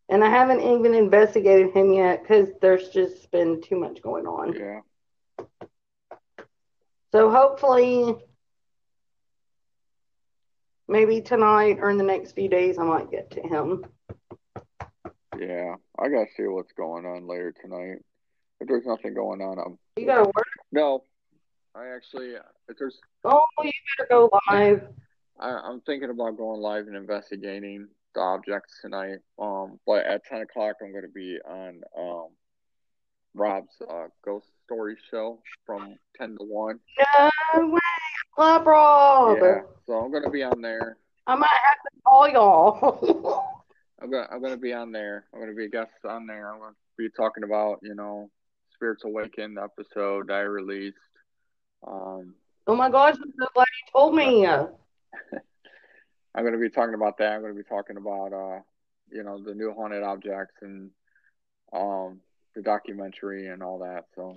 and 0.09 0.21
I 0.21 0.29
haven't 0.29 0.59
even 0.59 0.95
investigated 0.95 1.71
him 1.71 1.93
yet 1.93 2.23
because 2.23 2.49
there's 2.59 2.89
just 2.89 3.31
been 3.31 3.61
too 3.61 3.79
much 3.79 4.01
going 4.01 4.27
on. 4.27 4.53
Yeah. 4.53 4.81
So 7.13 7.31
hopefully, 7.31 8.13
maybe 10.89 11.21
tonight 11.21 11.77
or 11.79 11.89
in 11.89 11.95
the 11.95 12.03
next 12.03 12.33
few 12.33 12.49
days, 12.49 12.77
I 12.77 12.83
might 12.83 13.09
get 13.09 13.31
to 13.31 13.41
him. 13.41 13.85
Yeah, 15.39 15.75
I 15.97 16.09
gotta 16.09 16.27
see 16.35 16.47
what's 16.47 16.73
going 16.73 17.05
on 17.05 17.29
later 17.29 17.53
tonight. 17.61 17.99
If 18.59 18.67
there's 18.67 18.85
nothing 18.85 19.13
going 19.13 19.41
on, 19.41 19.57
I'm 19.57 19.79
You 19.97 20.05
gotta 20.05 20.23
work. 20.23 20.47
no. 20.71 21.03
I 21.73 21.87
actually, 21.95 22.33
if 22.67 22.77
there's, 22.77 22.99
Oh, 23.23 23.45
you 23.63 23.71
better 23.97 24.07
go 24.09 24.29
live. 24.49 24.81
I, 25.39 25.49
I'm 25.49 25.79
thinking 25.81 26.09
about 26.09 26.35
going 26.37 26.59
live 26.59 26.87
and 26.87 26.97
investigating 26.97 27.87
the 28.13 28.19
objects 28.19 28.79
tonight. 28.81 29.19
Um, 29.39 29.79
but 29.87 30.05
at 30.05 30.25
ten 30.25 30.41
o'clock, 30.41 30.77
I'm 30.81 30.93
gonna 30.93 31.07
be 31.07 31.37
on 31.47 31.81
um 31.97 32.27
Rob's 33.33 33.73
uh, 33.89 34.07
ghost 34.25 34.47
story 34.65 34.97
show 35.09 35.39
from 35.65 35.95
ten 36.17 36.37
to 36.37 36.43
one. 36.43 36.79
No 37.55 37.67
way. 37.67 37.79
Love 38.37 38.65
Rob. 38.65 39.37
Yeah, 39.41 39.61
so 39.87 39.93
I'm 39.93 40.11
gonna 40.11 40.29
be 40.29 40.43
on 40.43 40.61
there. 40.61 40.97
I 41.27 41.35
might 41.35 41.47
have 41.47 41.93
to 41.93 42.01
call 42.05 42.27
y'all. 42.29 43.45
I'm 44.01 44.11
gonna 44.11 44.27
I'm 44.29 44.41
gonna 44.41 44.57
be 44.57 44.73
on 44.73 44.91
there. 44.91 45.25
I'm 45.33 45.39
gonna 45.39 45.53
be 45.53 45.65
a 45.65 45.69
guest 45.69 45.91
on 46.07 46.27
there. 46.27 46.51
I'm 46.51 46.59
gonna 46.59 46.75
be 46.97 47.09
talking 47.09 47.43
about 47.43 47.79
you 47.81 47.95
know 47.95 48.29
Spirits 48.81 49.03
Awakened 49.05 49.59
episode 49.59 50.31
I 50.31 50.39
released. 50.39 50.97
Um, 51.85 52.33
oh 52.65 52.75
my 52.75 52.89
gosh, 52.89 53.13
I'm 53.13 53.31
so 53.39 53.45
glad 53.53 53.67
you 53.67 53.91
told 53.93 54.15
me. 54.15 54.47
I'm 56.33 56.43
gonna 56.43 56.57
be 56.57 56.71
talking 56.71 56.95
about 56.95 57.19
that. 57.19 57.33
I'm 57.33 57.41
gonna 57.41 57.53
be 57.53 57.61
talking 57.61 57.97
about 57.97 58.33
uh 58.33 58.61
you 59.11 59.21
know 59.21 59.39
the 59.39 59.53
new 59.53 59.71
haunted 59.71 60.01
objects 60.01 60.55
and 60.63 60.89
um 61.71 62.21
the 62.55 62.63
documentary 62.63 63.49
and 63.49 63.61
all 63.61 63.77
that. 63.79 64.05
So 64.15 64.35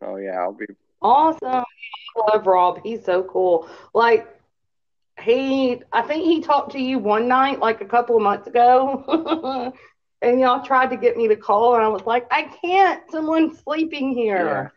so 0.00 0.16
yeah, 0.16 0.40
I'll 0.40 0.52
be 0.52 0.66
Awesome. 1.00 1.38
I 1.44 1.64
love 2.32 2.44
Rob. 2.44 2.80
He's 2.82 3.04
so 3.04 3.22
cool. 3.22 3.68
Like 3.94 4.26
he 5.20 5.80
I 5.92 6.02
think 6.02 6.24
he 6.24 6.40
talked 6.40 6.72
to 6.72 6.80
you 6.80 6.98
one 6.98 7.28
night 7.28 7.60
like 7.60 7.82
a 7.82 7.86
couple 7.86 8.16
of 8.16 8.22
months 8.22 8.48
ago. 8.48 9.72
and 10.22 10.40
y'all 10.40 10.64
tried 10.64 10.90
to 10.90 10.96
get 10.96 11.16
me 11.16 11.28
to 11.28 11.36
call 11.36 11.74
and 11.76 11.84
I 11.84 11.88
was 11.88 12.04
like, 12.06 12.26
I 12.30 12.42
can't. 12.44 13.02
Someone's 13.10 13.58
sleeping 13.60 14.12
here. 14.12 14.72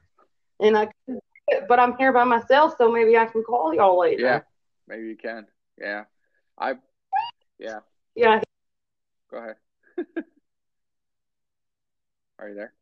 And 0.59 0.77
I 0.77 0.85
couldn't 0.85 1.23
do 1.49 1.57
it, 1.57 1.67
but 1.67 1.79
I'm 1.79 1.97
here 1.97 2.13
by 2.13 2.23
myself, 2.23 2.75
so 2.77 2.91
maybe 2.91 3.17
I 3.17 3.25
can 3.25 3.43
call 3.43 3.73
y'all 3.73 3.99
later. 3.99 4.21
yeah 4.23 4.41
maybe 4.87 5.07
you 5.07 5.15
can 5.17 5.47
yeah 5.79 6.03
I 6.57 6.75
yeah 7.59 7.79
Yeah. 8.15 8.41
go 9.29 9.37
ahead. 9.37 9.55
Are 12.39 12.49
you 12.49 12.55
there? 12.55 12.73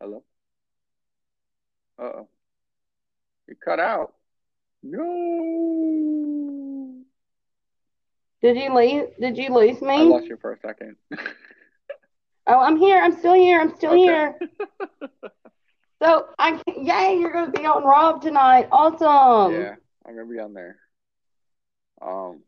Hello? 0.00 0.22
Uh 1.98 2.02
oh. 2.02 2.28
You 3.48 3.54
cut 3.56 3.80
out. 3.80 4.14
No. 4.82 6.49
Did 8.42 8.56
you 8.56 8.74
leave 8.74 9.04
did 9.20 9.36
you 9.36 9.52
lose 9.54 9.80
me? 9.82 9.94
I 10.00 10.02
lost 10.02 10.26
you 10.26 10.36
for 10.40 10.52
a 10.52 10.58
second. 10.60 10.96
Oh, 12.46 12.58
I'm 12.58 12.78
here. 12.78 13.00
I'm 13.00 13.16
still 13.16 13.34
here. 13.34 13.60
I'm 13.60 13.76
still 13.76 13.92
Okay. 13.92 14.00
here. 14.02 14.38
So 16.02 16.24
I 16.38 16.52
can, 16.56 16.84
yay, 16.86 17.18
you're 17.20 17.30
gonna 17.30 17.52
be 17.52 17.66
on 17.66 17.84
Rob 17.84 18.22
tonight. 18.22 18.68
Awesome. 18.72 19.52
Yeah, 19.52 19.74
I'm 20.06 20.16
gonna 20.16 20.26
be 20.26 20.38
on 20.40 20.54
there. 20.54 20.76
Um, 22.00 22.40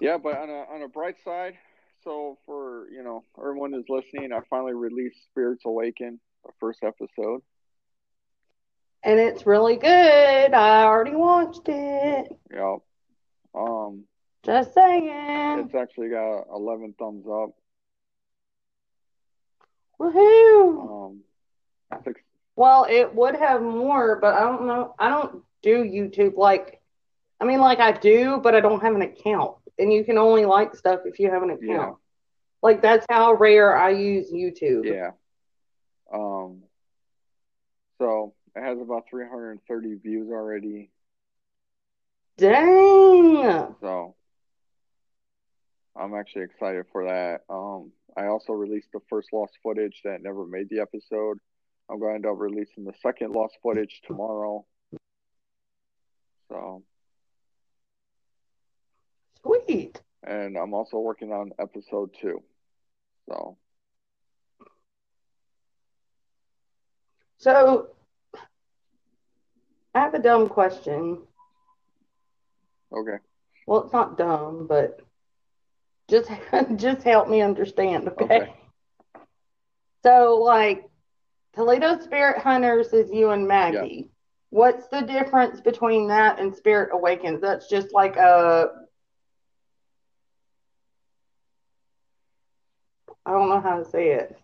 yeah, 0.00 0.18
but 0.18 0.36
on 0.36 0.50
a 0.50 0.64
on 0.74 0.82
a 0.82 0.88
bright 0.88 1.16
side, 1.24 1.54
so 2.02 2.38
for 2.44 2.88
you 2.90 3.04
know 3.04 3.22
everyone 3.38 3.72
who's 3.72 3.84
listening, 3.88 4.32
I 4.32 4.40
finally 4.50 4.74
released 4.74 5.22
Spirits 5.30 5.62
Awaken, 5.64 6.18
the 6.44 6.50
first 6.58 6.80
episode. 6.82 7.40
And 9.04 9.20
it's 9.20 9.46
really 9.46 9.76
good. 9.76 10.52
I 10.52 10.82
already 10.82 11.14
watched 11.14 11.68
it. 11.68 12.36
Yeah. 12.52 12.76
Um, 13.54 14.04
Just 14.44 14.74
saying. 14.74 15.08
it's 15.64 15.74
actually 15.74 16.08
got 16.10 16.44
11 16.54 16.94
thumbs 16.98 17.26
up. 17.26 17.50
Woohoo. 20.00 21.08
Um, 21.10 21.20
six, 22.04 22.20
Well, 22.56 22.86
it 22.88 23.14
would 23.14 23.36
have 23.36 23.62
more, 23.62 24.16
but 24.20 24.34
I 24.34 24.40
don't 24.40 24.66
know. 24.66 24.94
I 24.98 25.08
don't 25.08 25.42
do 25.62 25.84
YouTube 25.84 26.36
like, 26.36 26.80
I 27.40 27.44
mean, 27.44 27.60
like 27.60 27.80
I 27.80 27.92
do, 27.92 28.38
but 28.42 28.54
I 28.54 28.60
don't 28.60 28.80
have 28.80 28.94
an 28.94 29.02
account. 29.02 29.56
And 29.78 29.92
you 29.92 30.04
can 30.04 30.18
only 30.18 30.44
like 30.46 30.74
stuff 30.74 31.00
if 31.04 31.18
you 31.18 31.30
have 31.30 31.42
an 31.42 31.50
account. 31.50 31.62
yeah, 31.68 31.92
Like 32.62 32.82
that's 32.82 33.06
how 33.10 33.34
rare 33.34 33.76
I 33.76 33.90
use 33.90 34.30
YouTube. 34.32 34.84
yeah. 34.84 35.10
Um, 36.12 36.62
so 37.98 38.34
it 38.56 38.62
has 38.62 38.78
about 38.80 39.04
330 39.10 39.94
views 39.94 40.30
already. 40.30 40.90
Dang. 42.40 43.74
So 43.82 44.14
I'm 45.94 46.14
actually 46.14 46.44
excited 46.44 46.86
for 46.90 47.04
that. 47.04 47.42
Um, 47.52 47.92
I 48.16 48.26
also 48.26 48.54
released 48.54 48.88
the 48.92 49.00
first 49.10 49.28
lost 49.32 49.52
footage 49.62 50.00
that 50.04 50.22
never 50.22 50.46
made 50.46 50.68
the 50.70 50.80
episode. 50.80 51.38
I'm 51.90 51.98
going 51.98 52.12
to 52.12 52.14
end 52.14 52.26
up 52.26 52.38
releasing 52.38 52.84
the 52.84 52.94
second 53.02 53.32
lost 53.32 53.58
footage 53.62 54.00
tomorrow. 54.06 54.64
So, 56.48 56.82
Sweet. 59.42 60.00
and 60.24 60.56
I'm 60.56 60.72
also 60.72 60.98
working 60.98 61.32
on 61.32 61.50
episode 61.60 62.10
two. 62.20 62.42
So, 63.28 63.58
So 67.38 67.88
I 69.94 70.00
have 70.00 70.14
a 70.14 70.18
dumb 70.18 70.48
question. 70.48 71.18
Okay. 72.92 73.18
Well, 73.66 73.84
it's 73.84 73.92
not 73.92 74.18
dumb, 74.18 74.66
but 74.68 75.00
Just 76.08 76.30
just 76.76 77.02
help 77.02 77.28
me 77.28 77.40
understand, 77.40 78.08
okay? 78.08 78.24
Okay. 78.24 78.54
So 80.02 80.40
like 80.42 80.84
Toledo 81.54 82.00
Spirit 82.00 82.38
Hunters 82.42 82.92
is 82.92 83.10
you 83.12 83.30
and 83.30 83.46
Maggie. 83.46 84.06
Yeah. 84.06 84.12
What's 84.50 84.88
the 84.88 85.02
difference 85.02 85.60
between 85.60 86.08
that 86.08 86.40
and 86.40 86.54
Spirit 86.54 86.90
Awakens? 86.92 87.40
That's 87.40 87.68
just 87.68 87.92
like 87.94 88.16
a 88.16 88.68
I 93.26 93.32
don't 93.32 93.48
know 93.48 93.60
how 93.60 93.78
to 93.78 93.88
say 93.88 94.08
it. 94.12 94.36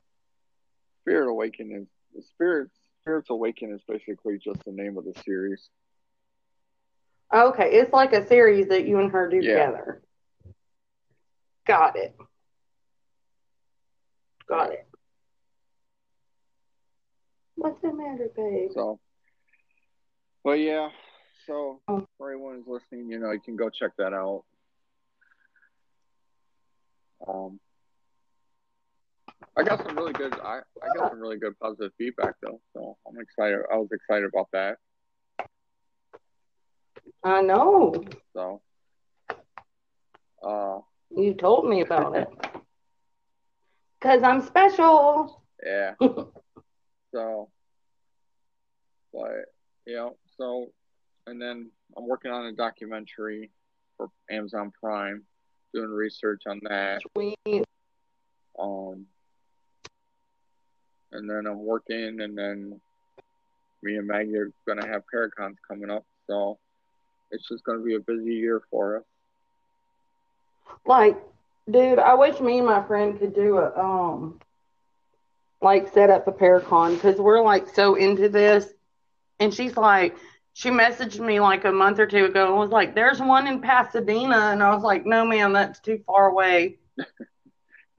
Spirit 1.03 1.31
Awakening 1.31 1.89
Spirit 2.21 2.71
Spirits 3.03 3.31
Awaken 3.31 3.73
is 3.73 3.83
basically 3.89 4.39
just 4.39 4.65
the 4.65 4.73
name 4.73 4.99
of 4.99 5.05
the 5.05 5.15
series. 5.25 5.69
Okay, 7.35 7.71
it's 7.73 7.93
like 7.93 8.13
a 8.13 8.27
series 8.27 8.69
that 8.69 8.87
you 8.87 8.99
and 9.01 9.11
her 9.11 9.29
do 9.29 9.37
Yeah. 9.39 9.67
together. 9.67 10.03
Got 11.67 11.97
it. 11.97 12.17
Got 14.47 14.73
it. 14.73 14.89
What's 17.57 17.81
the 17.83 17.93
matter, 17.93 18.31
babe? 18.37 18.71
So, 18.73 19.01
but 20.45 20.61
yeah, 20.61 20.91
so 21.47 21.83
Oh. 21.89 22.07
for 22.17 22.31
anyone 22.31 22.57
who's 22.57 22.67
listening, 22.69 23.11
you 23.11 23.19
know, 23.19 23.33
you 23.33 23.41
can 23.41 23.57
go 23.57 23.71
check 23.71 23.91
that 23.97 24.13
out. 24.13 24.45
Um, 27.27 27.59
I 29.57 29.65
got 29.65 29.83
some 29.83 29.97
really 29.97 30.13
good, 30.13 30.35
I, 30.39 30.61
I 30.83 30.89
got 30.95 31.11
some 31.11 31.19
really 31.19 31.39
good 31.39 31.59
positive 31.59 31.93
feedback 31.99 32.35
though, 32.43 32.61
so 32.73 32.97
I'm 33.09 33.19
excited. 33.19 33.59
I 33.73 33.77
was 33.77 33.89
excited 33.91 34.27
about 34.27 34.49
that. 34.53 34.79
I 37.25 37.43
know. 37.43 38.05
So, 38.33 38.61
uh, 40.47 40.79
You 41.11 41.35
told 41.35 41.69
me 41.69 41.81
about 41.83 42.17
it. 42.17 42.29
Because 44.01 44.23
I'm 44.23 44.43
special. 44.43 45.43
yeah. 45.65 45.95
So, 47.15 47.49
but 49.15 49.31
you 49.87 49.95
know, 49.97 50.17
so, 50.37 50.67
and 51.27 51.41
then 51.41 51.71
I'm 51.97 52.07
working 52.07 52.31
on 52.31 52.45
a 52.47 52.53
documentary 52.53 53.51
for 53.97 54.09
Amazon 54.31 54.71
Prime, 54.83 55.25
doing 55.73 55.89
research 55.89 56.43
on 56.47 56.61
that. 56.69 57.01
Sweet. 57.17 57.65
Um, 58.59 59.07
and 61.13 61.31
then 61.31 61.47
I'm 61.47 61.65
working, 61.65 62.21
and 62.21 62.37
then 62.37 62.79
me 63.83 63.97
and 63.97 64.07
Maggie 64.07 64.37
are 64.37 64.51
gonna 64.69 64.87
have 64.87 65.05
Paracons 65.15 65.57
coming 65.67 65.89
up, 65.91 66.05
so 66.29 66.59
it's 67.31 67.49
just 67.49 67.65
gonna 67.65 67.83
be 67.83 67.95
a 67.95 68.01
busy 68.01 68.35
year 68.35 68.63
for 68.71 68.99
us. 68.99 69.05
Like, 70.85 71.17
dude, 71.71 71.99
I 71.99 72.15
wish 72.15 72.41
me 72.41 72.59
and 72.59 72.67
my 72.67 72.83
friend 72.87 73.19
could 73.19 73.35
do 73.35 73.59
a 73.59 73.79
um 73.79 74.41
like 75.61 75.93
set 75.93 76.11
up 76.11 76.29
a 76.29 76.33
paracon 76.33 76.95
because 76.95 77.17
we're 77.17 77.43
like 77.43 77.69
so 77.69 77.95
into 77.95 78.29
this. 78.29 78.73
And 79.39 79.53
she's 79.53 79.77
like, 79.77 80.17
she 80.55 80.71
messaged 80.71 81.21
me 81.21 81.41
like 81.41 81.65
a 81.65 81.73
month 81.73 81.99
or 81.99 82.07
two 82.07 82.25
ago 82.25 82.49
and 82.49 82.57
was 82.57 82.71
like, 82.71 82.95
"There's 82.95 83.21
one 83.21 83.47
in 83.47 83.61
Pasadena," 83.61 84.51
and 84.53 84.63
I 84.63 84.75
was 84.75 84.83
like, 84.83 85.05
"No, 85.05 85.25
man, 85.27 85.53
that's 85.53 85.81
too 85.81 86.01
far 86.07 86.29
away." 86.29 86.79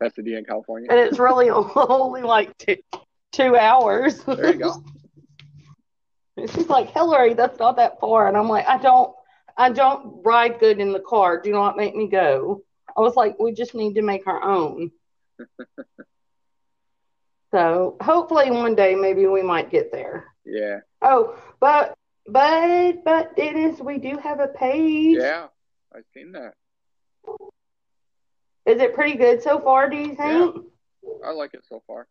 Pasadena, 0.02 0.44
California. 0.44 0.88
And 0.90 1.00
it's 1.00 1.20
really 1.20 1.50
only 1.76 2.22
like 2.24 2.58
two, 2.58 2.78
two 3.32 3.56
hours. 3.56 4.24
There 4.24 4.54
you 4.54 4.60
go. 4.60 4.84
And 6.38 6.50
she's 6.52 6.70
like, 6.70 6.92
Hillary, 6.92 7.34
that's 7.34 7.60
not 7.60 7.76
that 7.78 8.00
far. 8.00 8.28
And 8.28 8.38
I'm 8.38 8.48
like, 8.48 8.68
I 8.68 8.78
don't, 8.78 9.14
I 9.58 9.72
don't 9.72 10.22
ride 10.24 10.60
good 10.60 10.80
in 10.80 10.94
the 10.94 11.00
car. 11.00 11.42
Do 11.42 11.52
not 11.52 11.76
make 11.78 11.96
me 11.96 12.08
go. 12.08 12.62
I 12.96 13.02
was 13.02 13.16
like, 13.16 13.38
we 13.40 13.52
just 13.54 13.74
need 13.76 13.96
to 13.96 14.02
make 14.04 14.28
our 14.28 14.44
own. 14.44 14.92
so 17.52 17.98
hopefully 18.02 18.52
one 18.52 18.76
day 18.76 18.96
maybe 18.96 19.26
we 19.26 19.42
might 19.42 19.72
get 19.72 19.92
there. 19.92 20.26
Yeah, 20.46 20.80
Oh, 21.02 21.38
but, 21.60 21.94
but, 22.28 23.04
but 23.04 23.36
Dennis, 23.36 23.80
we 23.80 23.98
do 23.98 24.18
have 24.18 24.40
a 24.40 24.48
page. 24.48 25.18
yeah, 25.20 25.48
I've 25.96 26.06
seen 26.14 26.32
that. 26.34 26.54
Is 28.66 28.82
it 28.82 28.94
pretty 28.96 29.18
good 29.18 29.42
so 29.42 29.60
far? 29.60 29.90
Do 29.90 29.98
you 29.98 30.16
think? 30.16 30.66
I 31.26 31.32
like 31.32 31.54
it 31.54 31.64
so 31.68 31.82
far. 31.88 32.08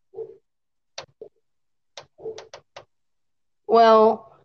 Well, 3.67 4.37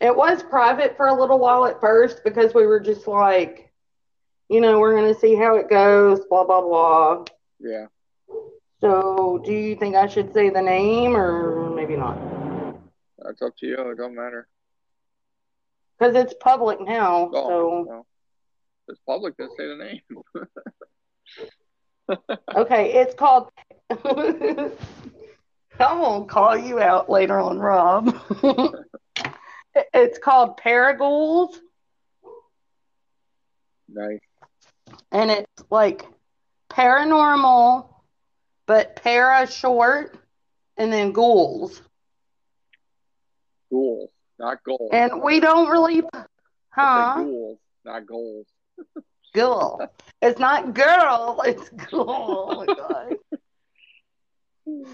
it 0.00 0.14
was 0.16 0.42
private 0.42 0.96
for 0.96 1.06
a 1.06 1.14
little 1.14 1.38
while 1.38 1.66
at 1.66 1.80
first 1.80 2.22
because 2.24 2.54
we 2.54 2.66
were 2.66 2.80
just 2.80 3.06
like, 3.06 3.70
you 4.48 4.60
know, 4.60 4.78
we're 4.80 4.94
going 4.96 5.12
to 5.12 5.20
see 5.20 5.34
how 5.34 5.56
it 5.56 5.68
goes, 5.68 6.20
blah, 6.28 6.44
blah, 6.44 6.60
blah. 6.62 7.24
Yeah, 7.60 7.86
So, 8.80 9.40
do 9.44 9.52
you 9.52 9.76
think 9.76 9.94
I 9.94 10.06
should 10.08 10.32
say 10.32 10.50
the 10.50 10.62
name 10.62 11.14
or 11.16 11.70
maybe 11.70 11.96
not? 11.96 12.18
that's 13.18 13.42
up 13.42 13.54
to 13.58 13.66
you. 13.66 13.76
It 13.90 13.96
don't 13.96 14.14
matter. 14.14 14.48
Because 15.98 16.14
it's 16.16 16.34
public 16.40 16.80
now. 16.80 17.30
Oh, 17.34 17.84
So, 17.86 18.06
it's 18.88 19.00
public. 19.06 19.36
Just 19.38 19.56
say 19.58 19.68
the 19.68 19.76
name. 19.76 20.00
okay, 22.56 22.94
it's 22.94 23.14
called. 23.14 23.50
I'm 25.80 26.22
to 26.22 26.28
call 26.28 26.56
you 26.56 26.80
out 26.80 27.08
later 27.08 27.40
on, 27.40 27.58
Rob. 27.58 28.14
it's 29.94 30.18
called 30.18 30.58
Paragools, 30.58 31.54
nice. 33.88 34.20
and 35.10 35.30
it's 35.30 35.64
like 35.70 36.04
paranormal, 36.68 37.88
but 38.66 38.96
para 38.96 39.46
short, 39.50 40.18
and 40.76 40.92
then 40.92 41.12
ghouls. 41.12 41.80
Ghouls, 43.70 44.10
not 44.38 44.62
goals. 44.64 44.90
And 44.92 45.22
we 45.22 45.40
don't 45.40 45.70
really, 45.70 46.02
huh? 46.70 47.14
ghouls, 47.16 47.58
not 47.84 48.06
goals. 48.06 48.46
Ghoul. 49.34 49.86
It's 50.20 50.40
not 50.40 50.74
girl, 50.74 51.40
it's 51.44 51.68
ghoul. 51.90 52.04
Oh 52.08 52.54
my 52.56 52.66
god. 52.66 53.16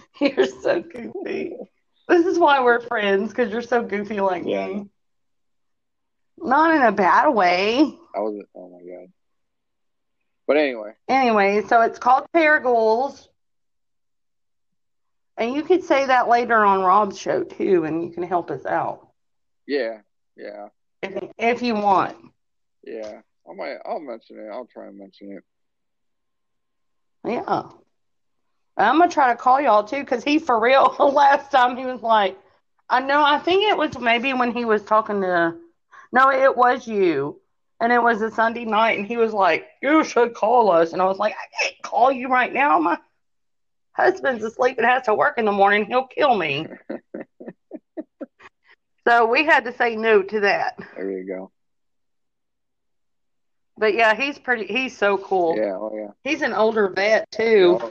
You're 0.21 0.47
so 0.47 0.83
goofy. 0.83 1.57
This 2.09 2.27
is 2.27 2.39
why 2.39 2.63
we're 2.63 2.81
friends, 2.81 3.31
because 3.31 3.51
you're 3.51 3.63
so 3.63 3.83
goofy 3.83 4.21
like 4.21 4.45
Yeah. 4.47 4.67
me. 4.67 4.91
Not 6.39 6.75
in 6.75 6.83
a 6.83 6.93
bad 6.93 7.31
way. 7.31 7.81
I 8.15 8.21
was. 8.21 8.45
Oh 8.55 8.69
my 8.69 8.79
god. 8.79 9.13
But 10.47 10.57
anyway, 10.59 10.93
Anyway, 11.09 11.63
so 11.67 11.81
it's 11.83 11.99
called 11.99 12.27
Paragools. 12.35 13.27
And 15.37 15.53
you 15.55 15.63
could 15.65 15.83
say 15.85 16.07
that 16.07 16.29
later 16.29 16.65
on 16.65 16.83
Rob's 16.83 17.19
show 17.19 17.43
too, 17.43 17.85
and 17.85 18.05
you 18.05 18.11
can 18.11 18.23
help 18.23 18.51
us 18.51 18.65
out 18.65 19.09
yeah, 19.67 19.99
yeah, 20.37 20.69
if, 21.03 21.31
if 21.37 21.63
you 21.63 21.75
want. 21.75 22.17
yeah. 22.85 23.21
I 23.49 23.55
might. 23.55 23.77
I'll 23.85 24.01
mention 24.01 24.39
it. 24.39 24.49
I'll 24.51 24.67
try 24.67 24.87
and 24.87 24.99
mention 24.99 25.33
it. 25.33 25.45
Yeah. 27.25 27.63
I'm 28.77 28.99
gonna 28.99 29.11
try 29.11 29.33
to 29.33 29.39
call 29.39 29.61
y'all 29.61 29.85
too, 29.85 30.01
because 30.01 30.23
he 30.23 30.39
for 30.39 30.61
real 30.61 30.95
the 30.97 31.05
last 31.05 31.51
time 31.51 31.77
he 31.77 31.87
was 31.87 32.03
like, 32.03 32.39
I 32.89 33.01
know, 33.01 33.23
I 33.25 33.39
think 33.39 33.65
it 33.65 33.77
was 33.77 33.99
maybe 33.99 34.33
when 34.33 34.53
he 34.53 34.65
was 34.65 34.83
talking 34.83 35.21
to 35.23 35.57
no, 36.13 36.31
it 36.31 36.57
was 36.57 36.87
you. 36.87 37.41
And 37.79 37.93
it 37.93 38.03
was 38.03 38.23
a 38.23 38.31
Sunday 38.31 38.65
night 38.65 38.99
and 38.99 39.07
he 39.07 39.19
was 39.19 39.35
like, 39.35 39.67
You 39.83 40.03
should 40.03 40.35
call 40.35 40.71
us 40.71 40.93
and 40.93 41.03
I 41.03 41.05
was 41.05 41.19
like, 41.19 41.35
I 41.35 41.47
can't 41.61 41.83
call 41.83 42.11
you 42.11 42.29
right 42.29 42.53
now. 42.53 42.79
My 42.79 42.99
husband's 43.93 44.45
asleep 44.45 44.79
and 44.79 44.87
has 44.87 45.05
to 45.05 45.15
work 45.15 45.37
in 45.37 45.45
the 45.45 45.53
morning, 45.53 45.85
he'll 45.85 46.07
kill 46.07 46.37
me. 46.37 46.67
so 49.07 49.27
we 49.27 49.45
had 49.45 49.65
to 49.65 49.73
say 49.77 49.95
no 49.95 50.23
to 50.23 50.41
that. 50.41 50.79
There 50.95 51.11
you 51.11 51.27
go. 51.27 51.51
But 53.79 53.95
yeah, 53.95 54.15
he's 54.15 54.39
pretty 54.39 54.67
he's 54.67 54.97
so 54.97 55.19
cool. 55.19 55.57
Yeah. 55.59 55.77
Oh 55.77 55.93
yeah. 55.95 56.11
He's 56.25 56.41
an 56.41 56.55
older 56.55 56.89
vet 56.89 57.31
too, 57.31 57.79
Yeah, 57.83 57.89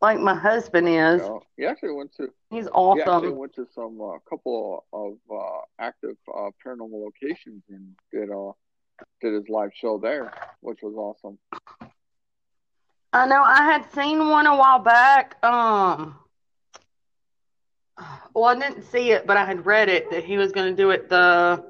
like 0.00 0.18
my 0.20 0.34
husband 0.34 0.88
is. 0.88 1.22
yeah. 1.22 1.38
He 1.56 1.66
actually 1.66 1.92
went 1.92 2.12
to. 2.16 2.28
He's 2.50 2.64
He 2.64 2.68
actually 2.68 2.72
awesome. 2.74 3.36
went 3.36 3.54
to 3.54 3.66
some 3.74 4.00
uh, 4.00 4.18
couple 4.28 4.84
of 4.92 5.14
uh, 5.30 5.60
active 5.78 6.16
uh, 6.32 6.50
paranormal 6.64 7.02
locations 7.04 7.62
and 7.68 7.94
did 8.12 8.30
uh 8.30 8.52
did 9.20 9.34
his 9.34 9.48
live 9.48 9.70
show 9.74 9.98
there, 9.98 10.32
which 10.60 10.78
was 10.82 10.94
awesome. 10.94 11.38
I 13.12 13.26
know 13.26 13.42
I 13.42 13.64
had 13.64 13.90
seen 13.92 14.28
one 14.28 14.46
a 14.46 14.56
while 14.56 14.80
back. 14.80 15.42
Um, 15.44 16.16
well, 18.34 18.44
I 18.44 18.54
didn't 18.54 18.82
see 18.84 19.10
it, 19.12 19.26
but 19.26 19.36
I 19.36 19.44
had 19.44 19.66
read 19.66 19.88
it 19.88 20.10
that 20.10 20.24
he 20.24 20.36
was 20.36 20.52
going 20.52 20.70
to 20.74 20.76
do 20.76 20.90
it. 20.90 21.08
The 21.08 21.64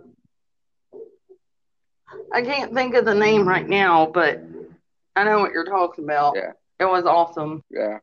I 2.33 2.43
can't 2.43 2.75
think 2.75 2.95
of 2.95 3.05
the 3.05 3.14
name 3.14 3.47
right 3.47 3.67
now, 3.69 4.07
but 4.07 4.43
I 5.17 5.25
know 5.25 5.41
what 5.41 5.53
you're 5.53 5.64
talking 5.64 6.05
about. 6.05 6.37
Yeah. 6.37 6.53
It 6.81 6.85
was 6.87 7.05
awesome. 7.05 7.62
Yeah. 7.71 7.99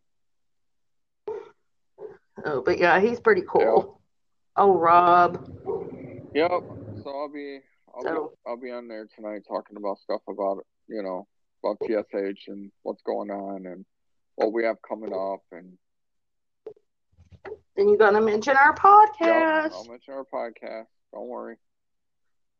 Oh, 2.45 2.61
but 2.61 2.77
yeah, 2.77 2.99
he's 2.99 3.19
pretty 3.19 3.41
cool. 3.47 3.99
Oh, 4.55 4.77
Rob. 4.77 5.49
Yep. 6.33 6.51
So 7.03 7.09
I'll 7.09 7.29
be 7.31 7.59
I'll 7.93 8.03
So- 8.03 8.27
be 8.45 8.49
I'll 8.49 8.57
be 8.57 8.71
on 8.71 8.87
there 8.87 9.07
tonight 9.15 9.41
talking 9.47 9.77
about 9.77 9.97
stuff 9.99 10.21
about 10.27 10.65
you 10.87 11.01
know, 11.01 11.27
about 11.63 11.77
TSH 11.85 12.47
and 12.47 12.71
what's 12.83 13.01
going 13.01 13.31
on 13.31 13.65
and 13.65 13.85
what 14.35 14.53
we 14.53 14.63
have 14.63 14.77
coming 14.87 15.13
up 15.13 15.41
and 15.51 15.77
then 17.75 17.89
you're 17.89 17.97
gonna 17.97 18.21
mention 18.21 18.55
our 18.55 18.75
podcast. 18.75 19.19
Yep, 19.63 19.71
I'll 19.73 19.85
mention 19.85 20.13
our 20.13 20.25
podcast. 20.25 20.85
Don't 21.13 21.27
worry. 21.27 21.57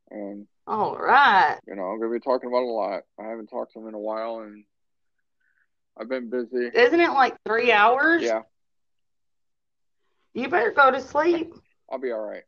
And 0.10 0.48
all 0.68 0.98
right. 0.98 1.60
You 1.68 1.76
know, 1.76 1.84
I'm 1.84 2.00
gonna 2.00 2.12
be 2.12 2.20
talking 2.20 2.50
about 2.50 2.64
a 2.64 2.72
lot. 2.72 3.04
I 3.20 3.24
haven't 3.24 3.48
talked 3.48 3.74
to 3.74 3.80
him 3.80 3.88
in 3.88 3.94
a 3.94 4.00
while, 4.00 4.40
and 4.40 4.66
I've 6.00 6.10
been 6.10 6.30
busy. 6.30 6.70
Isn't 6.74 7.00
it 7.00 7.12
like 7.12 7.36
three 7.48 7.72
hours? 7.72 8.24
Yeah. 8.24 8.42
You 10.36 10.50
better 10.50 10.72
go 10.72 10.92
to 10.92 11.00
sleep. 11.00 11.54
I'll 11.90 11.98
be 11.98 12.12
all 12.12 12.20
right. 12.20 12.44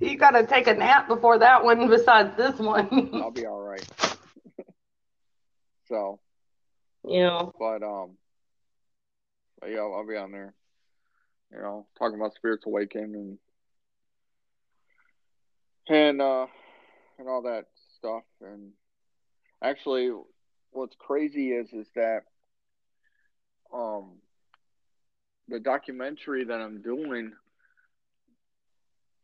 You 0.00 0.18
got 0.18 0.32
to 0.32 0.44
take 0.44 0.66
a 0.66 0.74
nap 0.74 1.06
before 1.06 1.38
that 1.38 1.64
one. 1.64 1.88
Besides 1.88 2.36
this 2.36 2.58
one, 2.58 3.10
I'll 3.14 3.30
be 3.30 3.46
all 3.46 3.60
right. 3.60 3.86
so. 5.88 6.18
Yeah. 7.08 7.42
But 7.58 7.84
um. 7.84 8.16
But 9.60 9.70
yeah, 9.70 9.78
I'll, 9.78 10.06
be 10.06 10.16
on 10.16 10.32
there. 10.32 10.52
You 11.52 11.58
know, 11.58 11.86
talking 11.96 12.18
about 12.18 12.34
spirits 12.34 12.66
awaken 12.66 13.14
and 13.14 13.38
and 15.86 16.20
uh 16.20 16.46
and 17.18 17.28
all 17.28 17.42
that 17.42 17.66
stuff 17.96 18.24
and 18.40 18.72
actually 19.62 20.10
what's 20.72 20.96
crazy 20.98 21.52
is 21.52 21.72
is 21.72 21.86
that 21.94 22.22
um 23.72 24.16
the 25.48 25.60
documentary 25.60 26.44
that 26.44 26.60
I'm 26.60 26.80
doing 26.82 27.32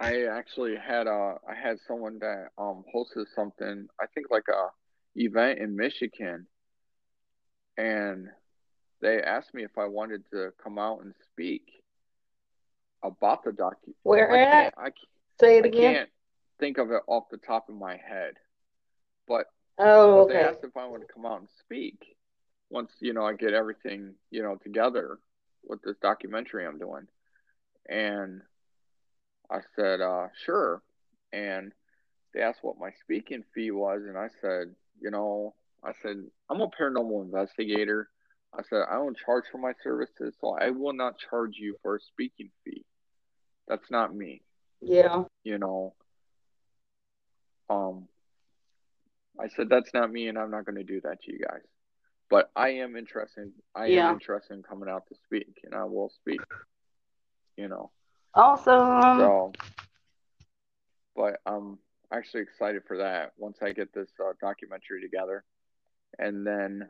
I 0.01 0.25
actually 0.25 0.77
had 0.77 1.07
a 1.07 1.37
I 1.47 1.55
had 1.55 1.79
someone 1.87 2.19
that 2.21 2.49
um 2.57 2.85
hosted 2.95 3.27
something 3.35 3.87
I 4.01 4.07
think 4.15 4.29
like 4.31 4.49
a 4.49 4.69
event 5.15 5.59
in 5.59 5.77
Michigan. 5.77 6.47
And 7.77 8.29
they 9.03 9.23
asked 9.23 9.55
me 9.55 9.63
if 9.63 9.77
I 9.79 9.87
wanted 9.87 10.23
to 10.33 10.53
come 10.63 10.79
out 10.79 11.03
and 11.03 11.15
speak 11.31 11.63
about 13.03 13.45
the 13.45 13.51
docu 13.51 13.95
where 14.03 14.31
I 14.31 14.67
at? 14.67 14.75
I, 14.77 14.91
say 15.41 15.59
it 15.59 15.65
I 15.65 15.69
again. 15.69 15.95
can't 15.95 16.09
think 16.59 16.79
of 16.79 16.91
it 16.91 17.03
off 17.07 17.25
the 17.31 17.39
top 17.39 17.69
of 17.69 17.75
my 17.75 17.97
head. 17.97 18.35
But 19.29 19.47
oh 19.79 20.23
okay. 20.23 20.35
they 20.35 20.41
asked 20.41 20.65
if 20.65 20.77
I 20.77 20.87
want 20.87 21.07
to 21.07 21.13
come 21.13 21.27
out 21.27 21.41
and 21.41 21.49
speak 21.61 22.17
once 22.71 22.93
you 23.01 23.13
know 23.13 23.25
I 23.27 23.35
get 23.35 23.53
everything 23.53 24.15
you 24.31 24.43
know 24.43 24.57
together 24.57 25.19
with 25.65 25.83
this 25.83 25.97
documentary 26.03 26.67
I'm 26.67 26.79
doing, 26.79 27.07
and 27.89 28.43
I 29.51 29.59
said 29.77 30.01
uh, 30.01 30.29
sure, 30.45 30.83
and 31.33 31.73
they 32.35 32.41
asked 32.41 32.61
what 32.63 32.79
my 32.79 32.91
speaking 33.03 33.45
fee 33.55 33.71
was, 33.71 34.03
and 34.07 34.17
I 34.17 34.29
said 34.41 34.75
you 35.01 35.11
know 35.11 35.55
I 35.85 35.93
said 36.03 36.17
I'm 36.49 36.61
a 36.61 36.69
paranormal 36.69 37.25
investigator. 37.25 38.09
I 38.53 38.63
said 38.69 38.83
I 38.91 38.95
don't 38.95 39.17
charge 39.25 39.45
for 39.51 39.59
my 39.59 39.73
services, 39.83 40.35
so 40.41 40.57
I 40.61 40.71
will 40.71 40.93
not 40.93 41.15
charge 41.19 41.57
you 41.57 41.77
for 41.83 41.97
a 41.97 42.01
speaking 42.01 42.51
fee. 42.65 42.85
That's 43.69 43.91
not 43.91 44.15
me. 44.15 44.43
Yeah. 44.81 45.25
You 45.45 45.59
know. 45.59 45.95
Um, 47.69 48.09
I 49.39 49.49
said 49.57 49.69
that's 49.71 49.95
not 49.95 50.11
me, 50.11 50.27
and 50.27 50.37
I'm 50.37 50.51
not 50.51 50.67
going 50.67 50.77
to 50.77 50.85
do 50.85 51.01
that 51.03 51.23
to 51.23 51.33
you 51.33 51.39
guys. 51.39 51.63
But 52.31 52.51
I 52.55 52.69
am 52.71 52.97
interested. 52.97 53.53
I 53.75 53.87
Yeah. 53.89 54.09
am 54.09 54.15
interested 54.15 54.55
in 54.55 54.63
coming 54.63 54.89
out 54.89 55.07
to 55.09 55.15
speak, 55.17 55.61
and 55.65 55.75
I 55.75 55.85
will 55.85 56.09
speak. 56.09 56.41
You 57.57 57.69
know, 57.69 57.91
Awesome. 58.35 59.17
so. 59.19 59.53
But 61.17 61.41
I'm 61.45 61.79
actually 62.13 62.43
excited 62.43 62.85
for 62.87 62.97
that 62.99 63.33
once 63.37 63.59
I 63.61 63.73
get 63.73 63.93
this 63.93 64.09
uh, 64.21 64.33
documentary 64.41 65.03
together, 65.03 65.45
and 66.19 66.47
then 66.47 66.89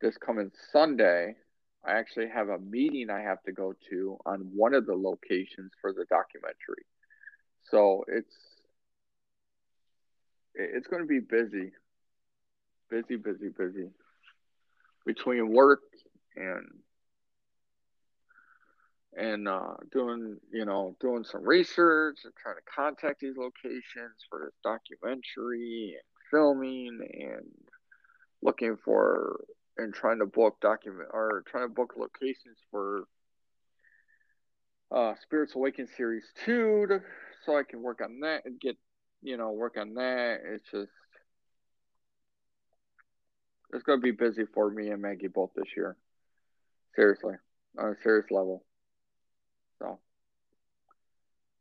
this 0.00 0.18
coming 0.18 0.50
Sunday, 0.72 1.36
I 1.84 1.92
actually 1.92 2.28
have 2.28 2.48
a 2.48 2.58
meeting 2.58 3.08
I 3.10 3.20
have 3.22 3.42
to 3.44 3.52
go 3.52 3.74
to 3.90 4.18
on 4.26 4.40
one 4.54 4.74
of 4.74 4.86
the 4.86 4.94
locations 4.96 5.72
for 5.80 5.92
the 5.92 6.04
documentary. 6.10 6.84
So 7.62 8.04
it's 8.08 8.34
it's 10.54 10.86
going 10.88 11.02
to 11.02 11.08
be 11.08 11.20
busy, 11.20 11.72
busy, 12.90 13.16
busy, 13.16 13.48
busy 13.48 13.90
between 15.04 15.52
work 15.52 15.80
and 16.36 16.66
and 19.16 19.46
uh, 19.46 19.74
doing 19.92 20.38
you 20.52 20.64
know 20.64 20.96
doing 21.00 21.24
some 21.24 21.46
research 21.46 22.18
and 22.24 22.32
trying 22.36 22.56
to 22.56 22.62
contact 22.74 23.20
these 23.20 23.36
locations 23.36 24.24
for 24.28 24.40
this 24.44 24.54
documentary 24.62 25.94
and 25.94 26.30
filming 26.30 26.98
and 27.14 27.46
looking 28.42 28.76
for 28.84 29.40
and 29.76 29.94
trying 29.94 30.18
to 30.18 30.26
book 30.26 30.56
document 30.60 31.08
or 31.12 31.44
trying 31.46 31.68
to 31.68 31.74
book 31.74 31.94
locations 31.96 32.58
for 32.70 33.04
uh 34.90 35.14
Spirits 35.22 35.54
Awaken 35.54 35.86
series 35.96 36.24
two 36.44 36.86
to, 36.88 37.00
so 37.44 37.56
I 37.56 37.62
can 37.62 37.82
work 37.82 38.00
on 38.02 38.20
that 38.20 38.42
and 38.44 38.60
get 38.60 38.76
you 39.22 39.36
know 39.36 39.52
work 39.52 39.76
on 39.78 39.94
that. 39.94 40.40
It's 40.44 40.70
just 40.70 40.90
it's 43.74 43.82
gonna 43.82 44.00
be 44.00 44.12
busy 44.12 44.44
for 44.54 44.70
me 44.70 44.90
and 44.90 45.02
Maggie 45.02 45.26
both 45.26 45.50
this 45.56 45.76
year. 45.76 45.96
Seriously, 46.94 47.34
on 47.78 47.90
a 47.90 48.02
serious 48.02 48.26
level. 48.30 48.64
So 49.80 49.98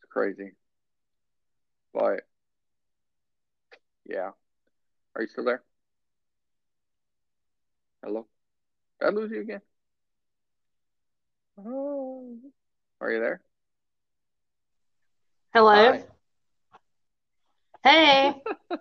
it's 0.01 0.11
crazy. 0.11 0.51
But 1.93 2.21
yeah. 4.05 4.31
Are 5.15 5.21
you 5.21 5.27
still 5.27 5.45
there? 5.45 5.63
Hello? 8.03 8.27
Did 8.99 9.07
I 9.07 9.11
lose 9.11 9.31
you 9.31 9.41
again? 9.41 9.61
Oh. 11.57 12.35
Are 12.99 13.11
you 13.11 13.19
there? 13.19 13.41
Hello. 15.53 15.73
Hi. 15.73 16.03
Hey. 17.83 18.33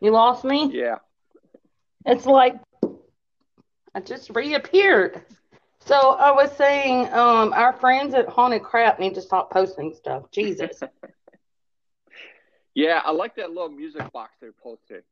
you 0.00 0.10
lost 0.10 0.44
me? 0.44 0.70
Yeah. 0.72 0.96
It's 2.08 2.24
like 2.24 2.56
I 3.94 4.00
just 4.00 4.30
reappeared. 4.30 5.22
So 5.80 5.94
I 5.94 6.30
was 6.32 6.50
saying, 6.56 7.12
um, 7.12 7.52
our 7.52 7.72
friends 7.72 8.14
at 8.14 8.28
Haunted 8.28 8.62
Crap 8.62 8.98
need 8.98 9.14
to 9.14 9.22
stop 9.22 9.50
posting 9.50 9.94
stuff. 9.94 10.30
Jesus. 10.30 10.80
Yeah, 12.74 13.00
I 13.04 13.10
like 13.10 13.34
that 13.36 13.48
little 13.48 13.70
music 13.70 14.12
box 14.12 14.34
they 14.40 14.48
posted. 14.62 15.02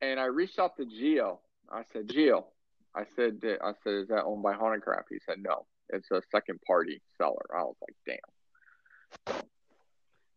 And 0.00 0.20
I 0.20 0.26
reached 0.26 0.60
out 0.60 0.76
to 0.76 0.84
Gio. 0.84 1.38
I 1.68 1.82
said, 1.92 2.06
Gio, 2.06 2.44
I 2.94 3.06
said, 3.16 3.40
I 3.60 3.72
said, 3.82 3.94
is 3.94 4.08
that 4.08 4.22
owned 4.22 4.44
by 4.44 4.52
Haunted 4.52 4.82
Crap? 4.82 5.06
He 5.10 5.18
said, 5.26 5.38
no, 5.42 5.66
it's 5.88 6.08
a 6.12 6.22
second 6.30 6.60
party 6.64 7.02
seller. 7.16 7.44
I 7.52 7.62
was 7.62 7.74
like, 7.82 8.20
damn. 9.26 9.42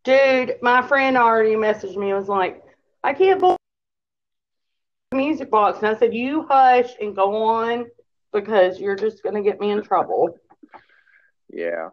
Dude, 0.02 0.56
my 0.60 0.82
friend 0.82 1.16
already 1.16 1.54
messaged 1.54 1.96
me 1.96 2.10
and 2.10 2.18
was 2.18 2.28
like, 2.28 2.64
I 3.04 3.14
can't 3.14 3.38
believe 3.38 3.58
music 5.12 5.50
box. 5.50 5.78
And 5.78 5.88
I 5.88 5.94
said, 5.98 6.14
You 6.14 6.46
hush 6.48 6.90
and 7.00 7.14
go 7.14 7.34
on 7.44 7.86
because 8.32 8.80
you're 8.80 8.96
just 8.96 9.22
going 9.22 9.34
to 9.34 9.42
get 9.42 9.60
me 9.60 9.70
in 9.70 9.82
trouble. 9.82 10.38
Yeah, 11.50 11.90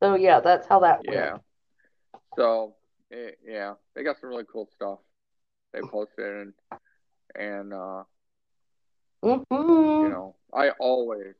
So, 0.00 0.14
yeah, 0.14 0.40
that's 0.40 0.66
how 0.66 0.80
that 0.80 1.06
went. 1.06 1.32
yeah. 1.32 1.38
So, 2.36 2.74
eh, 3.12 3.30
yeah, 3.44 3.74
they 3.94 4.02
got 4.02 4.18
some 4.20 4.30
really 4.30 4.44
cool 4.50 4.68
stuff 4.74 4.98
they 5.72 5.82
posted, 5.82 6.24
and 6.36 6.52
and 7.34 7.72
uh, 7.72 8.04
hmm 9.22 9.42
you 10.00 10.08
know, 10.08 10.36
I 10.52 10.70
always, 10.78 11.34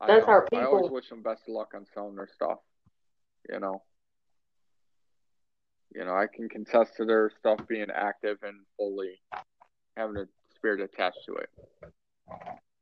I, 0.00 0.08
That's 0.08 0.26
our 0.28 0.46
I 0.54 0.64
always 0.64 0.88
people. 0.88 0.90
wish 0.90 1.08
them 1.08 1.22
best 1.22 1.42
of 1.48 1.54
luck 1.54 1.72
on 1.74 1.86
selling 1.94 2.16
their 2.16 2.28
stuff. 2.28 2.58
You 3.48 3.60
know, 3.60 3.82
you 5.94 6.04
know, 6.04 6.14
I 6.14 6.26
can 6.26 6.48
contest 6.48 6.96
to 6.96 7.04
their 7.04 7.30
stuff 7.38 7.60
being 7.68 7.90
active 7.94 8.38
and 8.42 8.60
fully 8.76 9.20
having 9.96 10.16
a 10.16 10.26
spirit 10.56 10.80
attached 10.80 11.24
to 11.26 11.34
it, 11.34 11.50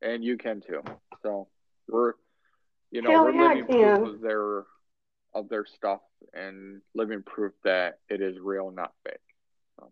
and 0.02 0.24
you 0.24 0.36
can 0.36 0.60
too. 0.60 0.82
So 1.22 1.48
we're, 1.88 2.14
you 2.90 3.02
know, 3.02 3.12
Hell 3.12 3.24
we're 3.24 3.32
yeah, 3.32 3.48
living 3.48 3.68
proof 3.68 4.02
of 4.02 4.20
their 4.20 4.64
of 5.34 5.48
their 5.48 5.64
stuff 5.66 6.00
and 6.32 6.80
living 6.94 7.22
proof 7.22 7.52
that 7.64 7.98
it 8.08 8.20
is 8.20 8.38
real, 8.38 8.70
not 8.70 8.92
fake. 9.04 9.18
So, 9.78 9.90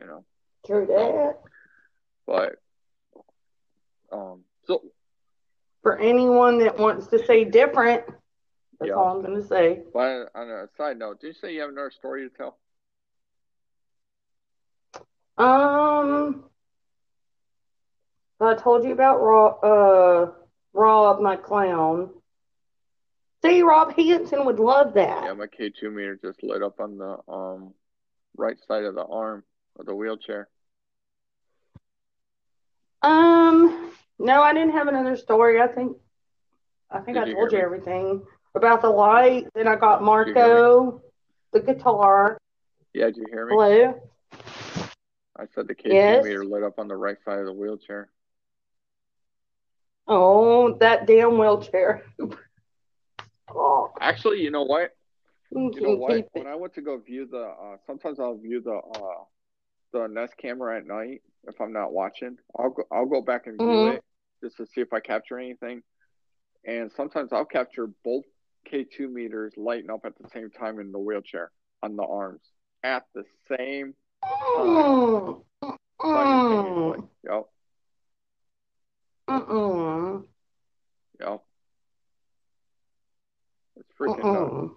you 0.00 0.06
know, 0.06 0.24
True 0.66 0.86
that. 0.86 1.38
but 2.26 2.56
um, 4.12 4.44
so 4.66 4.82
For 5.82 5.98
anyone 5.98 6.58
that 6.58 6.78
wants 6.78 7.06
to 7.08 7.24
say 7.24 7.44
different, 7.44 8.04
that's 8.78 8.90
Yeah. 8.90 8.96
all 8.96 9.16
I'm 9.16 9.22
going 9.24 9.40
to 9.40 9.46
say. 9.46 9.82
But 9.92 10.30
on 10.34 10.50
a 10.50 10.68
side 10.76 10.98
note, 10.98 11.20
did 11.20 11.28
you 11.28 11.32
say 11.34 11.54
you 11.54 11.60
have 11.60 11.70
another 11.70 11.90
story 11.90 12.28
to 12.28 12.36
tell? 12.36 12.58
Um, 15.38 16.44
I 18.40 18.54
told 18.54 18.84
you 18.84 18.92
about 18.92 19.20
Rob, 19.20 19.64
uh, 19.64 20.32
Rob, 20.72 21.20
my 21.20 21.36
clown. 21.36 22.10
See, 23.44 23.62
Rob 23.62 23.94
Hanson 23.94 24.44
would 24.46 24.58
love 24.58 24.94
that. 24.94 25.24
Yeah, 25.24 25.32
my 25.34 25.46
K2 25.46 25.92
meter 25.92 26.18
just 26.22 26.42
lit 26.42 26.62
up 26.62 26.80
on 26.80 26.98
the 26.98 27.18
um 27.32 27.74
right 28.36 28.56
side 28.66 28.84
of 28.84 28.94
the 28.94 29.04
arm 29.04 29.44
of 29.78 29.86
the 29.86 29.94
wheelchair. 29.94 30.48
Um, 33.02 33.92
no, 34.18 34.42
I 34.42 34.52
didn't 34.52 34.72
have 34.72 34.88
another 34.88 35.16
story. 35.16 35.60
I 35.60 35.68
think, 35.68 35.96
I 36.90 37.00
think 37.00 37.16
Did 37.18 37.26
I 37.26 37.28
you 37.28 37.34
told 37.34 37.52
you 37.52 37.58
me? 37.58 37.64
everything 37.64 38.22
about 38.54 38.82
the 38.82 38.88
light. 38.90 39.46
Then 39.54 39.68
I 39.68 39.76
got 39.76 40.00
Did 40.00 40.28
you 40.28 40.34
hear 40.34 40.44
me? 40.48 40.50
Marco, 40.50 41.02
the 41.52 41.60
guitar, 41.60 42.38
Yeah, 42.94 43.06
did 43.06 43.18
you 43.18 43.26
hear 43.30 43.46
me? 43.46 43.54
blue. 43.54 43.94
I 45.38 45.44
said 45.54 45.68
the 45.68 45.74
K2 45.74 45.92
Yes. 45.92 46.24
meter 46.24 46.44
lit 46.44 46.62
up 46.62 46.78
on 46.78 46.88
the 46.88 46.96
right 46.96 47.16
side 47.24 47.38
of 47.38 47.46
the 47.46 47.52
wheelchair. 47.52 48.10
Oh, 50.08 50.74
that 50.78 51.06
damn 51.06 51.38
wheelchair. 51.38 52.02
Oh, 53.48 53.92
Actually, 54.00 54.42
you 54.42 54.50
know 54.50 54.64
what? 54.64 54.90
you 55.50 55.80
know 55.80 55.96
what? 55.96 56.26
When. 56.32 56.46
I 56.48 56.56
went 56.56 56.74
to 56.74 56.82
go 56.82 56.98
view 56.98 57.26
the, 57.30 57.42
uh, 57.42 57.76
sometimes 57.86 58.18
I'll 58.18 58.36
view 58.36 58.60
the 58.60 58.74
uh, 58.74 59.24
the 59.92 60.08
Nest 60.08 60.36
camera 60.36 60.76
at 60.76 60.86
night 60.86 61.22
if 61.46 61.58
I'm 61.60 61.72
not 61.72 61.92
watching. 61.92 62.36
I'll 62.58 62.70
go 62.70 62.82
I'll 62.90 63.06
go 63.06 63.22
back 63.22 63.46
and 63.46 63.56
view 63.56 63.68
Mhm. 63.68 63.94
it 63.94 64.04
just 64.42 64.56
to 64.58 64.66
see 64.66 64.80
if 64.80 64.92
I 64.92 64.98
capture 65.00 65.38
anything. 65.38 65.82
And 66.64 66.90
sometimes 66.92 67.32
I'll 67.32 67.44
capture 67.46 67.86
both 68.04 68.24
K2 68.68 69.08
meters 69.10 69.56
lighting 69.56 69.90
up 69.90 70.04
at 70.04 70.18
the 70.18 70.28
same 70.28 70.50
time 70.50 70.80
in 70.80 70.90
the 70.90 70.98
wheelchair 70.98 71.52
on 71.82 71.94
the 71.96 72.04
arms 72.04 72.42
at 72.82 73.04
the 73.14 73.24
same 73.56 73.94
Mm, 74.30 75.42
simultaneously. 76.02 76.02
mm, 76.02 77.08
Yep, 77.24 77.44
mm, 79.28 80.24
yep. 81.20 81.42
It's 83.76 83.88
freaking 83.98 84.32
nuts. 84.32 84.52
mm. 84.52 84.70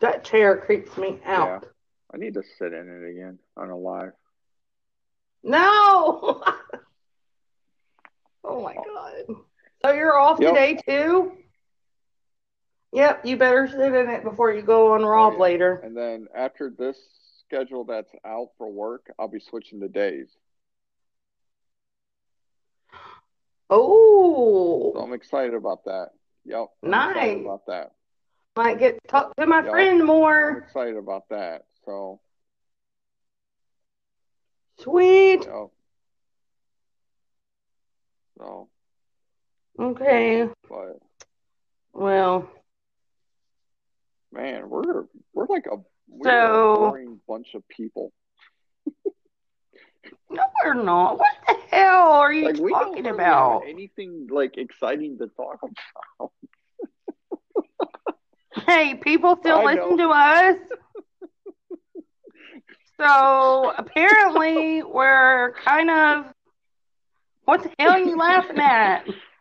That 0.00 0.24
chair 0.24 0.56
creeps 0.56 0.96
me 0.96 1.20
out. 1.24 1.62
Yeah. 1.62 1.68
I 2.12 2.16
need 2.18 2.34
to 2.34 2.42
sit 2.58 2.72
in 2.72 2.88
it 2.88 3.08
again 3.10 3.38
on 3.56 3.70
a 3.70 3.76
live. 3.76 4.12
No. 5.42 6.42
oh 8.44 8.62
my 8.62 8.74
god. 8.74 9.36
So 9.84 9.92
you're 9.92 10.18
off 10.18 10.40
Yep. 10.40 10.54
today 10.54 10.74
too? 10.86 11.32
Yep, 12.92 13.24
you 13.24 13.36
better 13.38 13.66
sit 13.66 13.94
in 13.94 14.10
it 14.10 14.22
before 14.22 14.52
you 14.52 14.60
go 14.62 14.92
on 14.92 15.02
Rob 15.02 15.34
oh, 15.34 15.36
yeah. 15.36 15.42
later. 15.42 15.80
And 15.82 15.96
then 15.96 16.26
after 16.34 16.70
this 16.70 16.98
schedule 17.40 17.84
that's 17.84 18.12
out 18.24 18.48
for 18.58 18.70
work, 18.70 19.10
I'll 19.18 19.28
be 19.28 19.40
switching 19.40 19.80
to 19.80 19.88
days. 19.88 20.28
Oh. 23.70 24.92
So 24.92 24.98
Oh, 24.98 25.02
I'm 25.02 25.14
excited 25.14 25.54
about 25.54 25.84
that. 25.86 26.10
Yep. 26.44 26.66
I'm 26.82 26.92
excited 26.92 27.14
nice. 27.14 27.44
about 27.44 27.66
that. 27.66 27.92
Might 28.56 28.78
get 28.78 29.02
to 29.02 29.08
talk 29.08 29.34
to 29.36 29.46
my 29.46 29.62
Yep. 29.62 29.70
friend 29.70 30.00
I'm 30.02 30.06
more. 30.06 30.58
excited 30.58 30.96
about 30.96 31.28
that. 31.30 31.64
So, 31.86 32.20
Sweet. 34.78 35.44
yep. 35.46 35.70
So, 38.38 38.68
Okay. 39.78 40.48
but 40.68 40.98
Well, 41.94 42.50
man, 44.32 44.68
we're 44.68 45.04
we're 45.34 45.46
like 45.48 45.66
a 45.66 45.76
we're 46.08 46.30
So- 46.30 46.72
a 46.74 46.88
boring 46.90 47.20
bunch 47.28 47.54
of 47.54 47.66
people. 47.68 48.12
no, 50.30 50.42
we're 50.64 50.74
not. 50.82 51.18
What 51.18 51.32
the 51.46 51.56
hell 51.70 52.12
are 52.12 52.32
you 52.32 52.46
Like 52.46 52.56
talking 52.56 53.04
really 53.04 53.10
about? 53.10 53.62
have 53.62 53.70
anything 53.70 54.28
like 54.30 54.56
exciting 54.58 55.18
to 55.18 55.28
talk 55.28 55.58
about. 55.62 56.32
Hey, 58.66 58.94
people 58.94 59.36
still 59.40 59.60
I 59.66 59.74
listen 59.74 59.96
to 59.98 60.08
us. 60.10 60.56
So 63.00 63.72
apparently 63.76 64.82
we're 64.82 65.54
kind 65.64 65.90
of 65.90 66.26
what 67.44 67.62
the 67.62 67.70
hell 67.78 67.92
are 67.92 67.98
you 67.98 68.16
laughing 68.16 68.58
at? 68.58 69.04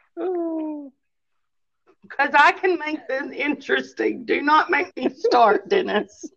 Because 2.22 2.36
I 2.40 2.52
can 2.52 2.78
make 2.78 3.08
this 3.08 3.32
interesting. 3.32 4.26
Do 4.26 4.42
not 4.42 4.70
make 4.70 4.96
me 4.96 5.10
start, 5.10 5.68
Dennis. 5.70 6.30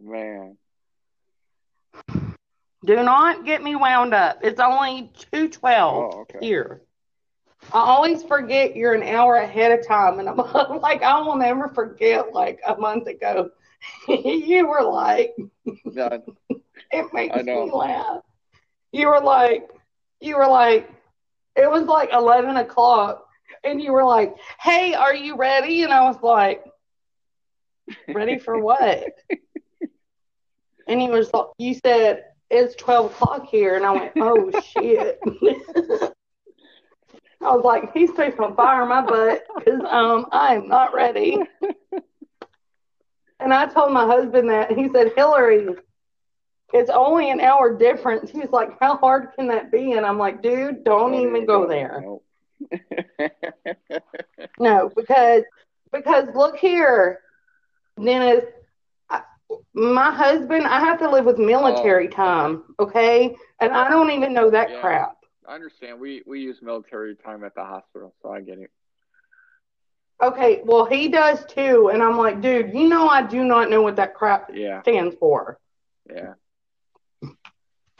Man. 0.00 0.56
Do 2.84 2.96
not 3.02 3.44
get 3.44 3.62
me 3.62 3.76
wound 3.76 4.14
up. 4.14 4.40
It's 4.42 4.60
only 4.60 5.12
two 5.32 5.48
twelve 5.48 6.12
Oh, 6.12 6.20
okay. 6.22 6.38
here. 6.40 6.82
I 7.72 7.78
always 7.78 8.22
forget 8.24 8.76
you're 8.76 8.94
an 8.94 9.02
hour 9.02 9.36
ahead 9.36 9.78
of 9.78 9.86
time, 9.86 10.18
and 10.18 10.28
I'm 10.28 10.36
like, 10.80 11.02
I 11.02 11.20
will 11.20 11.36
never 11.36 11.68
forget. 11.68 12.32
Like 12.32 12.60
a 12.66 12.76
month 12.76 13.06
ago, 13.06 13.50
you 14.08 14.66
were 14.66 14.82
like, 14.82 15.36
it 15.84 17.12
makes 17.12 17.36
me 17.36 17.70
laugh. 17.72 18.22
You 18.92 19.08
were 19.08 19.20
like, 19.20 19.70
you 20.20 20.36
were 20.36 20.48
like, 20.48 20.90
it 21.56 21.70
was 21.70 21.84
like 21.84 22.10
eleven 22.12 22.56
o'clock, 22.56 23.26
and 23.64 23.80
you 23.80 23.92
were 23.92 24.04
like, 24.04 24.34
"Hey, 24.60 24.94
are 24.94 25.14
you 25.14 25.36
ready?" 25.36 25.82
And 25.82 25.92
I 25.92 26.02
was 26.02 26.20
like, 26.22 26.64
"Ready 28.08 28.38
for 28.38 28.58
what?" 28.62 29.12
and 30.88 31.00
he 31.00 31.08
was 31.08 31.32
like, 31.32 31.46
"You 31.58 31.74
said 31.74 32.24
it's 32.50 32.74
twelve 32.76 33.12
o'clock 33.12 33.46
here," 33.46 33.76
and 33.76 33.84
I 33.86 33.90
went, 33.92 34.12
"Oh 34.16 34.50
shit." 34.60 35.20
I 37.42 37.54
was 37.54 37.64
like, 37.64 37.92
he's 37.92 38.08
supposed 38.08 38.38
to 38.38 38.54
fire 38.54 38.86
my 38.86 39.02
butt 39.02 39.44
because 39.58 39.80
um, 39.88 40.26
I 40.32 40.54
am 40.54 40.68
not 40.68 40.94
ready. 40.94 41.38
And 43.38 43.52
I 43.52 43.66
told 43.66 43.92
my 43.92 44.06
husband 44.06 44.48
that. 44.50 44.72
He 44.72 44.88
said, 44.92 45.12
Hillary, 45.14 45.68
it's 46.72 46.90
only 46.90 47.30
an 47.30 47.40
hour 47.40 47.76
difference. 47.76 48.30
He's 48.30 48.50
like, 48.50 48.78
how 48.80 48.96
hard 48.96 49.28
can 49.34 49.48
that 49.48 49.70
be? 49.70 49.92
And 49.92 50.04
I'm 50.06 50.18
like, 50.18 50.42
dude, 50.42 50.84
don't, 50.84 51.14
even 51.14 51.46
go 51.46 51.66
there. 51.66 52.02
Nope. 52.02 52.24
No, 54.58 54.90
because 54.94 55.42
because 55.92 56.28
look 56.34 56.56
here, 56.56 57.20
Dennis. 58.02 58.44
I, 59.10 59.22
my 59.74 60.12
husband, 60.12 60.66
I 60.66 60.80
have 60.80 60.98
to 61.00 61.10
live 61.10 61.24
with 61.24 61.38
military 61.38 62.08
Oh, 62.08 62.14
time, 62.14 62.62
okay? 62.78 63.36
And 63.60 63.72
I 63.72 63.88
don't 63.88 64.10
even 64.10 64.32
know 64.34 64.50
that 64.50 64.68
Yeah. 64.70 64.80
crap. 64.80 65.16
I 65.46 65.54
understand. 65.54 66.00
We 66.00 66.22
we 66.26 66.40
use 66.40 66.62
military 66.62 67.14
time 67.16 67.44
at 67.44 67.54
the 67.54 67.64
hospital, 67.64 68.14
so 68.22 68.30
I 68.30 68.40
get 68.40 68.58
it. 68.58 68.70
Okay, 70.22 70.62
well, 70.64 70.86
he 70.86 71.08
does 71.08 71.44
too. 71.46 71.90
And 71.92 72.02
I'm 72.02 72.16
like, 72.16 72.40
dude, 72.40 72.72
you 72.74 72.88
know, 72.88 73.08
I 73.08 73.22
do 73.22 73.44
not 73.44 73.70
know 73.70 73.82
what 73.82 73.96
that 73.96 74.14
crap 74.14 74.50
Yeah, 74.52 74.82
stands 74.82 75.14
for. 75.16 75.58
yeah. 76.08 76.34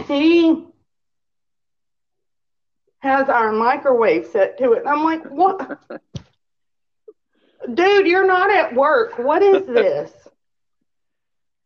He 0.06 0.64
has 3.00 3.28
our 3.28 3.52
microwave 3.52 4.26
set 4.26 4.58
to 4.58 4.72
it. 4.72 4.80
And 4.80 4.88
I'm 4.88 5.04
like, 5.04 5.24
what? 5.24 5.80
Dude, 7.74 8.06
you're 8.06 8.26
not 8.26 8.50
at 8.50 8.74
work. 8.74 9.18
What 9.18 9.42
is 9.42 9.66
this? 9.66 10.12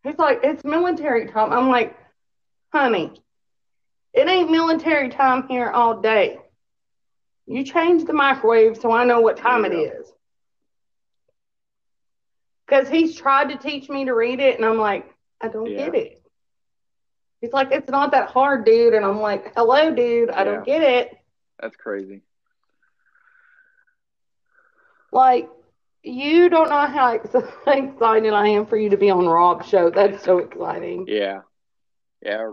He's 0.03 0.19
like, 0.19 0.41
it's 0.43 0.65
military 0.65 1.27
time. 1.27 1.53
I'm 1.53 1.69
like, 1.69 1.97
honey, 2.73 3.13
it 4.15 4.29
ain't 4.29 4.51
military 4.51 5.11
time 5.11 5.47
here 5.49 5.71
all 5.71 6.01
day. 6.01 6.39
You 7.47 7.65
change 7.65 8.05
the 8.05 8.13
microwave 8.13 8.77
so 8.79 8.93
I 8.93 9.05
know 9.05 9.21
what 9.21 9.37
time 9.37 9.65
it 9.65 9.73
There. 9.73 10.03
Because 12.67 12.89
he's 12.89 13.17
tried 13.17 13.51
to 13.51 13.57
teach 13.59 13.89
me 13.89 14.05
to 14.05 14.15
read 14.15 14.41
it, 14.41 14.57
and 14.57 14.65
I'm 14.65 14.79
like, 14.79 15.13
I 15.41 15.49
don't 15.49 15.71
Yeah. 15.71 15.87
get 15.87 15.95
it. 15.95 16.20
He's 17.41 17.53
like, 17.53 17.73
it's 17.73 17.89
not 17.89 18.13
that 18.13 18.29
hard, 18.29 18.65
dude. 18.65 18.95
And 18.95 19.05
I'm 19.05 19.21
like, 19.21 19.55
hello, 19.57 19.95
dude. 19.95 20.31
I 20.31 20.45
don't 20.45 20.65
get 20.65 20.83
it. 20.83 21.19
That's 21.59 21.77
crazy. 21.77 22.23
Like, 25.13 25.49
you 26.03 26.49
don't 26.49 26.71
know 26.71 26.87
how 26.87 27.13
excited 27.67 28.33
I 28.33 28.49
am 28.49 28.67
for 28.67 28.77
you 28.77 28.91
to 28.91 28.97
be 28.97 29.11
on 29.11 29.27
Rob's 29.27 29.69
show. 29.69 29.91
That's 29.91 30.23
so 30.23 30.39
exciting. 30.39 31.07
Yeah, 31.09 31.41
yeah. 32.23 32.49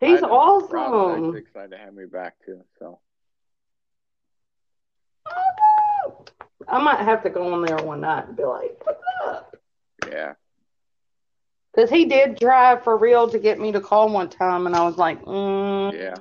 He's 0.00 0.20
I. 0.20 0.28
Rob's 0.28 0.72
awesome. 0.72 1.24
actually 1.24 1.40
excited 1.40 1.70
to 1.70 1.78
have 1.78 1.94
me 1.94 2.04
back 2.06 2.34
too. 2.44 2.60
So 2.78 2.98
I 6.68 6.82
might 6.82 7.00
have 7.00 7.22
to 7.22 7.30
go 7.30 7.52
on 7.52 7.62
there 7.62 7.76
one 7.76 8.00
night 8.00 8.28
and 8.28 8.36
be 8.36 8.44
like, 8.44 8.78
what's 8.84 9.00
up? 9.26 9.56
yeah, 10.10 10.34
Because 11.74 11.90
he 11.90 12.04
did 12.04 12.38
drive 12.38 12.84
for 12.84 12.96
real 12.96 13.28
to 13.30 13.38
get 13.38 13.58
me 13.58 13.72
to 13.72 13.80
call 13.80 14.08
one 14.08 14.28
time, 14.28 14.66
and 14.66 14.76
I 14.76 14.84
was 14.84 14.96
like, 14.96 15.20
mm. 15.24 15.92
Yeah. 15.92 16.14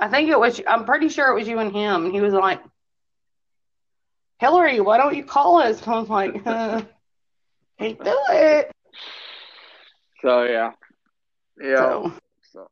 I 0.00 0.08
think 0.08 0.30
it 0.30 0.38
was, 0.38 0.60
I'm 0.66 0.84
pretty 0.84 1.08
sure 1.08 1.28
it 1.30 1.34
was 1.34 1.48
you 1.48 1.58
and 1.58 1.72
him. 1.74 2.04
And 2.04 2.14
he 2.14 2.20
was 2.20 2.32
like, 2.32 2.60
Hillary, 4.38 4.78
why 4.80 4.96
don't 4.96 5.16
you 5.16 5.24
call 5.24 5.60
us? 5.60 5.82
And 5.84 5.88
I 5.94 5.98
was 5.98 6.08
like, 6.08 6.46
uh, 6.46 6.82
can't 7.80 8.04
do 8.04 8.16
it. 8.30 8.70
so 10.22 10.44
yeah, 10.44 10.72
yeah. 11.60 11.76
So, 11.76 12.12
So 12.52 12.68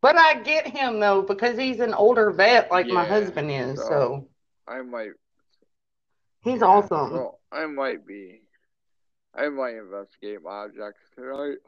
but 0.00 0.16
I 0.16 0.34
get 0.42 0.68
him 0.68 1.00
though, 1.00 1.22
because 1.22 1.58
he's 1.58 1.80
an 1.80 1.92
older 1.94 2.30
vet 2.30 2.70
like 2.70 2.86
my 2.86 3.04
husband 3.04 3.50
is. 3.50 3.78
so- 3.78 3.88
So 3.88 4.28
I 4.68 4.82
might. 4.82 5.10
He's 6.42 6.62
awesome. 6.62 7.12
Well, 7.12 7.40
I 7.50 7.66
might 7.66 8.06
be. 8.06 8.42
I 9.34 9.48
might 9.48 9.74
investigate 9.74 10.42
my 10.42 10.50
objects 10.50 11.00
tonight. 11.14 11.58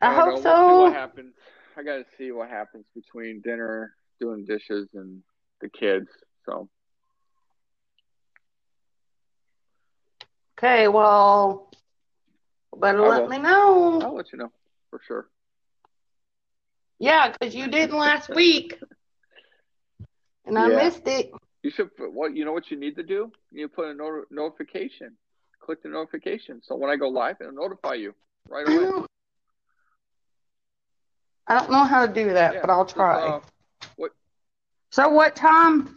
I, 0.00 0.14
don't 0.14 0.14
hope 0.14 0.44
know. 0.44 0.66
We'll 0.66 0.82
what 0.82 0.92
so. 0.92 0.98
happens. 0.98 1.34
I 1.76 1.82
gotta 1.82 2.04
see 2.18 2.30
what 2.30 2.48
happens 2.48 2.84
between 2.94 3.40
dinner, 3.40 3.94
doing 4.20 4.44
dishes, 4.44 4.88
and 4.94 5.22
the 5.60 5.68
kids. 5.68 6.08
So 6.46 6.68
Okay, 10.58 10.88
well, 10.88 11.70
better 12.76 13.04
I 13.04 13.08
let 13.08 13.22
will. 13.22 13.28
me 13.28 13.38
know. 13.38 14.00
I'll 14.02 14.14
let 14.14 14.32
you 14.32 14.38
know 14.38 14.52
for 14.90 15.00
sure. 15.06 15.26
Yeah, 16.98 17.32
because 17.32 17.54
you 17.54 17.66
didn't 17.66 17.98
last 17.98 18.28
week, 18.34 18.78
and 20.46 20.58
I 20.58 20.68
missed 20.68 21.06
it. 21.06 21.32
You 21.64 21.70
should 21.70 21.96
put 21.96 22.12
what 22.12 22.36
you 22.36 22.44
know 22.44 22.52
what 22.52 22.70
you 22.70 22.76
need 22.76 22.94
to 22.96 23.02
do. 23.02 23.32
You 23.50 23.68
put 23.68 23.88
a 23.88 23.94
not- 23.94 24.30
notification. 24.30 25.16
Click 25.60 25.82
the 25.82 25.88
notification 25.88 26.60
so 26.62 26.76
when 26.76 26.90
I 26.90 26.96
go 26.96 27.08
live, 27.08 27.36
it'll 27.40 27.54
notify 27.54 27.94
you 27.94 28.14
right 28.50 28.68
I 28.68 28.70
away. 28.74 28.84
don't, 28.84 29.06
I 31.46 31.58
don't 31.58 31.70
know 31.70 31.84
how 31.84 32.04
to 32.06 32.12
do 32.12 32.34
that, 32.34 32.52
Yeah, 32.52 32.60
but 32.60 32.70
I'll 32.70 32.84
try. 32.84 33.14
uh, 33.28 33.40
So, 34.90 35.08
what 35.08 35.34
time? 35.34 35.96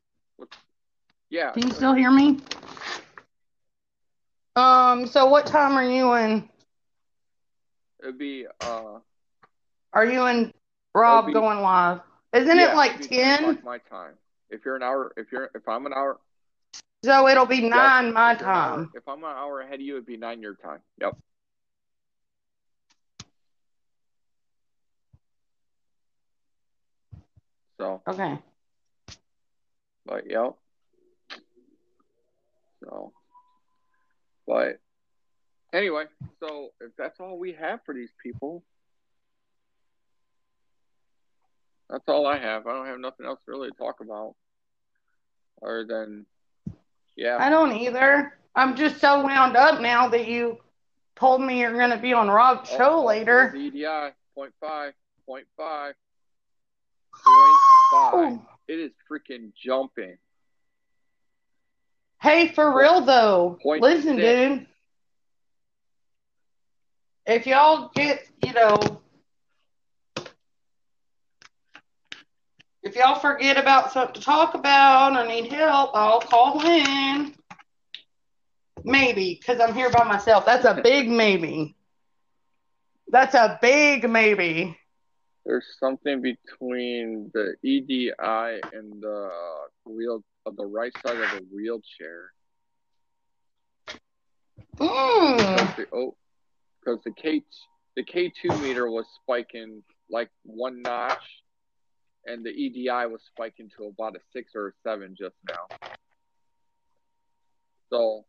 yeah. 1.30 1.52
Can 1.52 1.68
you 1.68 1.74
still 1.74 1.94
hear 1.94 2.12
me? 2.12 2.40
Um. 4.56 5.06
So, 5.06 5.26
what 5.26 5.46
time 5.46 5.74
are 5.74 5.84
you 5.84 6.14
in? 6.14 6.48
It'd 8.02 8.18
be 8.18 8.48
uh. 8.62 9.00
Are 9.92 10.06
you 10.06 10.24
and 10.24 10.54
Rob 10.96 11.26
be- 11.26 11.34
going 11.34 11.60
live? 11.60 12.00
Isn't 12.34 12.58
yeah, 12.58 12.72
it 12.72 12.76
like 12.76 13.02
10 13.02 13.60
my 13.66 13.80
time. 13.80 14.14
If 14.50 14.64
you're 14.66 14.76
an 14.76 14.84
hour, 14.84 15.12
if 15.18 15.32
you're 15.32 15.50
if 15.56 15.68
I'm 15.68 15.86
an 15.86 15.94
hour, 15.94 16.20
So 17.04 17.28
it'll 17.28 17.46
be 17.46 17.62
nine 17.62 18.14
my 18.14 18.38
you're 18.40 18.50
hour- 18.50 18.76
time. 18.78 18.92
if 18.96 19.08
I'm 19.08 19.24
an 19.24 19.30
hour 19.30 19.62
ahead 19.62 19.76
of 19.76 19.82
you, 19.82 19.94
it'd 19.96 20.06
be 20.06 20.18
nine 20.18 20.42
your 20.42 20.56
time. 20.56 20.80
Yep. 21.02 21.18
So, 27.80 28.02
Okay. 28.08 28.40
but 30.06 30.30
yep. 30.30 30.56
So, 32.84 33.14
but 34.48 34.80
anyway, 35.74 36.06
so 36.40 36.70
if 36.82 36.92
that's 36.98 37.20
all 37.20 37.38
we 37.38 37.54
have 37.54 37.82
for 37.86 37.94
these 37.94 38.12
people, 38.24 38.64
that's 41.90 42.04
all 42.08 42.26
I 42.28 42.38
have. 42.38 42.68
I 42.68 42.74
don't 42.74 42.86
have 42.88 43.00
nothing 43.00 43.26
else 43.26 43.40
really 43.48 43.70
to 43.70 43.76
talk 43.78 44.00
about, 44.02 44.36
other 45.64 45.86
than, 45.86 46.26
yeah, 47.16 47.38
I 47.40 47.50
don't 47.50 47.74
either. 47.76 48.34
I'm 48.56 48.76
just 48.76 49.00
so 49.00 49.24
wound 49.24 49.56
up 49.56 49.82
now 49.82 50.08
that 50.10 50.28
you 50.28 50.58
told 51.16 51.42
me 51.42 51.60
you're 51.60 51.78
going 51.78 51.92
to 51.92 51.98
be 51.98 52.14
on 52.14 52.28
Rob's 52.28 52.70
Oh, 52.74 52.78
show 52.78 53.04
later. 53.06 53.54
EDI, 53.56 54.14
point 54.34 54.54
five, 54.60 54.94
point 55.26 55.46
five, 55.56 55.94
point 57.14 57.56
five. 57.92 58.14
Oh. 58.14 58.42
It 58.68 58.80
is 58.80 58.92
freaking 59.10 59.52
jumping. 59.56 60.18
Hey, 62.22 62.50
for 62.50 62.78
real 62.78 63.02
though, 63.02 63.58
listen, 63.64 64.18
six. 64.18 64.58
dude. 64.58 64.68
If 67.28 67.46
y'all 67.46 67.92
get, 67.94 68.26
you 68.44 68.54
know, 68.54 69.02
if 72.88 72.96
y'all 72.96 73.20
forget 73.20 73.58
about 73.58 73.92
something 73.92 74.16
to 74.16 74.22
talk 74.22 74.54
about 74.54 75.18
or 75.18 75.28
need 75.28 75.52
help, 75.52 75.92
I'll 75.94 76.22
call 76.22 76.66
in. 76.66 77.36
Maybe, 78.86 79.38
because 79.40 79.60
I'm 79.60 79.74
here 79.74 79.90
by 79.90 80.06
myself. 80.06 80.46
That's 80.46 80.64
a 80.64 80.80
big 80.82 81.10
maybe. 81.10 81.76
That's 83.10 83.36
a 83.36 83.60
big 83.62 84.10
maybe. 84.10 84.78
There's 85.46 85.66
something 85.80 86.22
between 86.22 87.30
the 87.34 87.56
EDI 87.62 88.14
and 88.20 89.02
the 89.02 89.30
wheel 89.86 90.24
of 90.46 90.56
the 90.56 90.66
right 90.66 90.94
side 91.06 91.18
of 91.18 91.32
the 91.32 91.46
wheelchair. 91.54 92.32
Mm. 94.78 95.76
The, 95.76 95.88
oh, 95.92 96.16
because 96.80 97.00
the 97.04 97.12
K 97.12 97.44
the 97.98 98.04
K 98.04 98.32
two 98.42 98.56
meter 98.60 98.90
was 98.90 99.06
spiking 99.22 99.84
like 100.10 100.30
one 100.44 100.82
notch, 100.82 101.24
and 102.28 102.46
the 102.46 102.50
EDI 102.50 103.08
was 103.08 103.22
spiking 103.28 103.70
to 103.78 103.86
about 103.86 104.16
a 104.16 104.20
six 104.34 104.52
or 104.56 104.68
a 104.68 104.72
seven 104.84 105.16
just 105.18 105.36
now. 105.48 105.78
So 107.90 108.26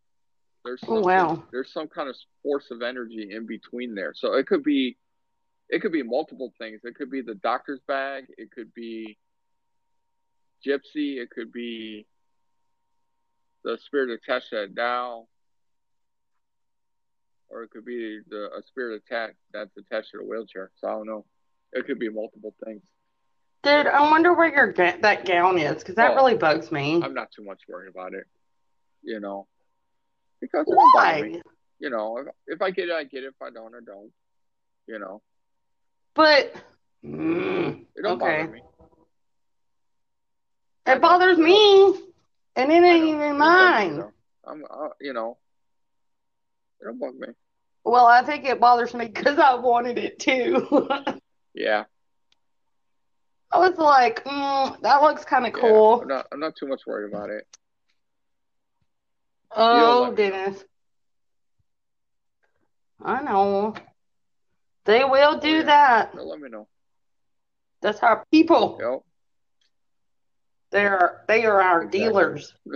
there's 0.65 0.83
Oh, 0.87 1.01
wow. 1.01 1.43
there's 1.51 1.73
some 1.73 1.89
kind 1.89 2.09
of 2.09 2.17
force 2.43 2.71
of 2.71 2.83
energy 2.83 3.29
in 3.33 3.47
between 3.47 3.95
there. 3.95 4.13
So 4.15 4.35
it 4.35 4.47
could 4.47 4.63
be 4.63 4.97
it 5.69 5.83
could 5.83 5.93
be 5.93 6.03
multiple 6.03 6.55
things. 6.59 6.81
It 6.85 6.95
could 6.95 7.11
be 7.11 7.21
the 7.21 7.35
doctor's 7.35 7.81
bag. 7.87 8.25
It 8.39 8.51
could 8.51 8.73
be 8.75 9.19
Gypsy. 10.67 11.21
It 11.23 11.31
could 11.31 11.53
be 11.53 12.07
the 13.65 13.79
spirit 13.85 14.11
attached 14.11 14.51
to 14.51 14.57
that 14.57 14.75
Dow. 14.75 15.27
Or 17.51 17.63
it 17.63 17.71
could 17.71 17.85
be 17.85 18.21
the 18.29 18.51
a 18.57 18.63
spirit 18.67 19.03
attack 19.05 19.37
that's 19.53 19.77
attached 19.77 20.11
to 20.13 20.19
the 20.19 20.25
wheelchair. 20.25 20.71
So 20.81 20.89
I 20.89 20.93
don't 20.93 21.07
know. 21.07 21.25
It 21.73 21.87
could 21.87 21.99
be 21.99 22.09
multiple 22.09 22.55
things. 22.65 22.83
Dude, 23.63 23.87
I 23.87 24.09
wonder 24.11 24.33
where 24.35 24.53
your 24.55 24.73
ga- 24.73 24.99
that 25.03 25.25
gown 25.25 25.59
is, 25.59 25.79
because 25.79 25.97
that 25.97 26.13
Oh. 26.13 26.15
really 26.15 26.37
bugs 26.37 26.71
me. 26.71 27.01
I'm 27.03 27.15
not 27.15 27.31
too 27.33 27.43
much 27.45 27.61
worried 27.69 27.89
about 27.89 28.15
it. 28.15 28.25
You 29.03 29.21
know. 29.21 29.47
Because 30.41 30.67
it. 30.69 30.75
Why? 30.75 31.41
You 31.81 31.91
know, 31.91 32.19
if, 32.19 32.27
if 32.47 32.63
I 32.63 32.71
get 32.71 32.89
it, 32.89 32.93
I 32.93 33.05
get 33.05 33.25
it. 33.25 33.29
If 33.29 33.43
I 33.43 33.51
don't, 33.51 33.75
I 33.75 33.81
don't. 33.85 34.13
You 34.87 34.99
know. 34.99 35.23
But 36.15 36.55
mm, 37.05 37.85
It 37.97 38.03
don't 38.03 38.21
Okay. 38.23 38.43
bother 38.43 38.53
me. 38.53 38.63
it 40.87 41.01
bothers 41.03 41.39
me, 41.39 41.95
and 42.57 42.73
it 42.73 42.83
ain't 42.83 43.05
even 43.05 43.39
mine. 43.39 44.03
I'm, 44.47 44.65
uh, 44.71 44.89
you 45.01 45.13
know, 45.13 45.37
it 46.81 46.85
don't 46.87 46.99
bug 46.99 47.15
me. 47.15 47.29
Well, 47.85 48.07
I 48.07 48.23
think 48.23 48.45
it 48.45 48.59
bothers 48.61 48.95
me 48.95 49.07
because 49.07 49.39
I 49.39 49.55
wanted 49.57 49.99
it 49.99 50.19
too. 50.19 50.89
Yeah, 51.55 51.85
I 53.51 53.59
was 53.59 53.79
like, 53.79 54.25
mm, 54.25 54.81
that 54.83 55.03
looks 55.03 55.25
kind 55.25 55.47
of 55.47 55.55
yeah. 55.55 55.61
cool. 55.61 56.03
I'm 56.03 56.09
not, 56.09 56.27
I'm 56.33 56.41
not 56.41 56.55
too 56.57 56.67
much 56.67 56.83
worried 56.87 57.13
about 57.13 57.31
it. 57.31 57.47
Oh, 59.57 60.03
let 60.03 60.17
me 60.19 60.29
know. 60.29 60.31
goodness. 60.31 60.65
I 63.03 63.23
know. 63.23 63.75
They 64.85 65.05
will 65.05 65.39
do 65.39 65.49
Oh, 65.49 65.57
yeah. 65.59 65.63
that. 65.65 66.15
Let 66.15 66.41
me 66.41 66.49
know. 66.51 66.69
That's 67.81 68.01
our 68.01 68.25
people. 68.31 68.79
Yep. 68.81 69.01
They're 70.71 71.25
they 71.29 71.47
are 71.47 71.61
our 71.63 71.83
Exactly. 71.83 72.01
dealers. 72.01 72.55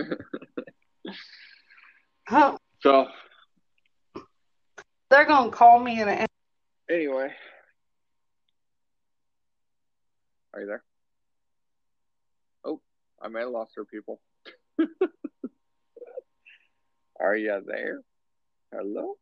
Huh. 2.25 2.57
so 2.79 3.07
They're 5.09 5.25
gonna 5.25 5.51
call 5.51 5.77
me 5.77 6.01
in 6.01 6.07
a 6.07 6.25
anyway, 6.89 7.27
are 10.53 10.61
you 10.61 10.67
there? 10.67 10.83
Oh, 12.63 12.79
I 13.21 13.27
may 13.27 13.41
have 13.41 13.49
lost 13.49 13.71
her. 13.75 13.85
People. 13.85 14.21
are 17.19 17.35
you 17.35 17.61
there? 17.65 18.01
Hello. 18.71 19.15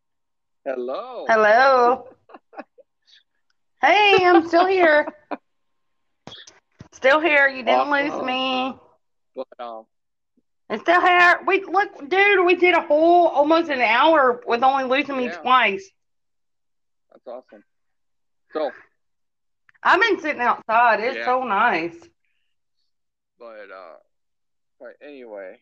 Hello. 0.65 1.25
hello. 1.27 2.07
Hey, 3.83 4.23
I'm 4.23 4.47
still 4.47 4.67
here. 4.67 5.07
Still 6.91 7.19
here. 7.19 7.47
You 7.47 7.63
didn't 7.63 7.89
lose 7.89 8.21
me. 8.23 8.75
But 9.35 9.47
um, 9.57 9.85
And 10.69 10.79
still 10.81 11.01
here. 11.01 11.39
We 11.47 11.63
look, 11.63 12.07
dude. 12.07 12.45
We 12.45 12.53
did 12.53 12.75
a 12.75 12.81
whole 12.81 13.29
almost 13.29 13.71
an 13.71 13.81
hour 13.81 14.43
with 14.45 14.61
only 14.61 14.83
losing 14.83 15.17
me 15.17 15.25
Yeah. 15.25 15.37
twice. 15.41 15.89
that's 17.11 17.25
awesome. 17.25 17.63
So, 18.53 18.69
I've 19.83 20.01
been 20.01 20.19
sitting 20.19 20.41
outside. 20.41 20.99
It's 20.99 21.17
Yeah. 21.17 21.25
so 21.25 21.43
nice. 21.43 21.95
but 23.39 23.71
uh, 23.71 23.97
but 24.79 24.95
anyway, 25.01 25.59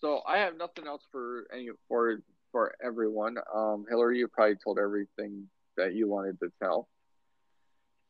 so 0.00 0.22
I 0.26 0.38
have 0.38 0.56
nothing 0.56 0.86
else 0.86 1.02
for 1.12 1.46
any 1.52 1.70
for 1.88 2.18
for 2.50 2.74
everyone. 2.82 3.36
Um, 3.54 3.86
Hillary, 3.88 4.18
you 4.18 4.28
probably 4.28 4.56
told 4.62 4.78
everything 4.78 5.48
that 5.76 5.94
you 5.94 6.08
wanted 6.08 6.38
to 6.40 6.52
tell. 6.62 6.88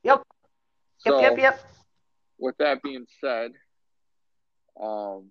Yep. 0.03 0.19
Yep. 0.19 0.27
So, 0.99 1.21
yep. 1.21 1.39
Yep. 1.39 1.61
with 2.39 2.57
that 2.59 2.83
being 2.83 3.07
said, 3.21 3.53
um, 4.81 5.31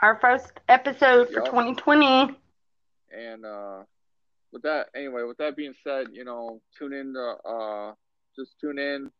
Our 0.00 0.18
first 0.20 0.52
episode 0.68 1.28
for 1.28 1.40
2020. 1.40 2.36
and 3.12 3.44
uh, 3.44 3.82
with 4.52 4.62
that 4.62 4.88
anyway, 4.94 5.22
with 5.22 5.38
that 5.38 5.56
being 5.56 5.74
said, 5.84 6.08
you 6.12 6.24
know, 6.24 6.60
tune 6.78 6.92
in 6.92 7.14
to 7.14 7.48
uh, 7.48 7.92
just 8.36 8.58
tune 8.60 8.78
in, 8.78 9.10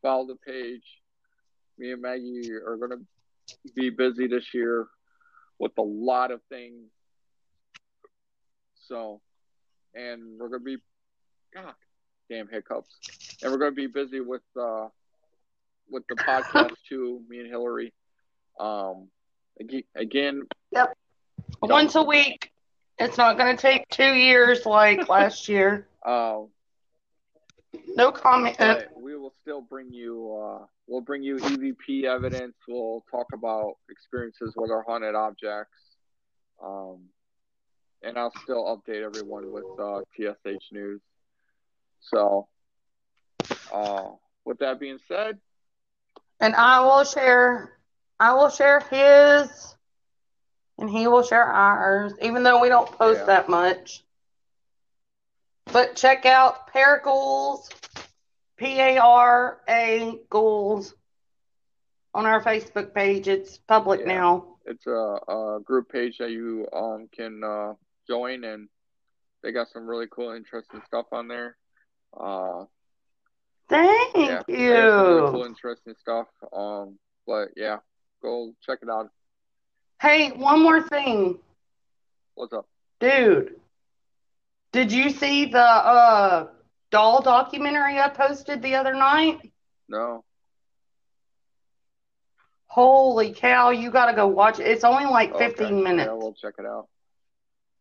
follow 0.00 0.26
the 0.26 0.36
page. 0.46 0.84
Me 1.78 1.92
and 1.92 2.02
Maggie 2.02 2.52
are 2.52 2.76
gonna 2.76 3.02
be 3.74 3.90
busy 3.90 4.26
this 4.26 4.54
year 4.54 4.86
with 5.58 5.72
a 5.78 5.82
lot 5.82 6.30
of 6.30 6.40
things. 6.48 6.90
So, 8.88 9.20
and 9.94 10.38
we're 10.38 10.48
gonna 10.48 10.60
be, 10.60 10.78
God, 11.54 11.74
damn 12.30 12.48
hiccups, 12.48 12.94
and 13.42 13.52
we're 13.52 13.58
gonna 13.58 13.72
be 13.72 13.86
busy 13.86 14.20
with 14.20 14.42
uh 14.60 14.88
with 15.90 16.04
the 16.08 16.16
podcast 16.16 16.74
too. 16.88 17.22
Me 17.28 17.40
and 17.40 17.48
Hillary. 17.48 17.92
Um, 18.58 19.08
again. 19.94 20.42
Yep. 20.72 20.96
Once 21.62 21.94
a 21.94 22.02
week. 22.02 22.51
It's 23.02 23.18
not 23.18 23.36
going 23.36 23.56
to 23.56 23.60
take 23.60 23.88
two 23.88 24.14
years 24.14 24.66
like 24.66 25.08
last 25.08 25.48
year. 25.48 25.86
Um. 26.04 26.48
No 27.94 28.12
comment. 28.12 28.56
we 28.96 29.16
will 29.16 29.34
still 29.42 29.60
bring 29.60 29.92
you. 29.92 30.34
Uh, 30.34 30.66
we'll 30.86 31.00
bring 31.00 31.22
you 31.22 31.36
EVP 31.36 32.04
evidence. 32.04 32.54
We'll 32.68 33.04
talk 33.10 33.26
about 33.32 33.76
experiences 33.90 34.54
with 34.56 34.70
our 34.70 34.82
haunted 34.82 35.14
objects. 35.14 35.78
Um, 36.62 37.00
and 38.02 38.18
I'll 38.18 38.32
still 38.42 38.64
update 38.64 39.02
everyone 39.02 39.52
with 39.52 39.64
uh, 39.78 40.00
TSH 40.16 40.72
news. 40.72 41.00
So, 42.00 42.48
uh, 43.72 44.08
with 44.44 44.58
that 44.58 44.80
being 44.80 44.98
said, 45.08 45.38
and 46.40 46.54
I 46.56 46.80
will 46.80 47.04
share. 47.04 47.72
I 48.18 48.34
will 48.34 48.50
share 48.50 48.80
his, 48.80 49.76
and 50.82 50.90
he 50.90 51.06
will 51.06 51.22
share 51.22 51.44
ours, 51.44 52.12
even 52.20 52.42
though 52.42 52.60
we 52.60 52.68
don't 52.68 52.90
post 52.98 53.20
yeah. 53.20 53.26
that 53.26 53.48
much. 53.48 54.02
But 55.72 55.94
check 55.94 56.26
out 56.26 56.72
ParaGhouls, 56.74 57.70
P 58.56 58.80
A 58.80 58.98
R 58.98 59.60
A 59.68 60.18
Ghouls, 60.28 60.92
on 62.12 62.26
our 62.26 62.42
Facebook 62.42 62.92
page. 62.92 63.28
It's 63.28 63.58
public 63.58 64.00
yeah. 64.00 64.06
now. 64.06 64.56
It's 64.66 64.84
a, 64.88 64.90
a, 64.90 65.60
group 65.64 65.88
page 65.88 66.18
that 66.18 66.32
you 66.32 66.66
um 66.72 67.08
can 67.14 67.44
uh, 67.44 67.74
join, 68.08 68.42
and 68.42 68.68
they 69.44 69.52
got 69.52 69.68
some 69.72 69.86
really 69.86 70.08
cool, 70.10 70.32
interesting 70.32 70.82
stuff 70.84 71.06
on 71.12 71.28
there. 71.28 71.56
Uh, 72.12 72.64
Thank 73.68 74.16
yeah, 74.16 74.42
you. 74.48 74.72
Really 74.72 75.30
cool, 75.30 75.44
interesting 75.44 75.94
stuff. 76.00 76.26
Um, 76.52 76.98
but 77.24 77.50
yeah, 77.56 77.76
go 78.20 78.52
check 78.66 78.80
it 78.82 78.88
out. 78.90 79.10
Hey, 80.02 80.30
one 80.30 80.64
more 80.64 80.82
thing. 80.82 81.38
What's 82.34 82.52
up, 82.52 82.66
dude? 82.98 83.54
Did 84.72 84.90
you 84.90 85.10
see 85.10 85.44
the 85.44 85.60
uh 85.60 86.48
doll 86.90 87.22
documentary 87.22 88.00
I 88.00 88.08
posted 88.08 88.62
the 88.62 88.74
other 88.74 88.94
night? 88.94 89.52
No. 89.88 90.24
Holy 92.66 93.32
cow, 93.32 93.70
you 93.70 93.92
got 93.92 94.06
to 94.06 94.14
go 94.14 94.26
watch 94.26 94.58
it. 94.58 94.66
It's 94.66 94.82
only 94.82 95.04
like 95.04 95.38
15 95.38 95.66
okay. 95.66 95.72
minutes. 95.72 96.08
Yeah, 96.08 96.14
we'll 96.14 96.34
check 96.34 96.54
it 96.58 96.66
out. 96.66 96.88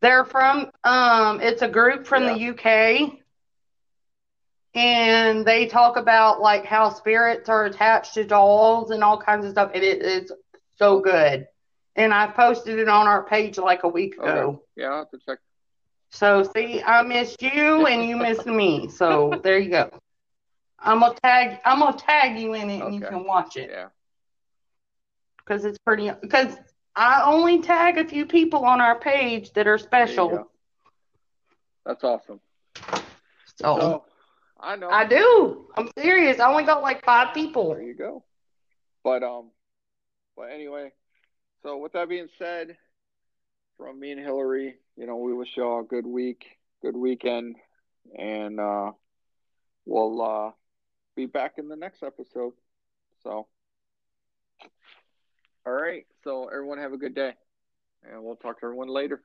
They're 0.02 0.26
from 0.26 0.70
um 0.84 1.42
it's 1.42 1.64
a 1.64 1.68
group 1.68 2.06
from 2.06 2.26
yeah. 2.26 2.34
the 2.36 2.50
UK 2.50 3.14
and 4.76 5.44
they 5.44 5.66
talk 5.66 5.98
about 5.98 6.40
like 6.40 6.66
how 6.66 6.92
spirits 6.92 7.50
are 7.50 7.66
attached 7.66 8.14
to 8.14 8.24
dolls 8.26 8.92
and 8.92 9.04
all 9.04 9.20
kinds 9.20 9.44
of 9.44 9.52
stuff. 9.54 9.72
And 9.74 9.84
it 9.84 10.04
is 10.04 10.32
so 10.78 11.00
good. 11.00 11.48
And 11.96 12.14
I 12.14 12.28
posted 12.28 12.80
it 12.80 12.88
on 12.88 13.08
our 13.08 13.24
page 13.24 13.58
like 13.58 13.84
a 13.84 13.88
week 13.88 14.16
ago. 14.16 14.26
Okay. 14.26 14.84
Yeah, 14.84 14.88
I'll 14.88 14.98
have 15.00 15.12
to 15.12 15.20
check. 15.26 15.40
So 16.10 16.44
see, 16.56 16.82
I 16.82 17.04
missed 17.04 17.42
you 17.42 17.86
and 17.86 18.08
you 18.08 18.18
missed 18.18 18.46
me. 18.46 18.88
So 18.90 19.40
there 19.44 19.60
you 19.60 19.70
go. 19.70 19.90
I'm 20.80 21.00
gonna 21.00 21.16
tag. 21.24 21.60
I'm 21.64 21.80
gonna 21.80 21.98
tag 21.98 22.40
you 22.40 22.54
in 22.54 22.70
it, 22.70 22.82
and 22.82 22.96
you 22.96 23.02
can 23.02 23.26
watch 23.26 23.56
it. 23.56 23.70
Yeah. 23.72 23.88
Because 25.38 25.66
it's 25.66 25.78
pretty. 25.80 26.12
Because 26.22 26.58
I 26.96 27.24
only 27.26 27.62
tag 27.62 27.98
a 27.98 28.06
few 28.06 28.26
people 28.26 28.66
on 28.66 28.82
our 28.82 29.00
page 29.00 29.54
that 29.54 29.68
are 29.68 29.78
special. 29.78 30.48
That's 31.86 32.04
awesome. 32.04 32.40
So, 33.56 33.80
so 33.80 34.06
I 34.60 34.76
know. 34.76 34.90
I 34.90 35.06
do. 35.06 35.68
I'm 35.78 35.90
serious. 35.98 36.40
I 36.40 36.50
only 36.50 36.64
got 36.64 36.82
like 36.82 37.04
five 37.06 37.34
people. 37.34 37.70
There 37.70 37.82
you 37.82 37.96
go. 37.96 38.24
But 39.04 39.24
um, 39.24 39.50
but 40.36 40.52
anyway, 40.52 40.92
so 41.64 41.78
with 41.78 41.94
that 41.94 42.10
being 42.10 42.28
said, 42.38 42.78
from 43.78 44.00
me 44.00 44.12
and 44.12 44.20
Hillary, 44.20 44.76
you 44.96 45.06
know, 45.08 45.18
we 45.18 45.34
wish 45.34 45.58
y'all 45.58 45.82
a 45.82 45.84
good 45.84 46.06
week, 46.06 46.46
good 46.82 46.96
weekend, 46.96 47.56
and 48.18 48.60
uh, 48.60 48.92
we'll 49.86 50.22
uh, 50.22 50.52
be 51.16 51.26
back 51.26 51.54
in 51.58 51.68
the 51.68 51.76
next 51.76 52.04
episode. 52.04 52.54
So, 53.24 53.48
all 55.66 55.74
right. 55.74 56.06
So 56.24 56.48
everyone 56.48 56.78
have 56.78 56.94
a 56.94 56.98
good 56.98 57.16
day, 57.16 57.34
and 58.04 58.24
we'll 58.24 58.36
talk 58.36 58.60
to 58.60 58.66
everyone 58.66 58.90
later. 58.90 59.22